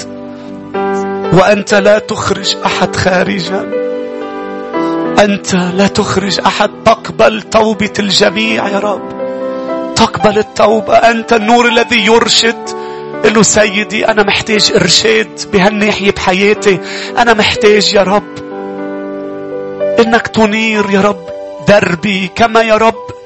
وأنت 1.32 1.74
لا 1.74 1.98
تخرج 1.98 2.56
أحد 2.66 2.96
خارجا. 2.96 3.70
أنت 5.18 5.54
لا 5.54 5.86
تخرج 5.86 6.40
أحد 6.46 6.70
تقبل 6.84 7.42
توبة 7.42 7.92
الجميع 7.98 8.68
يا 8.68 8.78
رب. 8.78 9.08
تقبل 9.96 10.38
التوبة 10.38 10.94
أنت 10.94 11.32
النور 11.32 11.68
الذي 11.68 12.06
يرشد. 12.06 12.68
له 13.24 13.42
سيدي 13.42 14.08
أنا 14.08 14.22
محتاج 14.22 14.72
إرشاد 14.74 15.40
بهالناحية 15.52 16.10
بحياتي. 16.10 16.78
أنا 17.18 17.34
محتاج 17.34 17.94
يا 17.94 18.02
رب 18.02 18.38
إنك 19.98 20.26
تنير 20.26 20.90
يا 20.90 21.00
رب 21.00 21.28
دربي 21.68 22.30
كما 22.34 22.62
يا 22.62 22.76
رب. 22.76 23.17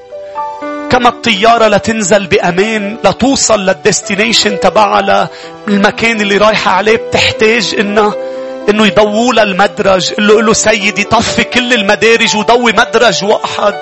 كما 0.93 1.09
الطيارة 1.09 1.69
لتنزل 1.69 2.27
بأمان 2.27 2.97
لتوصل 3.05 3.61
للديستنيشن 3.61 4.61
تبعها 4.61 5.29
للمكان 5.69 6.21
اللي 6.21 6.37
رايحة 6.37 6.71
عليه 6.71 6.97
بتحتاج 6.97 7.75
إنها 7.79 8.15
إنه 8.69 8.87
يضووا 8.87 9.35
لها 9.35 9.45
المدرج 9.45 10.13
قل 10.13 10.27
له 10.27 10.43
له 10.43 10.53
سيدي 10.53 11.05
طفي 11.05 11.45
كل 11.45 11.73
المدارج 11.73 12.37
وضوي 12.37 12.73
مدرج 12.73 13.25
واحد 13.25 13.75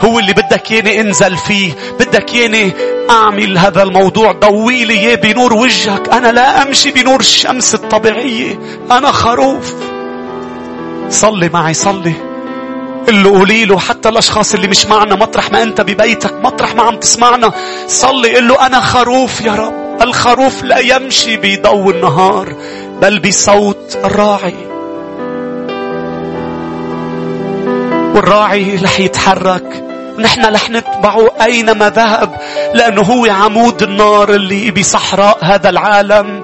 هو 0.00 0.18
اللي 0.18 0.32
بدك 0.32 0.70
ياني 0.70 1.00
انزل 1.00 1.36
فيه 1.36 1.72
بدك 2.00 2.34
ياني 2.34 2.72
أعمل 3.10 3.58
هذا 3.58 3.82
الموضوع 3.82 4.32
ضوي 4.32 4.84
لي 4.84 4.94
إياه 4.94 5.14
بنور 5.14 5.54
وجهك 5.54 6.08
أنا 6.08 6.32
لا 6.32 6.62
أمشي 6.62 6.90
بنور 6.90 7.20
الشمس 7.20 7.74
الطبيعية 7.74 8.58
أنا 8.90 9.12
خروف. 9.12 9.74
صلي 11.10 11.48
معي 11.48 11.74
صلي. 11.74 12.27
له 13.14 13.30
قولي 13.30 13.64
له 13.64 13.78
حتى 13.78 14.08
الأشخاص 14.08 14.54
اللي 14.54 14.68
مش 14.68 14.86
معنا 14.86 15.14
مطرح 15.14 15.52
ما 15.52 15.62
أنت 15.62 15.80
ببيتك 15.80 16.34
مطرح 16.42 16.74
ما 16.74 16.82
عم 16.82 16.96
تسمعنا. 16.96 17.52
صلي 17.86 18.36
قل 18.36 18.48
له 18.48 18.66
أنا 18.66 18.80
خروف 18.80 19.40
يا 19.40 19.52
رب. 19.54 20.02
الخروف 20.02 20.62
لا 20.62 20.78
يمشي 20.78 21.36
بضوء 21.36 21.90
النهار 21.90 22.54
بل 23.02 23.18
بصوت 23.18 23.98
الراعي. 24.04 24.54
والراعي 28.14 28.76
رح 28.76 29.00
يتحرك. 29.00 29.84
نحن 30.18 30.54
رح 30.54 30.70
نتبعه 30.70 31.30
أينما 31.42 31.90
ذهب 31.90 32.36
لأنه 32.74 33.02
هو 33.02 33.26
عمود 33.26 33.82
النار 33.82 34.34
اللي 34.34 34.70
بصحراء 34.70 35.38
هذا 35.40 35.70
العالم. 35.70 36.42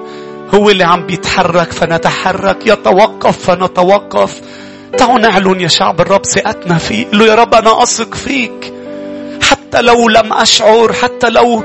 هو 0.53 0.69
اللي 0.69 0.83
عم 0.83 1.05
بيتحرك 1.05 1.71
فنتحرك. 1.71 2.57
يتوقف 2.67 3.37
فنتوقف. 3.45 4.41
تعالوا 4.97 5.19
نعلن 5.19 5.61
يا 5.61 5.67
شعب 5.67 6.01
الرب 6.01 6.25
ثقتنا 6.25 6.77
فيه 6.77 7.05
له 7.13 7.25
يا 7.25 7.35
رب 7.35 7.53
أنا 7.53 7.83
أثق 7.83 8.15
فيك. 8.15 8.73
حتى 9.41 9.81
لو 9.81 10.09
لم 10.09 10.33
أشعر 10.33 10.93
حتى 10.93 11.29
لو 11.29 11.63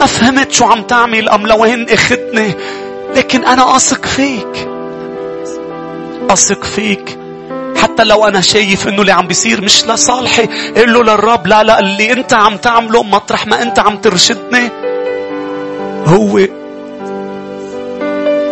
ما 0.00 0.06
فهمت 0.06 0.52
شو 0.52 0.64
عم 0.64 0.82
تعمل 0.82 1.28
أم 1.28 1.46
لوين 1.46 1.86
اخدني 1.90 2.52
لكن 3.16 3.44
أنا 3.44 3.76
أثق 3.76 4.06
فيك. 4.06 4.68
أثق 6.30 6.64
فيك. 6.64 7.18
حتى 7.76 8.04
لو 8.04 8.28
أنا 8.28 8.40
شايف 8.40 8.88
إنه 8.88 9.00
اللي 9.00 9.12
عم 9.12 9.26
بيصير 9.26 9.60
مش 9.60 9.86
لصالحي 9.86 10.46
قل 10.76 10.92
له 10.92 11.02
للرب 11.02 11.46
لا 11.46 11.62
لا 11.62 11.78
اللي 11.78 12.12
أنت 12.12 12.32
عم 12.32 12.56
تعمله 12.56 13.02
مطرح 13.02 13.46
ما 13.46 13.62
أنت 13.62 13.78
عم 13.78 13.96
ترشدني 13.96 14.70
هو 16.06 16.38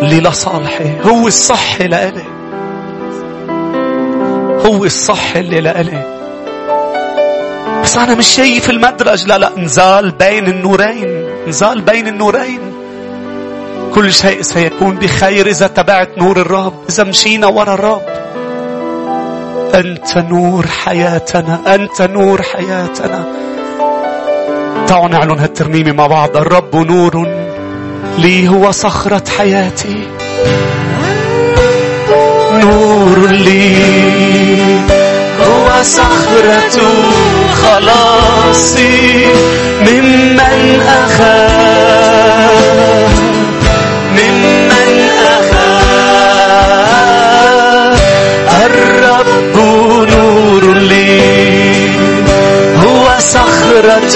اللي 0.01 0.19
لصالحي 0.19 0.91
هو 1.03 1.27
الصح 1.27 1.81
لإلي. 1.81 2.32
هو 4.65 4.85
الصح 4.85 5.35
اللي 5.35 5.61
لإلي 5.61 6.13
بس 7.83 7.97
أنا 7.97 8.15
مش 8.15 8.27
شايف 8.27 8.69
المدرج. 8.69 9.27
لا 9.27 9.37
لا 9.37 9.51
نزال 9.57 10.11
بين 10.11 10.47
النورين 10.47 11.25
نزال 11.47 11.81
بين 11.81 12.07
النورين. 12.07 12.59
كل 13.95 14.13
شيء 14.13 14.41
سيكون 14.41 14.95
بخير 14.95 15.47
إذا 15.47 15.67
تبعت 15.67 16.17
نور 16.17 16.37
الرب 16.37 16.73
إذا 16.89 17.03
مشينا 17.03 17.47
ورا 17.47 17.73
الرب. 17.73 18.01
أنت 19.75 20.17
نور 20.17 20.67
حياتنا 20.67 21.75
أنت 21.75 22.01
نور 22.01 22.41
حياتنا. 22.41 23.25
تعالوا 24.87 25.07
نعلن 25.07 25.39
هالترنيمة 25.39 25.91
مع 25.91 26.07
بعض. 26.07 26.37
الرب 26.37 26.75
نور 26.75 27.27
لي 28.17 28.47
هو 28.47 28.71
صخرة 28.71 29.23
حياتي. 29.37 30.07
نور 32.53 33.27
لي. 33.31 33.75
هو 35.41 35.83
صخرة 35.83 36.79
خلاصي 37.63 39.27
ممن 39.81 40.81
أخاف 40.87 42.53
ممن 44.11 44.91
أخاف 45.39 46.33
الرب 48.65 49.55
نور 50.11 50.63
لي. 50.73 51.21
هو 52.83 53.05
صخرة 53.19 54.15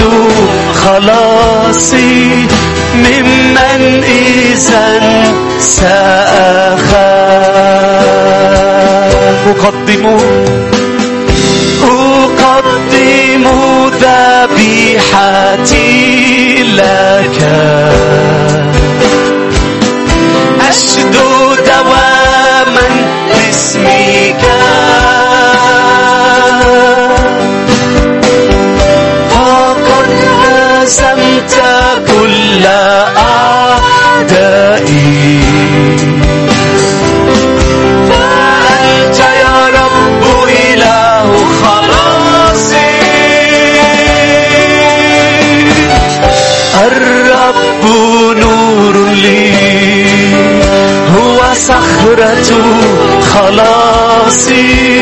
خلاصي 0.74 2.16
ممن 2.96 4.04
إذا 4.04 4.88
سأخاف 5.60 6.27
صخرة 52.18 53.22
خلاصي 53.22 55.02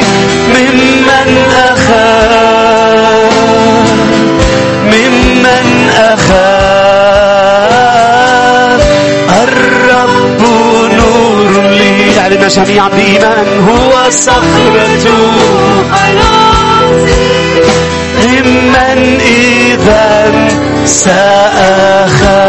ممن 0.50 1.30
أخاف 1.56 3.34
ممن 4.84 5.90
أخاف. 5.96 6.36
الرب 9.44 10.42
نور 10.94 11.64
لي. 11.70 12.20
علينا 12.20 12.48
جميعا 12.48 12.90
بإيمان. 12.90 13.48
هو 13.70 14.10
صخرة 14.10 15.32
خلاصي. 15.92 17.62
ممن 18.26 19.20
إذا 19.22 20.32
سأخاف. 20.86 22.45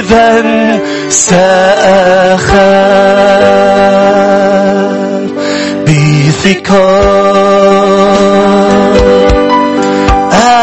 إذا 0.00 0.42
سأخاف 1.08 2.50
بثقة. 5.86 6.90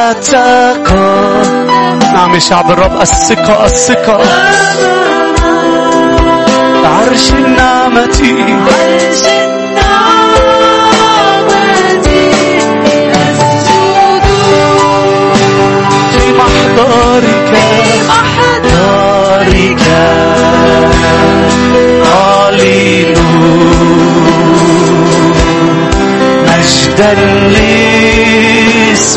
أتقى. 0.09 1.17
نعم 2.13 2.33
يا 2.33 2.39
شعب 2.39 2.71
الرب 2.71 3.01
الثقة 3.01 3.65
الثقة 3.65 4.19
عرش 6.85 7.31
النعمة. 7.31 8.19
عرش 8.67 9.36
مجدا 27.07 27.25
لاسمك 27.49 29.07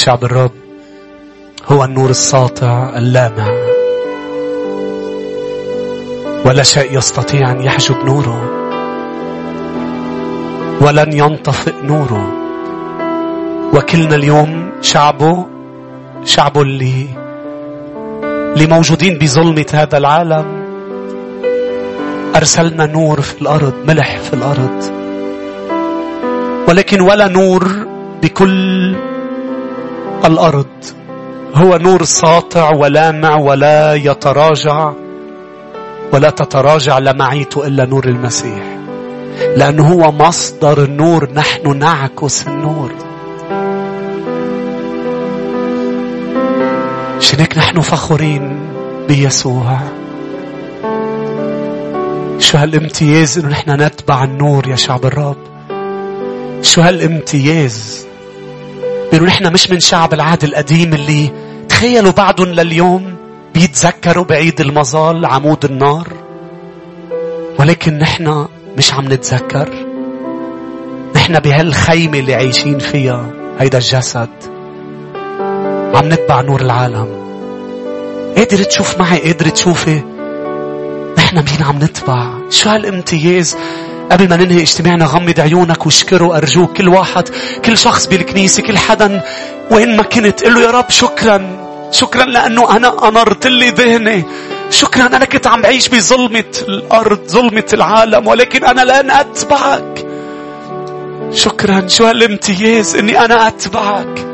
شعب 0.00 0.24
الرب 0.24 0.50
هو 1.66 1.84
النور 1.84 2.10
الساطع 2.10 2.92
اللامع. 2.96 3.48
ولا 6.46 6.62
شيء 6.62 6.98
يستطيع 6.98 7.50
أن 7.50 7.62
يحجب 7.62 7.96
نوره 8.04 8.42
ولن 10.80 11.12
ينطفئ 11.12 11.72
نوره. 11.82 12.32
وكلنا 13.74 14.14
اليوم 14.14 14.70
شعبه 14.80 15.46
شعبه 16.24 16.62
اللي 16.62 17.06
اللي 18.54 18.66
موجودين 18.66 19.18
بظلمة 19.18 19.66
هذا 19.72 19.98
العالم. 19.98 20.46
أرسلنا 22.36 22.86
نور 22.86 23.20
في 23.20 23.42
الأرض 23.42 23.74
ملح 23.88 24.18
في 24.18 24.34
الأرض. 24.34 24.84
ولكن 26.68 27.00
ولا 27.00 27.28
نور 27.28 27.86
بكل 28.22 29.09
الأرض. 30.24 30.66
هو 31.54 31.76
نور 31.76 32.04
ساطع 32.04 32.70
ولامع 32.70 33.36
ولا 33.36 33.94
يتراجع 33.94 34.92
ولا 36.12 36.30
تتراجع 36.30 36.98
لمعيته 36.98 37.66
إلا 37.66 37.86
نور 37.86 38.04
المسيح. 38.04 38.78
لأنه 39.56 39.92
هو 39.92 40.12
مصدر 40.12 40.84
النور 40.84 41.32
نحن 41.32 41.78
نعكس 41.78 42.48
النور. 42.48 42.92
شنك 47.18 47.58
نحن 47.58 47.80
فخورين 47.80 48.58
بيسوع. 49.08 49.78
شو 52.38 52.58
هالامتياز 52.58 53.38
إنه 53.38 53.48
نحن 53.48 53.70
نتبع 53.70 54.24
النور 54.24 54.68
يا 54.68 54.76
شعب 54.76 55.04
الرب؟ 55.06 55.36
شو 56.62 56.80
هالامتياز؟ 56.80 58.09
بيقولوا 59.20 59.36
نحن 59.36 59.52
مش 59.52 59.70
من 59.70 59.80
شعب 59.80 60.14
العهد 60.14 60.44
القديم 60.44 60.94
اللي 60.94 61.30
تخيلوا 61.68 62.12
بعدهم 62.12 62.48
لليوم 62.48 63.16
بيتذكروا 63.54 64.24
بعيد 64.24 64.60
المظال 64.60 65.26
عمود 65.26 65.64
النار. 65.64 66.08
ولكن 67.58 67.98
نحن 67.98 68.46
مش 68.78 68.94
عم 68.94 69.12
نتذكر. 69.12 69.68
نحن 71.16 71.38
بهالخيمة 71.38 72.18
اللي 72.18 72.34
عايشين 72.34 72.78
فيها 72.78 73.26
هيدا 73.58 73.78
الجسد. 73.78 74.28
وعم 75.94 76.08
نتبع 76.08 76.40
نور 76.40 76.60
العالم. 76.60 77.08
قادر 78.36 78.62
تشوف 78.62 78.98
معي؟ 78.98 79.18
قادر 79.18 79.48
تشوفي؟ 79.48 80.02
نحن 81.18 81.36
مين 81.36 81.62
عم 81.62 81.76
نتبع؟ 81.76 82.30
شو 82.50 82.68
هالامتياز؟ 82.68 83.56
قبل 84.10 84.28
ما 84.28 84.36
ننهي 84.36 84.62
اجتماعنا 84.62 85.04
غمض 85.04 85.40
عيونك 85.40 85.86
واشكره 85.86 86.36
أرجوك 86.36 86.76
كل 86.76 86.88
واحد 86.88 87.28
كل 87.64 87.78
شخص 87.78 88.06
بالكنيسة 88.06 88.62
كل 88.62 88.78
حدا 88.78 89.22
وين 89.70 89.96
ما 89.96 90.02
كنت 90.02 90.44
قل 90.44 90.54
له 90.54 90.60
يا 90.60 90.70
رب 90.70 90.90
شكرا 90.90 91.56
شكرا 91.90 92.24
لأنه 92.24 92.76
أنا 92.76 93.08
أنرت 93.08 93.46
لي 93.46 93.70
ذهني 93.70 94.24
شكرا 94.70 95.06
أنا 95.06 95.24
كنت 95.24 95.46
عم 95.46 95.62
بعيش 95.62 95.88
بظلمة 95.88 96.44
الأرض 96.68 97.20
ظلمة 97.28 97.64
العالم 97.72 98.26
ولكن 98.26 98.64
أنا 98.64 98.82
الآن 98.82 99.10
أتبعك. 99.10 100.06
شكرا 101.32 101.88
شو 101.88 102.04
هالامتياز 102.04 102.96
إني 102.96 103.24
أنا 103.24 103.48
أتبعك؟ 103.48 104.26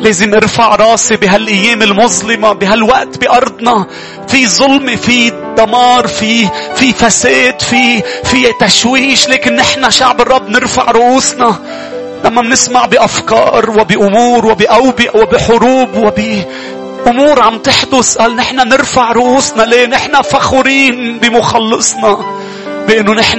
لازم 0.00 0.34
ارفع 0.34 0.74
راسي 0.74 1.16
بهالايام 1.16 1.82
المظلمة 1.82 2.52
بهالوقت 2.52 3.18
بأرضنا. 3.18 3.86
في 4.28 4.48
ظلمه 4.48 4.96
في 4.96 5.32
دمار 5.56 6.06
في 6.06 6.48
في 6.76 6.92
فساد 6.92 7.62
في 7.62 8.02
في 8.24 8.52
تشويش. 8.60 9.28
لكن 9.28 9.56
نحن 9.56 9.90
شعب 9.90 10.20
الرب 10.20 10.48
نرفع 10.48 10.90
رؤوسنا. 10.90 11.54
لما 12.24 12.42
بنسمع 12.42 12.86
بأفكار 12.86 13.70
وبأمور 13.70 14.46
وباوبئه 14.46 15.20
وبحروب 15.20 15.96
وب 15.96 16.44
امور 17.06 17.42
عم 17.42 17.58
تحدث 17.58 18.18
قال 18.18 18.36
نحن 18.36 18.68
نرفع 18.68 19.12
رؤوسنا. 19.12 19.62
ليه؟ 19.62 19.86
نحن 19.86 20.22
فخورين 20.22 21.18
بمخلصنا. 21.18 22.18
بأنه 22.88 23.12
نحن 23.12 23.38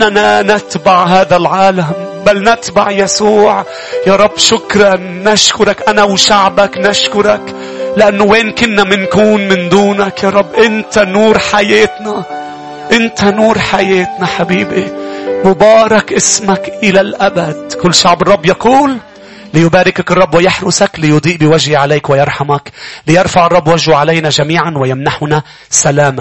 نتبع 0.51 1.03
هذا 1.03 1.37
العالم. 1.37 2.10
بل 2.25 2.51
نتبع 2.51 2.91
يسوع. 2.91 3.65
يا 4.07 4.15
رب 4.15 4.37
شكرا. 4.37 4.95
نشكرك. 4.99 5.89
أنا 5.89 6.03
وشعبك 6.03 6.77
نشكرك. 6.77 7.55
لأنه 7.97 8.23
وين 8.23 8.51
كنا 8.51 8.83
منكون 8.83 9.47
من 9.47 9.69
دونك. 9.69 10.23
يا 10.23 10.29
رب 10.29 10.55
أنت 10.55 10.99
نور 10.99 11.39
حياتنا. 11.39 12.23
أنت 12.91 13.23
نور 13.23 13.59
حياتنا 13.59 14.25
حبيبي. 14.25 14.87
مبارك 15.45 16.13
اسمك 16.13 16.71
إلى 16.83 17.01
الأبد. 17.01 17.73
كل 17.81 17.93
شعب 17.93 18.21
الرب 18.21 18.45
يقول 18.45 18.97
ليباركك 19.53 20.11
الرب 20.11 20.35
ويحرسك 20.35 20.91
ليضيء 20.97 21.37
بوجهه 21.37 21.77
عليك 21.77 22.09
ويرحمك. 22.09 22.71
ليرفع 23.07 23.45
الرب 23.45 23.67
وجهه 23.67 23.95
علينا 23.95 24.29
جميعا 24.29 24.73
ويمنحنا 24.77 25.43
سلاما. 25.69 26.19